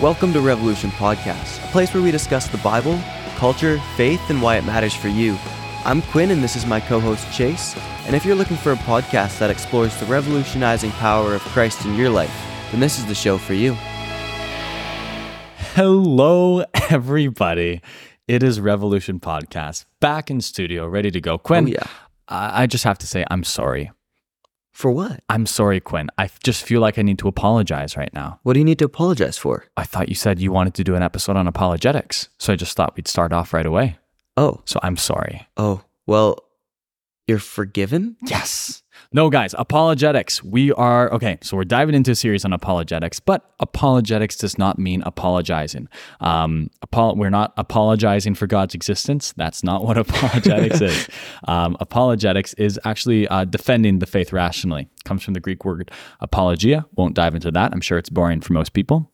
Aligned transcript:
Welcome 0.00 0.32
to 0.32 0.40
Revolution 0.40 0.90
Podcast, 0.92 1.62
a 1.62 1.72
place 1.72 1.92
where 1.92 2.02
we 2.02 2.10
discuss 2.10 2.48
the 2.48 2.56
Bible, 2.58 2.98
culture, 3.36 3.78
faith, 3.96 4.30
and 4.30 4.40
why 4.40 4.56
it 4.56 4.64
matters 4.64 4.94
for 4.94 5.08
you. 5.08 5.36
I'm 5.84 6.00
Quinn, 6.00 6.30
and 6.30 6.42
this 6.42 6.56
is 6.56 6.64
my 6.64 6.80
co 6.80 7.00
host 7.00 7.30
Chase. 7.32 7.76
And 8.06 8.16
if 8.16 8.24
you're 8.24 8.34
looking 8.36 8.56
for 8.56 8.72
a 8.72 8.76
podcast 8.76 9.38
that 9.40 9.50
explores 9.50 9.94
the 10.00 10.06
revolutionizing 10.06 10.90
power 10.92 11.34
of 11.34 11.42
Christ 11.42 11.84
in 11.84 11.96
your 11.96 12.08
life, 12.08 12.34
then 12.70 12.80
this 12.80 12.98
is 12.98 13.04
the 13.06 13.14
show 13.14 13.36
for 13.36 13.52
you. 13.52 13.74
Hello, 15.74 16.64
everybody. 16.88 17.82
It 18.26 18.42
is 18.42 18.58
Revolution 18.58 19.20
Podcast 19.20 19.84
back 20.00 20.30
in 20.30 20.40
studio, 20.40 20.86
ready 20.86 21.10
to 21.10 21.20
go. 21.20 21.36
Quinn, 21.36 21.66
Oh, 21.66 21.68
yeah. 21.72 21.86
I, 22.28 22.62
I 22.62 22.66
just 22.66 22.84
have 22.84 22.96
to 22.98 23.06
say, 23.06 23.24
I'm 23.30 23.44
sorry. 23.44 23.90
For 24.72 24.90
what? 24.90 25.20
I'm 25.28 25.46
sorry, 25.46 25.80
Quinn. 25.80 26.08
I 26.16 26.30
just 26.42 26.62
feel 26.64 26.80
like 26.80 26.98
I 26.98 27.02
need 27.02 27.18
to 27.18 27.28
apologize 27.28 27.96
right 27.96 28.12
now. 28.14 28.40
What 28.44 28.54
do 28.54 28.60
you 28.60 28.64
need 28.64 28.78
to 28.78 28.84
apologize 28.86 29.36
for? 29.36 29.66
I 29.76 29.84
thought 29.84 30.08
you 30.08 30.14
said 30.14 30.38
you 30.40 30.52
wanted 30.52 30.74
to 30.74 30.84
do 30.84 30.94
an 30.94 31.02
episode 31.02 31.36
on 31.36 31.46
apologetics. 31.46 32.28
So 32.38 32.52
I 32.52 32.56
just 32.56 32.76
thought 32.76 32.96
we'd 32.96 33.08
start 33.08 33.32
off 33.32 33.52
right 33.52 33.66
away. 33.66 33.98
Oh, 34.36 34.62
So 34.64 34.80
I'm 34.82 34.96
sorry. 34.96 35.46
oh, 35.56 35.82
well, 36.06 36.38
you're 37.26 37.38
forgiven? 37.38 38.16
Yes. 38.26 38.79
No, 39.12 39.28
guys, 39.28 39.56
apologetics. 39.58 40.44
We 40.44 40.72
are, 40.74 41.12
okay, 41.12 41.36
so 41.42 41.56
we're 41.56 41.64
diving 41.64 41.96
into 41.96 42.12
a 42.12 42.14
series 42.14 42.44
on 42.44 42.52
apologetics, 42.52 43.18
but 43.18 43.50
apologetics 43.58 44.36
does 44.36 44.56
not 44.56 44.78
mean 44.78 45.02
apologizing. 45.04 45.88
Um, 46.20 46.70
apo- 46.84 47.16
we're 47.16 47.28
not 47.28 47.52
apologizing 47.56 48.36
for 48.36 48.46
God's 48.46 48.72
existence. 48.72 49.34
That's 49.36 49.64
not 49.64 49.82
what 49.84 49.98
apologetics 49.98 50.80
is. 50.80 51.08
Um, 51.48 51.76
apologetics 51.80 52.54
is 52.54 52.78
actually 52.84 53.26
uh, 53.26 53.46
defending 53.46 53.98
the 53.98 54.06
faith 54.06 54.32
rationally. 54.32 54.88
comes 55.04 55.24
from 55.24 55.34
the 55.34 55.40
Greek 55.40 55.64
word 55.64 55.90
apologia. 56.20 56.86
Won't 56.94 57.14
dive 57.16 57.34
into 57.34 57.50
that. 57.50 57.72
I'm 57.72 57.80
sure 57.80 57.98
it's 57.98 58.10
boring 58.10 58.40
for 58.40 58.52
most 58.52 58.74
people. 58.74 59.09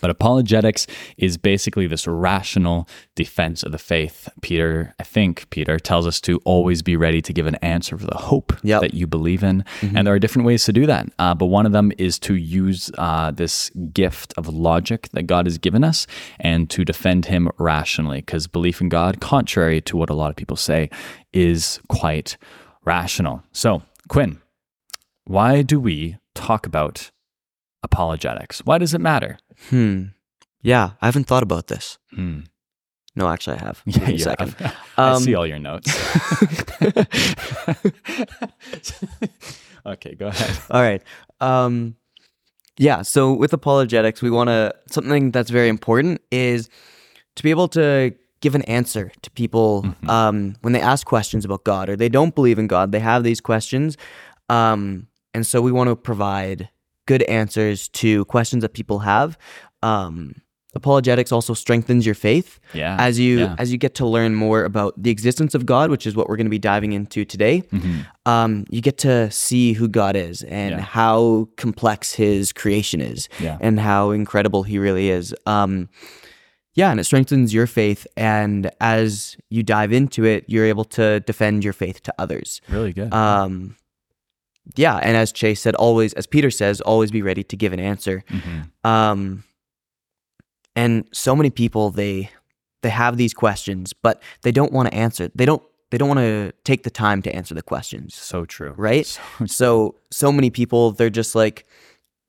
But 0.00 0.10
apologetics 0.10 0.86
is 1.16 1.36
basically 1.36 1.86
this 1.86 2.06
rational 2.06 2.88
defense 3.14 3.62
of 3.62 3.72
the 3.72 3.78
faith. 3.78 4.28
Peter, 4.42 4.94
I 4.98 5.02
think 5.04 5.48
Peter 5.50 5.78
tells 5.78 6.06
us 6.06 6.20
to 6.22 6.38
always 6.44 6.82
be 6.82 6.96
ready 6.96 7.20
to 7.22 7.32
give 7.32 7.46
an 7.46 7.56
answer 7.56 7.96
for 7.98 8.06
the 8.06 8.16
hope 8.16 8.52
Yep. 8.62 8.80
that 8.82 8.94
you 8.94 9.06
believe 9.06 9.42
in. 9.42 9.64
And 9.82 10.06
there 10.06 10.14
are 10.14 10.18
different 10.18 10.46
ways 10.46 10.64
to 10.64 10.72
do 10.72 10.86
that. 10.86 11.08
Uh, 11.18 11.34
but 11.34 11.46
one 11.46 11.66
of 11.66 11.72
them 11.72 11.92
is 11.98 12.18
to 12.20 12.34
use 12.34 12.90
uh, 12.98 13.30
this 13.30 13.70
gift 13.92 14.32
of 14.36 14.48
logic 14.48 15.08
that 15.12 15.24
God 15.24 15.46
has 15.46 15.58
given 15.58 15.84
us 15.84 16.06
and 16.40 16.68
to 16.70 16.84
defend 16.84 17.26
Him 17.26 17.50
rationally. 17.58 18.18
Because 18.18 18.46
belief 18.46 18.80
in 18.80 18.88
God, 18.88 19.20
contrary 19.20 19.80
to 19.82 19.96
what 19.96 20.10
a 20.10 20.14
lot 20.14 20.30
of 20.30 20.36
people 20.36 20.56
say, 20.56 20.90
is 21.32 21.80
quite 21.88 22.36
rational. 22.84 23.42
So, 23.52 23.82
Quinn, 24.08 24.40
why 25.24 25.62
do 25.62 25.80
we 25.80 26.18
talk 26.34 26.66
about 26.66 27.10
apologetics? 27.82 28.60
Why 28.64 28.78
does 28.78 28.94
it 28.94 29.00
matter? 29.00 29.38
Hmm. 29.70 30.04
Yeah, 30.62 30.90
I 31.02 31.06
haven't 31.06 31.24
thought 31.26 31.42
about 31.42 31.66
this. 31.68 31.98
Hmm. 32.10 32.40
No, 33.16 33.28
actually, 33.28 33.56
I 33.58 33.60
have. 33.60 33.82
Yeah, 33.86 34.08
you 34.08 34.18
second. 34.18 34.52
have. 34.54 34.76
I 34.98 35.10
Um, 35.12 35.22
see 35.22 35.34
all 35.34 35.46
your 35.46 35.58
notes. 35.58 35.88
okay, 39.86 40.14
go 40.14 40.28
ahead. 40.28 40.58
All 40.70 40.82
right. 40.82 41.02
Um, 41.40 41.96
yeah. 42.78 43.02
So 43.02 43.32
with 43.32 43.52
apologetics, 43.52 44.22
we 44.22 44.30
want 44.30 44.48
to 44.48 44.74
something 44.90 45.30
that's 45.30 45.50
very 45.50 45.68
important 45.68 46.20
is 46.30 46.68
to 47.36 47.42
be 47.42 47.50
able 47.50 47.68
to 47.68 48.14
give 48.40 48.54
an 48.54 48.62
answer 48.62 49.10
to 49.22 49.30
people 49.30 49.86
um, 50.08 50.56
when 50.62 50.72
they 50.72 50.80
ask 50.80 51.06
questions 51.06 51.44
about 51.44 51.64
God 51.64 51.88
or 51.88 51.96
they 51.96 52.08
don't 52.08 52.34
believe 52.34 52.58
in 52.58 52.66
God. 52.66 52.92
They 52.92 53.00
have 53.00 53.24
these 53.24 53.40
questions, 53.40 53.96
um, 54.48 55.06
and 55.32 55.46
so 55.46 55.60
we 55.62 55.72
want 55.72 55.88
to 55.88 55.96
provide 55.96 56.68
good 57.06 57.22
answers 57.24 57.88
to 57.88 58.24
questions 58.26 58.62
that 58.62 58.74
people 58.74 59.00
have. 59.00 59.36
Um, 59.82 60.36
apologetics 60.76 61.30
also 61.30 61.54
strengthens 61.54 62.04
your 62.04 62.16
faith 62.16 62.58
Yeah. 62.72 62.96
as 62.98 63.16
you 63.20 63.38
yeah. 63.40 63.54
as 63.58 63.70
you 63.70 63.78
get 63.78 63.94
to 63.96 64.06
learn 64.06 64.34
more 64.34 64.64
about 64.64 65.00
the 65.00 65.10
existence 65.10 65.54
of 65.54 65.64
God, 65.66 65.88
which 65.90 66.04
is 66.04 66.16
what 66.16 66.28
we're 66.28 66.36
going 66.36 66.46
to 66.46 66.50
be 66.50 66.58
diving 66.58 66.92
into 66.92 67.24
today. 67.24 67.62
Mhm. 67.72 68.06
Um, 68.26 68.64
you 68.70 68.80
get 68.80 68.98
to 68.98 69.30
see 69.30 69.74
who 69.74 69.86
God 69.86 70.16
is 70.16 70.42
and 70.42 70.72
Yeah. 70.72 70.80
how 70.80 71.48
complex 71.56 72.14
His 72.14 72.52
creation 72.52 73.00
is, 73.00 73.28
and 73.60 73.78
how 73.78 74.10
incredible 74.10 74.64
He 74.64 74.78
really 74.78 75.10
is. 75.10 75.32
Um, 75.46 75.88
yeah, 76.74 76.90
and 76.90 76.98
it 76.98 77.04
strengthens 77.04 77.54
your 77.54 77.68
faith, 77.68 78.04
and 78.16 78.68
as 78.80 79.36
you 79.50 79.62
dive 79.62 79.92
into 79.92 80.24
it, 80.24 80.42
you're 80.48 80.64
able 80.66 80.84
to 80.86 81.20
defend 81.20 81.62
your 81.62 81.72
faith 81.72 82.02
to 82.02 82.12
others. 82.18 82.60
Really 82.68 82.92
good. 82.92 83.14
Um, 83.14 83.76
yeah, 84.76 84.96
and 84.96 85.16
as 85.16 85.32
Chase 85.32 85.60
said, 85.60 85.74
always, 85.74 86.12
as 86.14 86.26
Peter 86.26 86.50
says, 86.50 86.80
always 86.80 87.10
be 87.10 87.22
ready 87.22 87.42
to 87.44 87.56
give 87.56 87.72
an 87.72 87.80
answer. 87.80 88.22
Mhm. 88.30 88.70
Um, 88.88 89.44
and 90.76 91.08
so 91.12 91.36
many 91.36 91.50
people 91.50 91.90
they 91.90 92.30
they 92.82 92.90
have 92.90 93.16
these 93.16 93.32
questions, 93.32 93.92
but 93.92 94.22
they 94.42 94.52
don't 94.52 94.72
want 94.72 94.88
to 94.90 94.94
answer. 94.94 95.30
They 95.34 95.46
don't 95.46 95.62
they 95.90 95.98
don't 95.98 96.08
want 96.08 96.20
to 96.20 96.52
take 96.64 96.82
the 96.82 96.90
time 96.90 97.22
to 97.22 97.34
answer 97.34 97.54
the 97.54 97.62
questions, 97.62 98.14
So 98.14 98.44
true. 98.44 98.74
right? 98.76 99.06
So, 99.06 99.20
So 99.46 99.94
so 100.10 100.32
many 100.32 100.50
people 100.50 100.92
they're 100.92 101.10
just 101.10 101.34
like, 101.34 101.66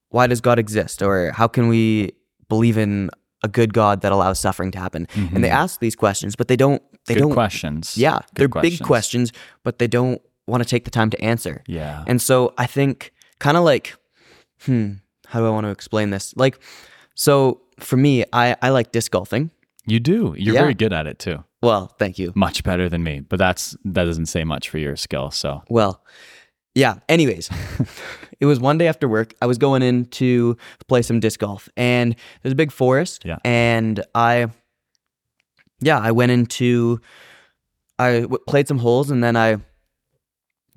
why 0.09 0.27
does 0.27 0.41
God 0.41 0.59
exist, 0.59 1.01
or 1.01 1.31
how 1.31 1.47
can 1.47 1.67
we 1.67 2.11
believe 2.47 2.77
in 2.77 3.09
a 3.43 3.47
good 3.47 3.73
God 3.73 4.01
that 4.01 4.11
allows 4.11 4.39
suffering 4.39 4.71
to 4.71 4.79
happen? 4.79 5.07
And 5.15 5.43
they 5.43 5.49
ask 5.49 5.79
these 5.79 5.95
questions, 5.95 6.35
but 6.35 6.47
they 6.47 6.55
don't 6.55 6.81
they 7.07 7.13
Mm-hmm. 7.15 7.21
good 7.21 7.27
don't. 7.29 7.33
questions. 7.33 7.97
Yeah, 7.97 8.19
Good 8.33 8.51
they're 8.51 8.61
big 8.61 8.81
questions, 8.81 9.31
but 9.63 9.77
they 9.79 9.87
don't 9.87 10.21
want 10.47 10.61
to 10.63 10.69
take 10.69 10.85
the 10.85 10.91
time 10.91 11.09
to 11.09 11.21
answer. 11.21 11.63
Yeah. 11.67 12.03
And 12.07 12.21
so 12.21 12.53
I 12.57 12.65
think 12.67 13.11
kind 13.39 13.57
of 13.57 13.63
like, 13.63 13.95
hmm, 14.61 14.93
how 15.27 15.39
do 15.39 15.45
I 15.47 15.49
want 15.49 15.65
to 15.65 15.71
explain 15.71 16.09
this? 16.11 16.33
Like, 16.37 16.59
so 17.15 17.61
for 17.79 17.97
me, 17.97 18.23
I, 18.33 18.55
I 18.61 18.69
like 18.69 18.91
disc 18.91 19.11
golfing. 19.11 19.51
you 19.87 19.99
do. 19.99 20.35
You're 20.37 20.55
Yeah. 20.55 20.61
very 20.61 20.73
good 20.73 20.93
at 20.93 21.07
it 21.07 21.19
too. 21.19 21.43
Well, 21.61 21.87
thank 21.99 22.19
you. 22.19 22.31
Much 22.35 22.63
better 22.63 22.89
than 22.89 23.03
me. 23.03 23.21
But 23.21 23.39
that's 23.39 23.75
that 23.85 24.03
doesn't 24.05 24.27
say 24.27 24.43
much 24.43 24.69
for 24.69 24.77
your 24.77 24.95
skill. 24.95 25.31
So 25.31 25.63
Well, 25.69 26.03
yeah. 26.75 26.95
Anyways, 27.09 27.49
it 28.39 28.45
was 28.45 28.59
one 28.59 28.77
day 28.77 28.87
after 28.87 29.07
work. 29.07 29.33
I 29.41 29.45
was 29.47 29.57
going 29.57 29.81
in 29.81 30.05
to 30.21 30.57
play 30.87 31.01
some 31.01 31.19
disc 31.19 31.39
golf, 31.39 31.69
and 31.77 32.15
there's 32.43 32.53
a 32.53 32.55
big 32.55 32.71
forest. 32.71 33.23
Yeah. 33.25 33.37
And 33.43 34.03
I, 34.13 34.47
yeah, 35.81 35.99
I 35.99 36.11
went 36.11 36.31
into, 36.31 36.99
I 37.97 38.21
w- 38.21 38.43
played 38.47 38.67
some 38.67 38.77
holes, 38.79 39.09
and 39.09 39.23
then 39.23 39.35
I, 39.35 39.57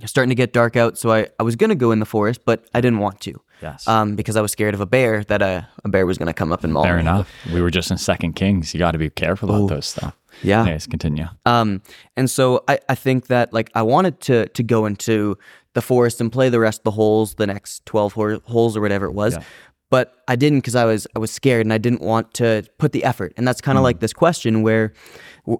starting 0.06 0.28
to 0.30 0.34
get 0.34 0.52
dark 0.52 0.76
out. 0.76 0.96
So 0.98 1.10
I, 1.10 1.28
I 1.38 1.42
was 1.42 1.56
gonna 1.56 1.74
go 1.74 1.90
in 1.92 1.98
the 2.00 2.06
forest, 2.06 2.40
but 2.44 2.64
I 2.74 2.80
didn't 2.80 3.00
want 3.00 3.20
to, 3.22 3.34
yes. 3.62 3.86
um, 3.88 4.14
because 4.16 4.36
I 4.36 4.40
was 4.40 4.52
scared 4.52 4.74
of 4.74 4.80
a 4.80 4.86
bear 4.86 5.24
that 5.24 5.42
a, 5.42 5.66
a 5.84 5.88
bear 5.88 6.06
was 6.06 6.18
gonna 6.18 6.32
come 6.34 6.52
up 6.52 6.62
and 6.64 6.72
maul 6.72 6.84
Fair 6.84 6.96
me. 6.96 7.00
enough. 7.02 7.30
We 7.52 7.60
were 7.60 7.70
just 7.70 7.90
in 7.90 7.98
Second 7.98 8.34
Kings. 8.34 8.72
You 8.74 8.78
got 8.78 8.92
to 8.92 8.98
be 8.98 9.10
careful 9.10 9.48
about 9.50 9.62
Oh. 9.62 9.66
those 9.68 9.86
stuff. 9.86 10.16
Yeah. 10.42 10.62
Anyways, 10.62 10.86
continue. 10.86 11.26
Um, 11.46 11.82
and 12.16 12.30
so 12.30 12.62
I, 12.68 12.78
I 12.88 12.94
think 12.94 13.26
that 13.26 13.52
like 13.52 13.70
I 13.74 13.82
wanted 13.82 14.20
to 14.22 14.46
to 14.48 14.62
go 14.62 14.86
into 14.86 15.36
the 15.74 15.82
forest 15.82 16.20
and 16.20 16.30
play 16.30 16.48
the 16.48 16.60
rest 16.60 16.80
of 16.80 16.84
the 16.84 16.90
holes, 16.92 17.34
the 17.34 17.46
next 17.46 17.84
twelve 17.86 18.12
hor- 18.12 18.40
holes 18.44 18.76
or 18.76 18.80
whatever 18.80 19.06
it 19.06 19.12
was, 19.14 19.34
Yeah. 19.34 19.42
but 19.90 20.14
I 20.28 20.36
didn't 20.36 20.58
because 20.58 20.76
I 20.76 20.84
was 20.84 21.08
I 21.16 21.18
was 21.18 21.32
scared 21.32 21.66
and 21.66 21.72
I 21.72 21.78
didn't 21.78 22.02
want 22.02 22.34
to 22.34 22.62
put 22.78 22.92
the 22.92 23.02
effort. 23.02 23.32
And 23.36 23.48
that's 23.48 23.60
kind 23.60 23.76
of 23.78 23.82
like 23.82 23.98
this 23.98 24.12
question 24.12 24.62
where, 24.62 24.92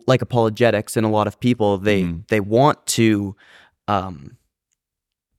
like 0.07 0.23
apologetics 0.23 0.97
and 0.97 1.05
a 1.05 1.09
lot 1.09 1.27
of 1.27 1.41
people 1.41 1.79
they 1.79 2.05
they 2.29 2.39
want 2.41 2.87
to, 2.99 3.35
um, 3.89 4.37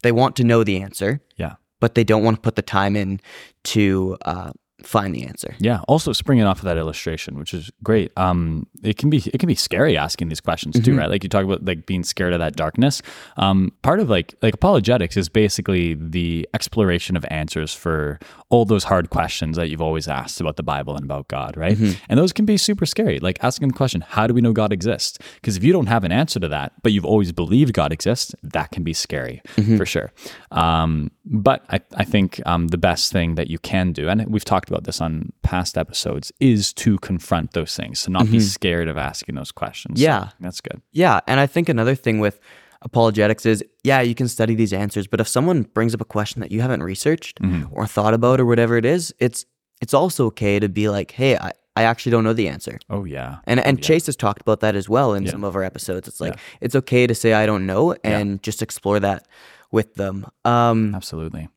they 0.04 0.12
want 0.12 0.36
to 0.38 0.44
know 0.44 0.64
the 0.64 0.82
answer, 0.82 1.22
Yeah. 1.38 1.56
but 1.80 1.96
they 1.96 2.04
don't 2.04 2.24
want 2.24 2.38
to 2.38 2.42
put 2.42 2.56
the 2.56 2.62
time 2.62 2.96
in 2.96 3.20
to 3.66 4.18
uh, 4.26 4.52
find 4.84 5.14
the 5.14 5.24
answer. 5.24 5.56
Yeah. 5.60 5.82
Also, 5.88 6.14
springing 6.14 6.46
off 6.46 6.60
of 6.60 6.66
that 6.66 6.78
illustration, 6.78 7.38
which 7.38 7.54
is 7.54 7.72
great. 7.84 8.12
Um, 8.18 8.68
it 8.84 8.98
can 8.98 9.10
be 9.10 9.18
it 9.34 9.40
can 9.40 9.48
be 9.48 9.56
scary 9.56 9.98
asking 9.98 10.30
these 10.30 10.42
questions 10.42 10.80
too, 10.80 10.96
right? 10.98 11.10
Like 11.10 11.24
you 11.24 11.30
talk 11.30 11.44
about 11.44 11.66
like 11.66 11.86
being 11.86 12.04
scared 12.04 12.34
of 12.34 12.40
that 12.40 12.56
darkness. 12.56 13.02
Um, 13.38 13.72
part 13.82 14.00
of 14.00 14.10
like 14.10 14.36
like 14.42 14.54
apologetics 14.54 15.18
is 15.18 15.30
basically 15.30 15.96
the 15.96 16.48
exploration 16.54 17.16
of 17.18 17.26
answers 17.30 17.74
for 17.74 18.20
all 18.50 18.66
those 18.66 18.84
hard 18.86 19.10
questions 19.10 19.58
that 19.58 19.70
you've 19.70 19.82
always 19.82 20.08
asked 20.08 20.42
about 20.42 20.56
the 20.56 20.64
Bible 20.64 20.96
and 20.96 21.04
about 21.04 21.28
God, 21.28 21.56
right? 21.58 21.78
And 22.10 22.18
those 22.20 22.34
can 22.34 22.46
be 22.46 22.58
super 22.58 22.86
scary. 22.86 23.20
Like 23.20 23.38
asking 23.44 23.68
the 23.70 23.74
question, 23.74 24.02
"How 24.02 24.28
do 24.28 24.34
we 24.34 24.42
know 24.42 24.54
God 24.54 24.72
exists?" 24.74 25.18
Because 25.36 25.58
if 25.58 25.64
you 25.64 25.74
don't 25.74 25.88
have 25.88 26.04
an 26.04 26.12
answer 26.12 26.40
to 26.40 26.48
that, 26.48 26.74
but 26.84 26.92
you've 26.92 27.06
always 27.06 27.32
believed 27.32 27.74
God 27.74 27.92
exists, 27.92 28.34
that 28.44 28.72
can 28.72 28.84
be 28.84 28.94
scary 28.94 29.42
for 29.78 29.86
sure. 29.86 30.12
Um, 30.52 31.12
but 31.32 31.64
I, 31.70 31.80
I 31.96 32.04
think 32.06 32.42
um, 32.46 32.68
the 32.70 32.78
best 32.78 33.12
thing 33.12 33.36
that 33.36 33.50
you 33.50 33.60
can 33.60 33.94
do, 33.94 34.10
and 34.10 34.26
we've 34.28 34.44
talked 34.44 34.68
about 34.70 34.84
this 34.84 35.00
on 35.00 35.32
past 35.44 35.78
episodes, 35.78 36.32
is 36.40 36.74
to 36.74 36.98
confront 37.00 37.52
those 37.54 37.76
things, 37.76 38.02
to 38.04 38.10
not 38.10 38.30
be 38.32 38.40
scared 38.40 38.88
of 38.88 38.98
asking 38.98 39.36
those 39.36 39.52
questions. 39.52 40.00
So 40.00 40.04
Yeah. 40.06 40.30
that's 40.40 40.60
good. 40.60 40.82
Yeah, 40.92 41.20
and 41.28 41.40
I 41.40 41.46
think 41.48 41.70
another 41.70 41.94
thing 41.96 42.20
with 42.20 42.40
apologetics 42.82 43.46
is 43.46 43.64
yeah, 43.84 44.02
you 44.02 44.16
can 44.16 44.28
study 44.28 44.56
these 44.56 44.74
answers, 44.74 45.06
but 45.08 45.20
if 45.20 45.28
someone 45.28 45.64
brings 45.64 45.94
up 45.94 46.02
a 46.02 46.06
question 46.06 46.42
that 46.42 46.52
you 46.52 46.62
haven't 46.62 46.82
researched 46.84 47.40
or 47.72 47.86
thought 47.86 48.14
about 48.14 48.40
or 48.40 48.46
whatever 48.46 48.78
it 48.78 48.86
is, 48.86 49.14
it's 49.20 49.46
it's 49.82 49.94
also 49.94 50.26
okay 50.28 50.60
to 50.60 50.68
be 50.68 50.90
like, 50.90 51.12
hey, 51.12 51.38
I, 51.38 51.52
I 51.76 51.84
actually 51.84 52.12
don't 52.12 52.24
know 52.26 52.34
the 52.34 52.48
answer. 52.50 52.80
Oh 52.90 53.06
yeah, 53.06 53.38
And 53.46 53.60
and 53.60 53.82
Chase 53.84 54.06
has 54.08 54.16
talked 54.16 54.42
about 54.42 54.60
that 54.62 54.76
as 54.76 54.90
well 54.90 55.14
in 55.14 55.28
some 55.28 55.44
of 55.44 55.56
our 55.56 55.64
episodes. 55.64 56.08
It's 56.08 56.20
like 56.22 56.38
it's 56.62 56.76
okay 56.76 57.06
to 57.08 57.14
say 57.16 57.34
I 57.34 57.46
don't 57.46 57.66
know 57.66 57.96
and 58.04 58.42
just 58.44 58.62
explore 58.62 59.00
that 59.02 59.28
with 59.72 59.96
them. 59.96 60.26
Um, 60.46 60.94
absolutely. 60.96 61.50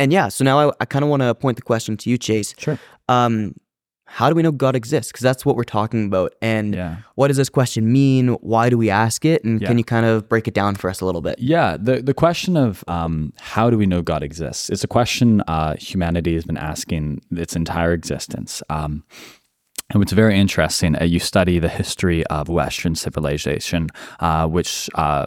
and 0.00 0.12
yeah, 0.12 0.28
so 0.28 0.44
now 0.44 0.70
I, 0.70 0.72
I 0.80 0.84
kind 0.84 1.02
of 1.04 1.08
want 1.10 1.22
to 1.22 1.34
point 1.34 1.56
the 1.56 1.62
question 1.62 1.96
to 1.98 2.10
you, 2.10 2.18
Chase. 2.18 2.54
Sure. 2.58 2.78
Um, 3.08 3.54
how 4.10 4.30
do 4.30 4.34
we 4.34 4.42
know 4.42 4.52
God 4.52 4.74
exists? 4.74 5.12
Because 5.12 5.22
that's 5.22 5.44
what 5.44 5.54
we're 5.54 5.64
talking 5.64 6.06
about. 6.06 6.32
And 6.40 6.74
Yeah. 6.74 6.96
what 7.16 7.28
does 7.28 7.36
this 7.36 7.50
question 7.50 7.92
mean? 7.92 8.28
Why 8.40 8.70
do 8.70 8.78
we 8.78 8.88
ask 8.88 9.26
it? 9.26 9.44
And 9.44 9.60
Yeah. 9.60 9.68
can 9.68 9.76
you 9.76 9.84
kind 9.84 10.06
of 10.06 10.28
break 10.30 10.48
it 10.48 10.54
down 10.54 10.76
for 10.76 10.88
us 10.88 11.02
a 11.02 11.04
little 11.04 11.20
bit? 11.20 11.38
Yeah, 11.38 11.76
the 11.78 12.00
the 12.00 12.14
question 12.14 12.56
of 12.56 12.82
um, 12.88 13.34
how 13.38 13.68
do 13.68 13.76
we 13.76 13.84
know 13.84 14.00
God 14.00 14.22
exists? 14.22 14.70
It's 14.70 14.82
a 14.82 14.88
question 14.88 15.42
uh, 15.46 15.74
humanity 15.78 16.34
has 16.36 16.44
been 16.46 16.56
asking 16.56 17.20
its 17.32 17.54
entire 17.54 17.92
existence. 17.92 18.62
Um, 18.70 19.04
and 19.90 20.00
what's 20.00 20.12
very 20.12 20.38
interesting, 20.38 20.96
uh, 21.00 21.04
you 21.04 21.18
study 21.18 21.58
the 21.58 21.68
history 21.68 22.24
of 22.28 22.48
Western 22.48 22.94
civilization, 22.94 23.88
uh, 24.20 24.46
which 24.46 24.88
uh, 24.94 25.26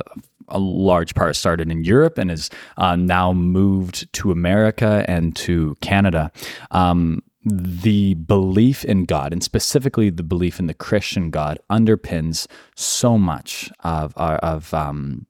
a 0.52 0.60
large 0.60 1.16
part 1.16 1.36
started 1.36 1.72
in 1.72 1.84
Europe 1.84 2.18
and 2.18 2.30
is 2.32 2.50
uh, 2.78 2.96
now 2.96 3.34
moved 3.34 4.12
to 4.14 4.32
America 4.32 5.06
and 5.08 5.36
to 5.38 5.76
Canada. 5.82 6.32
Um, 6.72 7.24
the 7.44 8.14
belief 8.14 8.86
in 8.86 9.06
God, 9.06 9.34
and 9.34 9.44
specifically 9.44 10.12
the 10.12 10.24
belief 10.24 10.60
in 10.60 10.68
the 10.68 10.76
Christian 10.76 11.32
God, 11.32 11.58
underpins 11.72 12.46
so 12.76 13.18
much 13.18 13.72
of 13.84 14.14
of 14.16 14.74
um, 14.74 15.26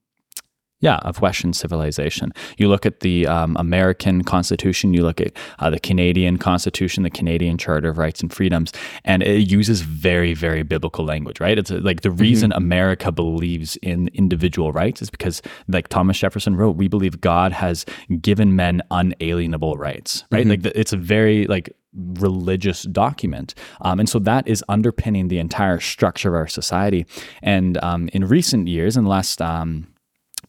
yeah, 0.81 0.97
of 0.97 1.21
Western 1.21 1.53
civilization. 1.53 2.33
You 2.57 2.67
look 2.67 2.85
at 2.85 2.99
the 2.99 3.27
um, 3.27 3.55
American 3.57 4.23
Constitution, 4.23 4.93
you 4.93 5.03
look 5.03 5.21
at 5.21 5.33
uh, 5.59 5.69
the 5.69 5.79
Canadian 5.79 6.37
Constitution, 6.37 7.03
the 7.03 7.09
Canadian 7.09 7.57
Charter 7.57 7.89
of 7.89 7.97
Rights 7.97 8.21
and 8.21 8.33
Freedoms, 8.33 8.73
and 9.05 9.23
it 9.23 9.49
uses 9.49 9.81
very, 9.81 10.33
very 10.33 10.63
biblical 10.63 11.05
language, 11.05 11.39
right? 11.39 11.57
It's 11.57 11.71
uh, 11.71 11.79
like 11.81 12.01
the 12.01 12.11
reason 12.11 12.51
America 12.53 13.11
believes 13.11 13.77
in 13.77 14.09
individual 14.13 14.71
rights 14.71 15.01
is 15.01 15.09
because, 15.09 15.41
like 15.67 15.87
Thomas 15.87 16.17
Jefferson 16.17 16.55
wrote, 16.55 16.75
we 16.75 16.87
believe 16.87 17.21
God 17.21 17.51
has 17.51 17.85
given 18.19 18.55
men 18.55 18.81
unalienable 18.89 19.77
rights, 19.77 20.25
right? 20.31 20.45
Like 20.45 20.63
the, 20.63 20.77
it's 20.77 20.93
a 20.93 20.97
very 20.97 21.45
like 21.45 21.75
religious 21.93 22.83
document. 22.83 23.53
Um, 23.81 23.99
and 23.99 24.09
so 24.09 24.17
that 24.19 24.47
is 24.47 24.63
underpinning 24.69 25.27
the 25.27 25.39
entire 25.39 25.79
structure 25.79 26.29
of 26.29 26.35
our 26.35 26.47
society. 26.47 27.05
And 27.41 27.77
um, 27.83 28.09
in 28.13 28.25
recent 28.25 28.67
years, 28.67 28.95
in 28.97 29.03
the 29.03 29.09
last 29.09 29.41
um, 29.41 29.90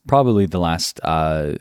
probably 0.07 0.47
the 0.47 0.61
last 0.61 1.01
uh, 1.03 1.55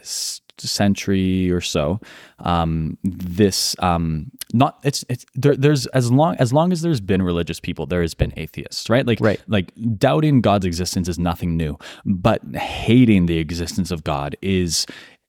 century 0.58 1.52
or 1.52 1.62
so. 1.62 2.00
Um, 2.40 2.98
this 3.04 3.76
um, 3.80 4.32
not 4.54 4.80
it's 4.84 5.06
it's 5.10 5.26
there, 5.36 5.56
there's 5.56 5.86
as 5.88 6.12
long 6.12 6.36
as 6.38 6.52
long 6.52 6.72
as 6.72 6.82
there's 6.82 7.02
been 7.02 7.22
religious 7.22 7.60
people, 7.60 7.86
there 7.86 8.02
has 8.02 8.14
been 8.14 8.34
atheists, 8.38 8.90
right? 8.90 9.06
Like 9.06 9.20
Right. 9.20 9.42
like 9.48 9.72
doubting 9.98 10.42
God's 10.42 10.66
existence 10.66 11.08
is 11.08 11.20
nothing 11.20 11.58
new, 11.58 11.78
but 12.06 12.42
hating 12.56 13.26
the 13.28 13.38
existence 13.38 13.92
of 13.92 14.04
God 14.04 14.36
is 14.42 14.86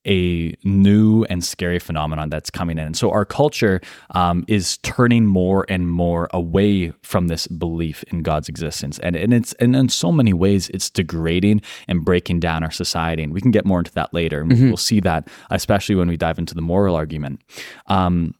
a 0.06 0.54
new 0.64 1.24
and 1.24 1.44
scary 1.44 1.78
phenomenon 1.78 2.28
that's 2.28 2.50
coming 2.50 2.78
in. 2.78 2.86
And 2.86 2.96
so 2.96 3.10
our 3.10 3.24
culture 3.24 3.80
um, 4.10 4.44
is 4.48 4.78
turning 4.78 5.26
more 5.26 5.64
and 5.68 5.88
more 5.88 6.28
away 6.32 6.92
from 7.02 7.28
this 7.28 7.46
belief 7.46 8.02
in 8.04 8.22
God's 8.22 8.48
existence. 8.48 8.98
And, 9.00 9.16
and 9.16 9.32
it's 9.32 9.52
and 9.54 9.76
in 9.76 9.88
so 9.88 10.10
many 10.10 10.32
ways 10.32 10.68
it's 10.70 10.90
degrading 10.90 11.62
and 11.88 12.04
breaking 12.04 12.40
down 12.40 12.62
our 12.62 12.70
society. 12.70 13.22
And 13.22 13.32
we 13.32 13.40
can 13.40 13.50
get 13.50 13.64
more 13.64 13.78
into 13.78 13.92
that 13.94 14.12
later. 14.12 14.40
And 14.40 14.52
we'll 14.68 14.76
see 14.76 15.00
that, 15.00 15.28
especially 15.50 15.94
when 15.94 16.08
we 16.08 16.16
dive 16.16 16.38
into 16.38 16.54
the 16.54 16.62
moral 16.62 16.96
argument. 16.96 17.40
Um, 17.86 18.34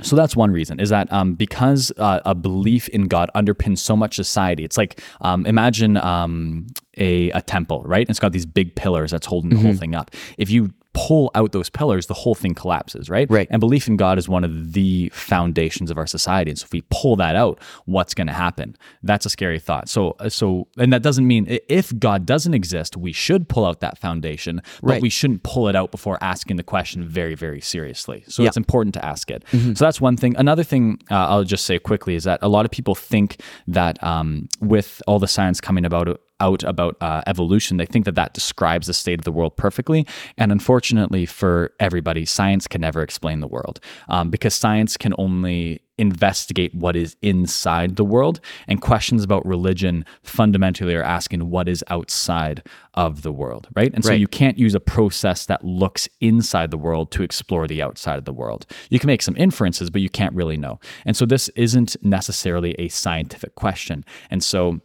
so 0.00 0.14
that's 0.14 0.36
one 0.36 0.52
reason 0.52 0.78
is 0.78 0.90
that 0.90 1.12
um, 1.12 1.34
because 1.34 1.90
uh, 1.96 2.20
a 2.24 2.34
belief 2.34 2.88
in 2.90 3.08
God 3.08 3.30
underpins 3.34 3.78
so 3.78 3.96
much 3.96 4.14
society. 4.14 4.64
It's 4.64 4.76
like 4.76 5.02
um, 5.22 5.44
imagine 5.44 5.96
um, 5.96 6.68
a, 6.96 7.30
a 7.30 7.42
temple, 7.42 7.82
right? 7.82 8.08
It's 8.08 8.20
got 8.20 8.30
these 8.32 8.46
big 8.46 8.76
pillars 8.76 9.10
that's 9.10 9.26
holding 9.26 9.50
the 9.50 9.56
whole 9.56 9.74
thing 9.74 9.96
up. 9.96 10.12
If 10.36 10.50
you 10.50 10.72
pull 11.06 11.30
out 11.34 11.52
those 11.52 11.70
pillars, 11.70 12.06
the 12.06 12.14
whole 12.14 12.34
thing 12.34 12.54
collapses, 12.54 13.08
right? 13.08 13.30
Right. 13.30 13.46
And 13.50 13.60
belief 13.60 13.86
in 13.88 13.96
God 13.96 14.18
is 14.18 14.28
one 14.28 14.44
of 14.44 14.72
the 14.72 15.10
foundations 15.14 15.90
of 15.90 15.98
our 15.98 16.06
society. 16.06 16.50
And 16.50 16.58
so 16.58 16.64
if 16.64 16.72
we 16.72 16.82
pull 16.90 17.14
that 17.16 17.36
out, 17.36 17.60
what's 17.84 18.14
going 18.14 18.26
to 18.26 18.32
happen? 18.32 18.76
That's 19.02 19.24
a 19.26 19.30
scary 19.30 19.58
thought. 19.60 19.88
So, 19.88 20.16
uh, 20.18 20.28
so, 20.28 20.66
and 20.76 20.92
that 20.92 21.02
doesn't 21.02 21.26
mean 21.26 21.46
if 21.68 21.96
God 21.98 22.26
doesn't 22.26 22.54
exist, 22.54 22.96
we 22.96 23.12
should 23.12 23.48
pull 23.48 23.64
out 23.64 23.80
that 23.80 23.98
foundation, 23.98 24.60
but 24.82 24.88
Right. 24.94 25.02
we 25.02 25.08
shouldn't 25.10 25.42
pull 25.44 25.68
it 25.68 25.76
out 25.76 25.90
before 25.92 26.18
asking 26.20 26.56
the 26.56 26.62
question 26.64 27.04
very, 27.08 27.34
very 27.34 27.60
seriously. 27.60 28.24
So 28.28 28.42
Yeah. 28.42 28.48
it's 28.48 28.56
important 28.56 28.94
to 28.94 29.04
ask 29.04 29.30
it. 29.30 29.44
So 29.52 29.84
that's 29.84 30.00
one 30.00 30.16
thing. 30.16 30.34
Another 30.36 30.64
thing 30.64 30.98
uh, 31.10 31.26
I'll 31.28 31.44
just 31.44 31.64
say 31.64 31.78
quickly 31.78 32.14
is 32.14 32.24
that 32.24 32.38
a 32.42 32.48
lot 32.48 32.64
of 32.64 32.70
people 32.70 32.94
think 32.94 33.40
that 33.66 34.02
um, 34.02 34.48
with 34.60 35.02
all 35.06 35.18
the 35.18 35.28
science 35.28 35.60
coming 35.60 35.84
about 35.84 36.08
out 36.40 36.62
about 36.64 36.96
uh, 37.00 37.22
evolution, 37.26 37.76
they 37.76 37.86
think 37.86 38.04
that 38.04 38.14
that 38.14 38.34
describes 38.34 38.86
the 38.86 38.94
state 38.94 39.18
of 39.20 39.24
the 39.24 39.32
world 39.32 39.56
perfectly. 39.56 40.06
And 40.36 40.52
unfortunately 40.52 41.26
for 41.26 41.72
everybody, 41.80 42.24
science 42.24 42.66
can 42.66 42.80
never 42.80 43.02
explain 43.02 43.40
the 43.40 43.48
world 43.48 43.80
um, 44.08 44.30
because 44.30 44.54
science 44.54 44.96
can 44.96 45.14
only 45.18 45.82
investigate 45.98 46.72
what 46.74 46.94
is 46.94 47.16
inside 47.22 47.96
the 47.96 48.04
world. 48.04 48.40
And 48.68 48.80
questions 48.80 49.24
about 49.24 49.44
religion 49.44 50.04
fundamentally 50.22 50.94
are 50.94 51.02
asking 51.02 51.50
what 51.50 51.68
is 51.68 51.84
outside 51.88 52.62
of 52.94 53.22
the 53.22 53.32
world 53.32 53.68
right? 53.74 53.92
And 53.94 54.04
so 54.04 54.12
you 54.12 54.26
can't 54.26 54.58
use 54.58 54.74
a 54.74 54.80
process 54.80 55.46
that 55.46 55.64
looks 55.64 56.08
inside 56.20 56.70
the 56.70 56.78
world 56.78 57.10
to 57.12 57.22
explore 57.22 57.66
the 57.66 57.82
outside 57.82 58.18
of 58.18 58.24
the 58.24 58.32
world. 58.32 58.66
You 58.90 58.98
can 58.98 59.06
make 59.06 59.22
some 59.22 59.36
inferences 59.36 59.90
but 59.90 60.00
you 60.00 60.08
can't 60.08 60.34
really 60.34 60.56
know. 60.56 60.80
And 61.04 61.16
so 61.16 61.26
this 61.26 61.48
isn't 61.50 61.96
necessarily 62.02 62.74
a 62.78 62.88
scientific 62.88 63.54
question. 63.54 64.04
And 64.30 64.42
so 64.42 64.80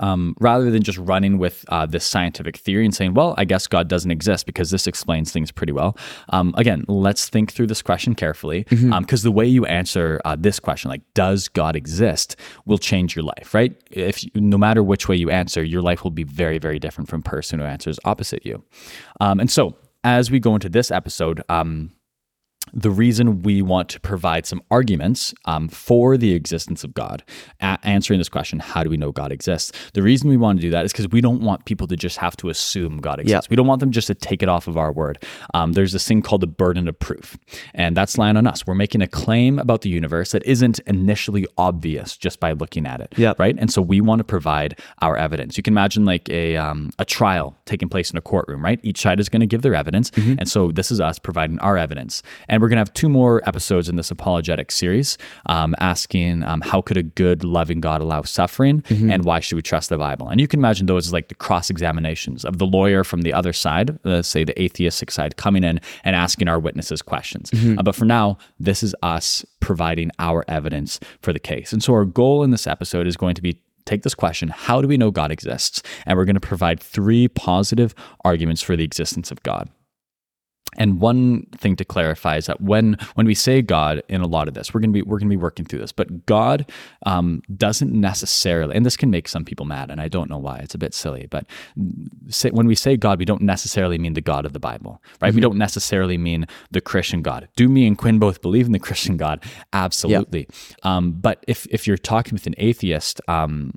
um, 0.00 0.34
rather 0.40 0.70
than 0.70 0.82
just 0.82 0.98
running 0.98 1.38
with 1.38 1.64
uh, 1.68 1.86
this 1.86 2.04
scientific 2.04 2.56
theory 2.56 2.84
and 2.84 2.94
saying, 2.94 3.14
well, 3.14 3.34
I 3.38 3.44
guess 3.44 3.66
God 3.66 3.88
doesn't 3.88 4.10
exist 4.10 4.46
because 4.46 4.70
this 4.70 4.86
explains 4.86 5.32
things 5.32 5.50
pretty 5.50 5.72
well. 5.72 5.96
Um, 6.30 6.54
again, 6.56 6.84
let's 6.88 7.28
think 7.28 7.52
through 7.52 7.66
this 7.66 7.82
question 7.82 8.14
carefully 8.14 8.64
because 9.00 9.22
the 9.22 9.32
way 9.32 9.46
you 9.46 9.66
answer 9.66 10.20
uh, 10.24 10.36
this 10.38 10.58
question, 10.60 10.90
like, 10.90 11.02
does 11.14 11.48
God 11.48 11.76
exist, 11.76 12.36
will 12.64 12.78
change 12.78 13.16
your 13.16 13.24
life, 13.24 13.54
right? 13.54 13.74
If 13.90 14.24
you, 14.24 14.30
no 14.34 14.58
matter 14.58 14.82
which 14.82 15.08
way 15.08 15.16
you 15.16 15.30
answer, 15.30 15.62
your 15.62 15.82
life 15.82 16.04
will 16.04 16.10
be 16.10 16.24
very, 16.24 16.58
very 16.58 16.78
different 16.78 17.08
from 17.08 17.22
person 17.22 17.58
who 17.58 17.64
answers 17.64 17.98
opposite 18.04 18.44
you. 18.44 18.62
Um, 19.20 19.40
and 19.40 19.50
so, 19.50 19.76
as 20.04 20.30
we 20.30 20.40
go 20.40 20.54
into 20.54 20.68
this 20.68 20.90
episode, 20.90 21.42
um, 21.48 21.92
the 22.74 22.90
reason 22.90 23.42
we 23.42 23.60
want 23.62 23.88
to 23.90 24.00
provide 24.00 24.46
some 24.46 24.62
arguments 24.70 25.34
um, 25.44 25.68
for 25.68 26.16
the 26.16 26.32
existence 26.32 26.84
of 26.84 26.94
God, 26.94 27.22
a- 27.60 27.78
answering 27.82 28.18
this 28.18 28.28
question, 28.28 28.58
how 28.60 28.82
do 28.82 28.90
we 28.90 28.96
know 28.96 29.12
God 29.12 29.30
exists? 29.32 29.72
The 29.94 30.02
reason 30.02 30.28
we 30.30 30.36
want 30.36 30.58
to 30.58 30.62
do 30.62 30.70
that 30.70 30.84
is 30.84 30.92
because 30.92 31.08
we 31.08 31.20
don't 31.20 31.42
want 31.42 31.64
people 31.66 31.86
to 31.88 31.96
just 31.96 32.18
have 32.18 32.36
to 32.38 32.48
assume 32.48 32.98
God 32.98 33.20
exists. 33.20 33.50
We 33.50 33.56
don't 33.56 33.66
want 33.66 33.80
them 33.80 33.90
just 33.90 34.06
to 34.06 34.14
take 34.14 34.42
it 34.42 34.48
off 34.48 34.68
of 34.68 34.76
our 34.76 34.90
word. 34.92 35.22
Um, 35.54 35.72
there's 35.74 35.92
this 35.92 36.06
thing 36.06 36.22
called 36.22 36.40
the 36.40 36.46
burden 36.46 36.88
of 36.88 36.98
proof, 36.98 37.36
and 37.74 37.96
that's 37.96 38.16
lying 38.16 38.36
on 38.36 38.46
us. 38.46 38.66
We're 38.66 38.74
making 38.74 39.02
a 39.02 39.08
claim 39.08 39.58
about 39.58 39.82
the 39.82 39.90
universe 39.90 40.32
that 40.32 40.44
isn't 40.46 40.78
initially 40.86 41.46
obvious 41.58 42.16
just 42.16 42.40
by 42.40 42.52
looking 42.52 42.86
at 42.86 43.00
it, 43.00 43.12
Yep. 43.16 43.38
right? 43.38 43.56
And 43.58 43.70
so 43.70 43.82
we 43.82 44.00
want 44.00 44.20
to 44.20 44.24
provide 44.24 44.78
our 45.02 45.16
evidence. 45.16 45.56
You 45.56 45.62
can 45.62 45.74
imagine 45.74 46.04
like 46.04 46.28
a 46.30 46.56
um, 46.56 46.90
a 46.98 47.04
trial 47.04 47.56
taking 47.66 47.88
place 47.88 48.10
in 48.10 48.16
a 48.16 48.22
courtroom, 48.22 48.64
right? 48.64 48.80
Each 48.82 49.00
side 49.00 49.20
is 49.20 49.28
going 49.28 49.40
to 49.40 49.46
give 49.46 49.62
their 49.62 49.74
evidence, 49.74 50.10
and 50.16 50.48
so 50.48 50.70
this 50.72 50.90
is 50.90 51.00
us 51.00 51.18
providing 51.18 51.58
our 51.58 51.76
evidence. 51.76 52.22
And 52.48 52.61
we're 52.62 52.68
going 52.68 52.76
to 52.76 52.80
have 52.80 52.94
two 52.94 53.08
more 53.08 53.42
episodes 53.44 53.88
in 53.88 53.96
this 53.96 54.12
apologetic 54.12 54.70
series, 54.70 55.18
um, 55.46 55.74
asking 55.80 56.44
um, 56.44 56.60
how 56.60 56.80
could 56.80 56.96
a 56.96 57.02
good, 57.02 57.42
loving 57.42 57.80
God 57.80 58.00
allow 58.00 58.22
suffering, 58.22 58.84
and 59.10 59.24
why 59.24 59.40
should 59.40 59.56
we 59.56 59.62
trust 59.62 59.88
the 59.88 59.98
Bible? 59.98 60.28
And 60.28 60.40
you 60.40 60.46
can 60.46 60.60
imagine 60.60 60.86
those 60.86 61.08
as 61.08 61.12
like 61.12 61.26
the 61.26 61.34
cross 61.34 61.70
examinations 61.70 62.44
of 62.44 62.58
the 62.58 62.66
lawyer 62.66 63.02
from 63.02 63.22
the 63.22 63.32
other 63.32 63.52
side, 63.52 63.98
uh, 64.06 64.22
say 64.22 64.44
the 64.44 64.62
atheistic 64.62 65.10
side, 65.10 65.36
coming 65.36 65.64
in 65.64 65.80
and 66.04 66.14
asking 66.14 66.46
our 66.46 66.60
witnesses 66.60 67.02
questions. 67.02 67.50
Uh, 67.78 67.82
but 67.82 67.96
for 67.96 68.04
now, 68.04 68.38
this 68.60 68.84
is 68.84 68.94
us 69.02 69.44
providing 69.58 70.12
our 70.20 70.44
evidence 70.46 71.00
for 71.20 71.32
the 71.32 71.40
case. 71.40 71.72
And 71.72 71.82
so 71.82 71.92
our 71.94 72.04
goal 72.04 72.44
in 72.44 72.52
this 72.52 72.68
episode 72.68 73.08
is 73.08 73.16
going 73.16 73.34
to 73.34 73.42
be 73.42 73.60
take 73.86 74.04
this 74.04 74.14
question 74.14 74.48
how 74.50 74.80
do 74.80 74.86
we 74.86 74.96
know 74.96 75.10
God 75.10 75.32
exists? 75.32 75.82
And 76.06 76.16
we're 76.16 76.26
going 76.26 76.36
to 76.36 76.40
provide 76.40 76.78
three 76.78 77.26
positive 77.26 77.92
arguments 78.24 78.62
for 78.62 78.76
the 78.76 78.84
existence 78.84 79.32
of 79.32 79.42
God. 79.42 79.68
And 80.78 81.00
one 81.00 81.46
thing 81.56 81.76
to 81.76 81.84
clarify 81.84 82.36
is 82.36 82.46
that 82.46 82.60
when 82.60 82.96
when 83.14 83.26
we 83.26 83.34
say 83.34 83.60
God 83.62 84.02
in 84.08 84.20
a 84.20 84.26
lot 84.26 84.48
of 84.48 84.54
this, 84.54 84.72
we're 84.72 84.80
gonna 84.80 84.92
be 84.92 85.02
we're 85.02 85.18
gonna 85.18 85.28
be 85.28 85.36
working 85.36 85.64
through 85.64 85.80
this. 85.80 85.92
But 85.92 86.26
God 86.26 86.70
um, 87.04 87.42
doesn't 87.54 87.92
necessarily, 87.92 88.74
and 88.74 88.86
this 88.86 88.96
can 88.96 89.10
make 89.10 89.28
some 89.28 89.44
people 89.44 89.66
mad, 89.66 89.90
and 89.90 90.00
I 90.00 90.08
don't 90.08 90.30
know 90.30 90.38
why. 90.38 90.58
It's 90.58 90.74
a 90.74 90.78
bit 90.78 90.94
silly, 90.94 91.26
but 91.30 91.46
say, 92.28 92.50
when 92.50 92.66
we 92.66 92.74
say 92.74 92.96
God, 92.96 93.18
we 93.18 93.24
don't 93.24 93.42
necessarily 93.42 93.98
mean 93.98 94.14
the 94.14 94.20
God 94.20 94.46
of 94.46 94.52
the 94.52 94.60
Bible, 94.60 95.02
right? 95.20 95.34
We 95.34 95.40
don't 95.40 95.58
necessarily 95.58 96.16
mean 96.16 96.46
the 96.70 96.80
Christian 96.80 97.22
God. 97.22 97.48
Do 97.56 97.68
me 97.68 97.86
and 97.86 97.96
Quinn 97.98 98.18
both 98.18 98.40
believe 98.40 98.66
in 98.66 98.72
the 98.72 98.78
Christian 98.92 99.16
God? 99.16 99.44
Absolutely. 99.72 100.48
Um, 100.82 101.12
but 101.12 101.44
if 101.46 101.66
if 101.70 101.86
you're 101.86 101.98
talking 101.98 102.34
with 102.34 102.46
an 102.46 102.54
atheist, 102.56 103.20
um, 103.28 103.74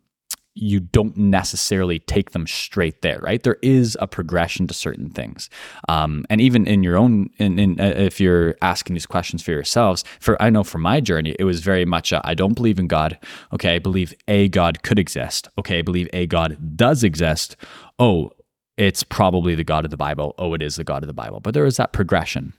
you 0.55 0.79
don't 0.79 1.15
necessarily 1.17 1.99
take 1.99 2.31
them 2.31 2.47
straight 2.47 3.01
there, 3.01 3.19
right? 3.19 3.43
There 3.43 3.57
is 3.61 3.97
a 3.99 4.07
progression 4.07 4.67
to 4.67 4.73
certain 4.73 5.09
things, 5.09 5.49
um, 5.89 6.25
and 6.29 6.41
even 6.41 6.65
in 6.65 6.81
your 6.81 6.97
own, 6.97 7.29
in, 7.37 7.59
in 7.59 7.79
uh, 7.79 7.93
if 7.95 8.19
you're 8.19 8.55
asking 8.61 8.93
these 8.93 9.05
questions 9.05 9.43
for 9.43 9.51
yourselves, 9.51 10.03
for 10.19 10.41
I 10.41 10.49
know 10.49 10.63
for 10.63 10.77
my 10.77 10.99
journey, 11.01 11.35
it 11.37 11.43
was 11.43 11.59
very 11.59 11.85
much 11.85 12.13
I 12.13 12.21
I 12.23 12.33
don't 12.33 12.53
believe 12.53 12.79
in 12.79 12.87
God. 12.87 13.19
Okay, 13.53 13.75
I 13.75 13.79
believe 13.79 14.13
a 14.27 14.49
God 14.49 14.81
could 14.83 14.97
exist. 14.97 15.49
Okay, 15.57 15.79
I 15.79 15.81
believe 15.81 16.09
a 16.13 16.25
God 16.25 16.75
does 16.75 17.03
exist. 17.03 17.55
Oh, 17.99 18.31
it's 18.77 19.03
probably 19.03 19.55
the 19.55 19.63
God 19.63 19.85
of 19.85 19.91
the 19.91 19.97
Bible. 19.97 20.35
Oh, 20.37 20.53
it 20.53 20.61
is 20.61 20.75
the 20.75 20.83
God 20.83 21.03
of 21.03 21.07
the 21.07 21.13
Bible. 21.13 21.39
But 21.39 21.53
there 21.53 21.65
is 21.65 21.77
that 21.77 21.93
progression. 21.93 22.53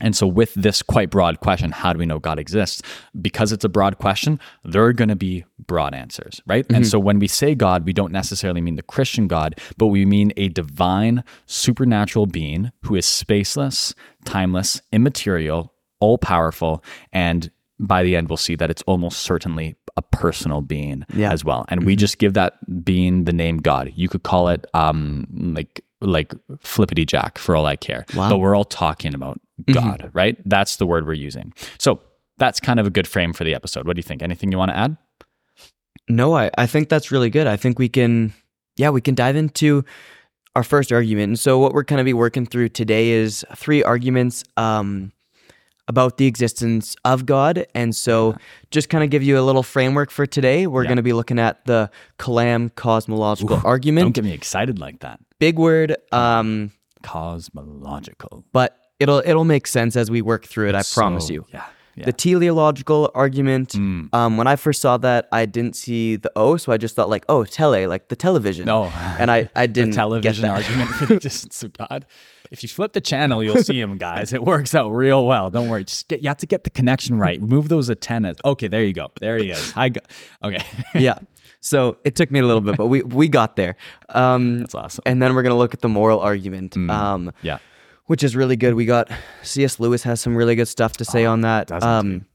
And 0.00 0.16
so, 0.16 0.26
with 0.26 0.52
this 0.54 0.82
quite 0.82 1.08
broad 1.10 1.38
question, 1.40 1.70
how 1.70 1.92
do 1.92 1.98
we 2.00 2.06
know 2.06 2.18
God 2.18 2.38
exists? 2.38 2.82
Because 3.20 3.52
it's 3.52 3.64
a 3.64 3.68
broad 3.68 3.98
question, 3.98 4.40
there 4.64 4.84
are 4.84 4.92
going 4.92 5.08
to 5.08 5.16
be 5.16 5.44
broad 5.66 5.94
answers, 5.94 6.42
right? 6.46 6.66
And 6.68 6.84
so, 6.86 6.98
when 6.98 7.20
we 7.20 7.28
say 7.28 7.54
God, 7.54 7.86
we 7.86 7.92
don't 7.92 8.12
necessarily 8.12 8.60
mean 8.60 8.74
the 8.74 8.82
Christian 8.82 9.28
God, 9.28 9.54
but 9.78 9.86
we 9.86 10.04
mean 10.04 10.32
a 10.36 10.48
divine, 10.48 11.22
supernatural 11.46 12.26
being 12.26 12.72
who 12.82 12.96
is 12.96 13.06
spaceless, 13.06 13.94
timeless, 14.24 14.82
immaterial, 14.92 15.72
all 16.00 16.18
powerful. 16.18 16.82
And 17.12 17.50
by 17.78 18.02
the 18.02 18.16
end, 18.16 18.28
we'll 18.28 18.36
see 18.36 18.56
that 18.56 18.70
it's 18.70 18.82
almost 18.82 19.20
certainly 19.20 19.76
a 19.96 20.02
personal 20.02 20.60
being 20.60 21.04
Yeah. 21.14 21.32
as 21.32 21.44
well. 21.44 21.64
And 21.68 21.84
we 21.84 21.94
just 21.94 22.18
give 22.18 22.34
that 22.34 22.54
being 22.84 23.24
the 23.24 23.32
name 23.32 23.58
God. 23.58 23.92
You 23.94 24.08
could 24.08 24.24
call 24.24 24.48
it 24.48 24.66
um, 24.74 25.26
like 25.56 25.82
like 26.00 26.34
flippity 26.60 27.06
jack 27.06 27.38
for 27.38 27.56
all 27.56 27.64
I 27.64 27.76
care. 27.76 28.04
Wow. 28.14 28.28
But 28.28 28.38
we're 28.38 28.54
all 28.54 28.64
talking 28.64 29.14
about 29.14 29.40
God, 29.70 30.10
right? 30.12 30.36
That's 30.44 30.76
the 30.76 30.86
word 30.86 31.06
we're 31.06 31.12
using. 31.14 31.52
So 31.78 32.00
that's 32.38 32.60
kind 32.60 32.80
of 32.80 32.86
a 32.86 32.90
good 32.90 33.06
frame 33.06 33.32
for 33.32 33.44
the 33.44 33.54
episode. 33.54 33.86
What 33.86 33.96
do 33.96 33.98
you 33.98 34.02
think? 34.04 34.22
Anything 34.22 34.50
you 34.52 34.58
want 34.58 34.70
to 34.70 34.76
add? 34.76 34.96
No, 36.08 36.34
I, 36.36 36.50
I 36.58 36.66
think 36.66 36.88
that's 36.88 37.10
really 37.10 37.30
good. 37.30 37.46
I 37.46 37.56
think 37.56 37.78
we 37.78 37.88
can, 37.88 38.34
yeah, 38.76 38.90
we 38.90 39.00
can 39.00 39.14
dive 39.14 39.36
into 39.36 39.84
our 40.56 40.62
first 40.64 40.92
argument. 40.92 41.28
And 41.30 41.38
so, 41.38 41.58
what 41.58 41.72
we're 41.72 41.82
going 41.82 41.98
to 41.98 42.04
be 42.04 42.12
working 42.12 42.46
through 42.46 42.70
today 42.70 43.10
is 43.10 43.44
three 43.56 43.82
arguments 43.82 44.44
um, 44.56 45.12
about 45.88 46.16
the 46.18 46.26
existence 46.26 46.94
of 47.04 47.24
God. 47.26 47.66
And 47.74 47.94
so, 47.96 48.36
just 48.70 48.88
kind 48.88 49.02
of 49.04 49.10
give 49.10 49.22
you 49.22 49.38
a 49.38 49.42
little 49.42 49.62
framework 49.62 50.10
for 50.10 50.26
today, 50.26 50.66
we're 50.66 50.82
Yeah. 50.82 50.88
going 50.88 50.96
to 50.96 51.02
be 51.02 51.12
looking 51.12 51.38
at 51.38 51.64
the 51.64 51.90
Kalam 52.18 52.74
cosmological 52.74 53.62
argument. 53.64 54.04
Don't 54.04 54.12
get 54.12 54.24
me 54.24 54.32
excited 54.32 54.78
like 54.78 55.00
that. 55.00 55.20
Big 55.38 55.58
word, 55.58 55.96
um, 56.12 56.70
Cosmological. 57.02 58.44
but 58.52 58.78
it'll 59.00 59.22
it'll 59.24 59.44
make 59.44 59.66
sense 59.66 59.96
as 59.96 60.10
we 60.10 60.22
work 60.22 60.46
through 60.46 60.68
it. 60.68 60.74
I 60.74 60.82
promise 60.82 61.26
So, 61.28 61.32
you. 61.34 61.46
Yeah. 61.52 61.64
yeah. 61.96 62.04
The 62.06 62.12
teleological 62.12 63.10
argument. 63.14 63.70
Mm. 63.70 64.12
Um, 64.14 64.36
when 64.36 64.46
I 64.46 64.56
first 64.56 64.80
saw 64.80 64.96
that, 64.98 65.28
I 65.32 65.46
didn't 65.46 65.76
see 65.76 66.16
the 66.16 66.30
O, 66.36 66.56
so 66.56 66.72
I 66.72 66.76
just 66.76 66.94
thought 66.96 67.08
like, 67.08 67.24
oh, 67.28 67.44
tele, 67.44 67.86
like 67.86 68.08
the 68.08 68.16
television. 68.16 68.66
No. 68.66 68.84
and 69.18 69.30
I 69.30 69.48
I 69.54 69.66
didn't 69.76 69.90
the 69.90 69.96
television 69.96 70.44
argument 70.44 70.90
for 70.90 71.06
the 71.06 71.14
existence 71.14 71.62
of 71.62 71.72
God. 71.72 72.06
If 72.50 72.62
you 72.62 72.68
flip 72.68 72.92
the 72.92 73.00
channel, 73.00 73.42
you'll 73.42 73.64
see 73.64 73.80
him, 73.80 73.96
guys. 73.98 74.32
It 74.32 74.44
works 74.44 74.74
out 74.74 74.90
real 74.90 75.26
well. 75.26 75.50
Don't 75.50 75.68
worry. 75.68 75.84
Just 75.84 76.06
get 76.08 76.22
you 76.22 76.28
have 76.28 76.36
to 76.38 76.46
get 76.46 76.62
the 76.64 76.70
connection 76.70 77.18
right. 77.18 77.40
Move 77.40 77.68
those 77.68 77.90
antennas. 77.90 78.36
Okay, 78.44 78.68
there 78.68 78.84
you 78.84 78.92
go. 78.92 79.10
There 79.20 79.38
he 79.38 79.50
is. 79.50 79.72
I 79.74 79.88
got 79.88 80.04
okay. 80.44 80.62
yeah. 80.94 81.18
So 81.60 81.96
it 82.04 82.14
took 82.14 82.30
me 82.30 82.38
a 82.40 82.44
little 82.44 82.60
bit, 82.60 82.76
but 82.76 82.86
we 82.88 83.02
we 83.02 83.26
got 83.28 83.56
there. 83.56 83.74
Um, 84.10 84.60
That's 84.60 84.74
awesome. 84.74 85.02
and 85.06 85.20
then 85.22 85.34
we're 85.34 85.42
gonna 85.42 85.56
look 85.58 85.74
at 85.74 85.80
the 85.80 85.88
moral 85.88 86.20
argument. 86.20 86.76
Um, 86.76 87.32
Yeah. 87.42 87.58
Which 88.06 88.22
is 88.22 88.34
really 88.36 88.56
good. 88.56 88.74
We 88.74 88.84
got 88.86 89.10
C.S. 89.42 89.80
Lewis 89.80 90.02
has 90.04 90.20
some 90.20 90.36
really 90.36 90.54
good 90.54 90.68
stuff 90.68 90.94
to 90.98 91.04
say 91.04 91.24
on 91.24 91.40
that. 91.42 91.70
Um, 91.82 92.26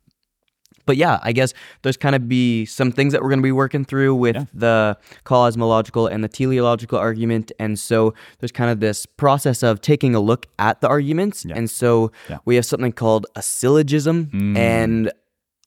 but 0.85 0.97
yeah, 0.97 1.19
I 1.21 1.33
guess 1.33 1.53
there's 1.83 1.97
kind 1.97 2.15
of 2.15 2.27
be 2.27 2.65
some 2.65 2.91
things 2.91 3.13
that 3.13 3.21
we're 3.21 3.29
going 3.29 3.39
to 3.39 3.43
be 3.43 3.51
working 3.51 3.85
through 3.85 4.15
with 4.15 4.35
Yeah. 4.35 4.45
the 4.53 4.97
cosmological 5.23 6.07
and 6.07 6.23
the 6.23 6.27
teleological 6.27 6.97
argument, 6.97 7.51
and 7.59 7.77
so 7.77 8.15
there's 8.39 8.51
kind 8.51 8.71
of 8.71 8.79
this 8.79 9.05
process 9.05 9.61
of 9.61 9.81
taking 9.81 10.15
a 10.15 10.19
look 10.19 10.47
at 10.57 10.81
the 10.81 10.87
arguments, 10.87 11.45
and 11.45 11.69
so 11.69 12.11
Yeah. 12.27 12.37
Mm. 12.37 12.39
we 12.45 12.55
have 12.55 12.65
something 12.65 12.91
called 12.91 13.27
a 13.35 13.43
syllogism, 13.43 14.31
and 14.57 15.11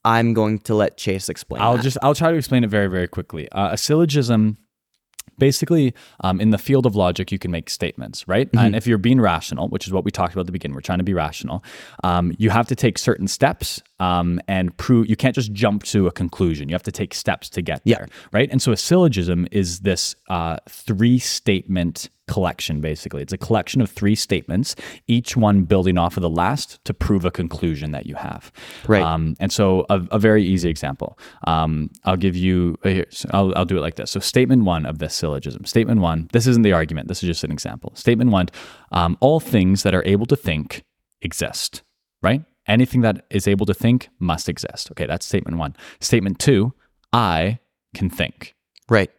I'm 0.05 0.35
going 0.35 0.59
to 0.61 0.75
let 0.75 0.97
Chase 0.97 1.29
explain. 1.29 1.63
I'll 1.63 1.77
that. 1.77 1.85
just 1.85 1.99
I'll 2.03 2.17
try 2.17 2.33
to 2.33 2.37
explain 2.37 2.65
it 2.65 2.71
very 2.71 2.89
very 2.89 3.07
quickly. 3.07 3.49
Uh, 3.53 3.75
a 3.75 3.79
syllogism, 3.79 4.59
basically, 5.39 5.95
um, 6.21 6.41
in 6.41 6.51
the 6.51 6.59
field 6.59 6.87
of 6.87 6.95
logic, 6.97 7.33
you 7.33 7.39
can 7.39 7.51
make 7.51 7.71
statements, 7.71 8.27
right? 8.29 8.49
And 8.57 8.77
if 8.77 8.87
you're 8.87 8.99
being 8.99 9.21
rational, 9.21 9.69
which 9.69 9.87
is 9.87 9.93
what 9.93 10.05
we 10.05 10.11
talked 10.11 10.33
about 10.35 10.41
at 10.43 10.47
the 10.47 10.53
beginning, 10.53 10.75
we're 10.75 10.81
trying 10.81 10.99
to 10.99 11.05
be 11.05 11.15
rational. 11.15 11.65
Um, 12.05 12.33
you 12.39 12.51
have 12.51 12.67
to 12.69 12.75
take 12.77 12.99
certain 12.99 13.29
steps 13.29 13.83
um, 14.01 14.41
and 14.49 14.77
prove. 14.77 15.09
You 15.09 15.17
can't 15.17 15.35
just 15.35 15.53
jump 15.53 15.83
to 15.85 16.07
a 16.07 16.13
conclusion. 16.13 16.69
You 16.69 16.75
have 16.75 16.83
to 16.85 16.93
take 16.93 17.15
steps 17.15 17.49
to 17.51 17.63
get 17.63 17.81
Yeah. 17.85 17.97
there, 17.99 18.09
right? 18.33 18.49
And 18.51 18.61
so 18.61 18.73
a 18.73 18.77
syllogism 18.77 19.47
is 19.53 19.81
this 19.81 20.15
uh, 20.29 20.57
three 20.69 21.19
statement 21.19 22.09
collection 22.29 22.81
basically 22.81 23.21
it's 23.21 23.33
a 23.33 23.39
collection 23.39 23.81
of 23.81 23.91
three 23.91 24.15
statements 24.15 24.77
each 25.09 25.37
one 25.37 25.63
building 25.65 25.99
off 25.99 26.17
of 26.17 26.23
the 26.23 26.31
last 26.31 26.83
to 26.85 26.95
prove 26.95 27.25
a 27.25 27.31
conclusion 27.31 27.91
that 27.91 28.07
you 28.07 28.15
have 28.15 28.53
Right. 28.87 29.03
um, 29.03 29.35
and 29.41 29.51
so 29.53 29.85
a, 29.91 30.01
a 30.13 30.19
very 30.19 30.45
easy 30.45 30.69
example. 30.71 31.19
Um, 31.47 31.91
I'll 32.05 32.17
give 32.17 32.37
you, 32.37 32.77
uh, 32.85 32.89
here, 32.89 33.07
I'll, 33.33 33.53
I'll 33.57 33.65
do 33.65 33.77
it 33.77 33.81
like 33.81 33.97
this. 33.97 34.11
So 34.13 34.21
statement 34.21 34.65
one 34.65 34.87
of 34.87 34.99
this 34.99 35.15
syllogism. 35.15 35.65
Statement 35.65 36.01
one, 36.01 36.29
this 36.33 36.47
isn't 36.47 36.63
the 36.63 36.73
argument. 36.73 37.09
This 37.09 37.23
is 37.23 37.27
just 37.27 37.45
an 37.45 37.51
example. 37.53 37.93
Statement 37.97 38.31
one, 38.31 38.49
um, 38.93 39.17
all 39.21 39.41
things 39.41 39.83
that 39.83 39.95
are 39.95 40.03
able 40.07 40.27
to 40.27 40.37
think 40.37 40.83
exist, 41.21 41.83
right? 42.23 42.45
Anything 42.67 43.01
that 43.03 43.27
is 43.31 43.49
able 43.49 43.67
to 43.67 43.75
think 43.75 44.09
must 44.19 44.49
exist. 44.49 44.91
Okay, 44.93 45.07
that's 45.07 45.27
statement 45.27 45.59
one. 45.59 45.75
Statement 46.01 46.39
two, 46.39 46.73
I 47.13 47.59
can 47.95 48.09
think. 48.11 48.55
right. 48.89 49.11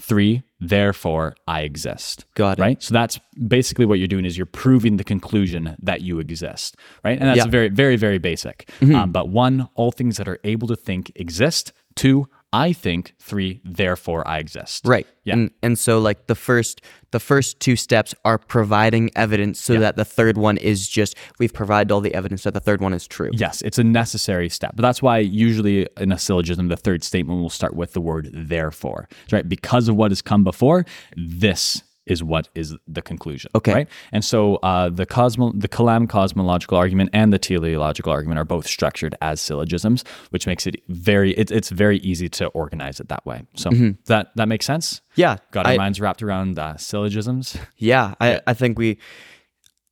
Three, 0.00 0.42
therefore 0.68 1.34
I 1.48 1.62
exist 1.62 2.24
Got 2.34 2.58
it. 2.58 2.62
right? 2.62 2.82
So 2.82 2.94
that's 2.94 3.18
basically 3.48 3.84
what 3.84 3.98
you're 3.98 4.08
doing 4.08 4.24
is 4.24 4.36
you're 4.38 4.46
proving 4.46 4.96
the 4.96 5.04
conclusion 5.04 5.76
that 5.82 6.00
you 6.02 6.18
exist, 6.20 6.76
right? 7.04 7.18
And 7.18 7.28
that's 7.28 7.36
Yeah. 7.38 7.42
Mm-hmm. 7.44 7.50
very, 7.50 7.68
very, 7.68 7.96
very 7.96 8.18
basic. 8.18 8.70
Um, 8.80 9.10
but 9.12 9.28
one, 9.28 9.68
all 9.74 9.90
things 9.92 10.16
that 10.18 10.28
are 10.28 10.38
able 10.44 10.68
to 10.68 10.76
think 10.76 11.10
exist. 11.16 11.72
Two, 11.94 12.28
I 12.52 12.72
think. 12.72 13.14
Three, 13.18 13.60
therefore 13.64 14.26
I 14.28 14.38
exist. 14.38 14.86
Right. 14.86 15.06
Yeah. 15.24 15.34
And, 15.34 15.50
and 15.62 15.78
so 15.78 15.98
like 16.00 16.26
the 16.26 16.34
first 16.34 16.82
the 17.12 17.20
first 17.20 17.60
two 17.60 17.76
steps 17.76 18.14
are 18.24 18.38
providing 18.38 19.10
evidence 19.16 19.60
so 19.60 19.78
that 19.78 19.96
the 19.96 20.04
third 20.04 20.36
one 20.36 20.56
is 20.56 20.88
just 20.88 21.16
we've 21.38 21.52
provided 21.52 21.92
all 21.92 22.00
the 22.00 22.14
evidence 22.14 22.42
that 22.42 22.54
the 22.54 22.60
third 22.60 22.80
one 22.80 22.92
is 22.92 23.06
true. 23.06 23.30
Yes, 23.32 23.62
it's 23.62 23.78
a 23.78 23.84
necessary 23.84 24.48
step. 24.48 24.72
But 24.76 24.82
that's 24.82 25.02
why 25.02 25.18
usually 25.18 25.88
in 25.98 26.12
a 26.12 26.18
syllogism, 26.18 26.68
the 26.68 26.76
third 26.76 27.04
statement 27.04 27.40
will 27.40 27.50
start 27.50 27.74
with 27.74 27.92
the 27.92 28.00
word 28.00 28.30
therefore. 28.32 29.08
Right? 29.30 29.48
Because 29.48 29.88
of 29.88 29.96
what 29.96 30.10
has 30.10 30.22
come 30.22 30.44
before, 30.44 30.84
this 31.16 31.82
is 32.06 32.22
what 32.22 32.48
is 32.54 32.74
the 32.88 33.00
conclusion. 33.02 33.50
Okay. 33.54 33.72
Right. 33.72 33.88
And 34.10 34.24
so 34.24 34.56
uh, 34.56 34.88
the 34.88 35.06
cosmo 35.06 35.52
the 35.54 35.68
Kalam 35.68 36.08
cosmological 36.08 36.76
argument 36.76 37.10
and 37.12 37.32
the 37.32 37.38
teleological 37.38 38.10
argument 38.12 38.38
are 38.38 38.44
both 38.44 38.66
structured 38.66 39.14
as 39.22 39.40
syllogisms, 39.40 40.04
which 40.30 40.46
makes 40.46 40.66
it 40.66 40.82
very 40.88 41.32
it's 41.34 41.52
it's 41.52 41.70
very 41.70 41.98
easy 41.98 42.28
to 42.30 42.46
organize 42.48 42.98
it 42.98 43.08
that 43.08 43.24
way. 43.24 43.42
So 43.54 43.70
that 44.06 44.30
that 44.36 44.48
makes 44.48 44.66
sense? 44.66 45.00
Yeah. 45.14 45.36
Got 45.52 45.66
our 45.66 45.72
I- 45.72 45.76
minds 45.76 46.00
wrapped 46.00 46.22
around 46.22 46.58
uh, 46.58 46.76
syllogisms. 46.76 47.56
Yeah, 47.76 48.14
I, 48.20 48.40
I 48.46 48.54
think 48.54 48.78
we 48.78 48.98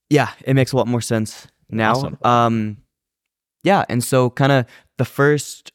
yeah, 0.08 0.30
it 0.44 0.54
makes 0.54 0.72
a 0.72 0.76
lot 0.76 0.88
more 0.88 1.00
sense 1.00 1.46
now. 1.70 1.92
Awesome. 1.92 2.18
Um 2.22 2.76
yeah, 3.62 3.84
and 3.88 4.02
so 4.02 4.30
kind 4.30 4.52
of 4.52 4.66
the 4.98 5.04
first 5.04 5.72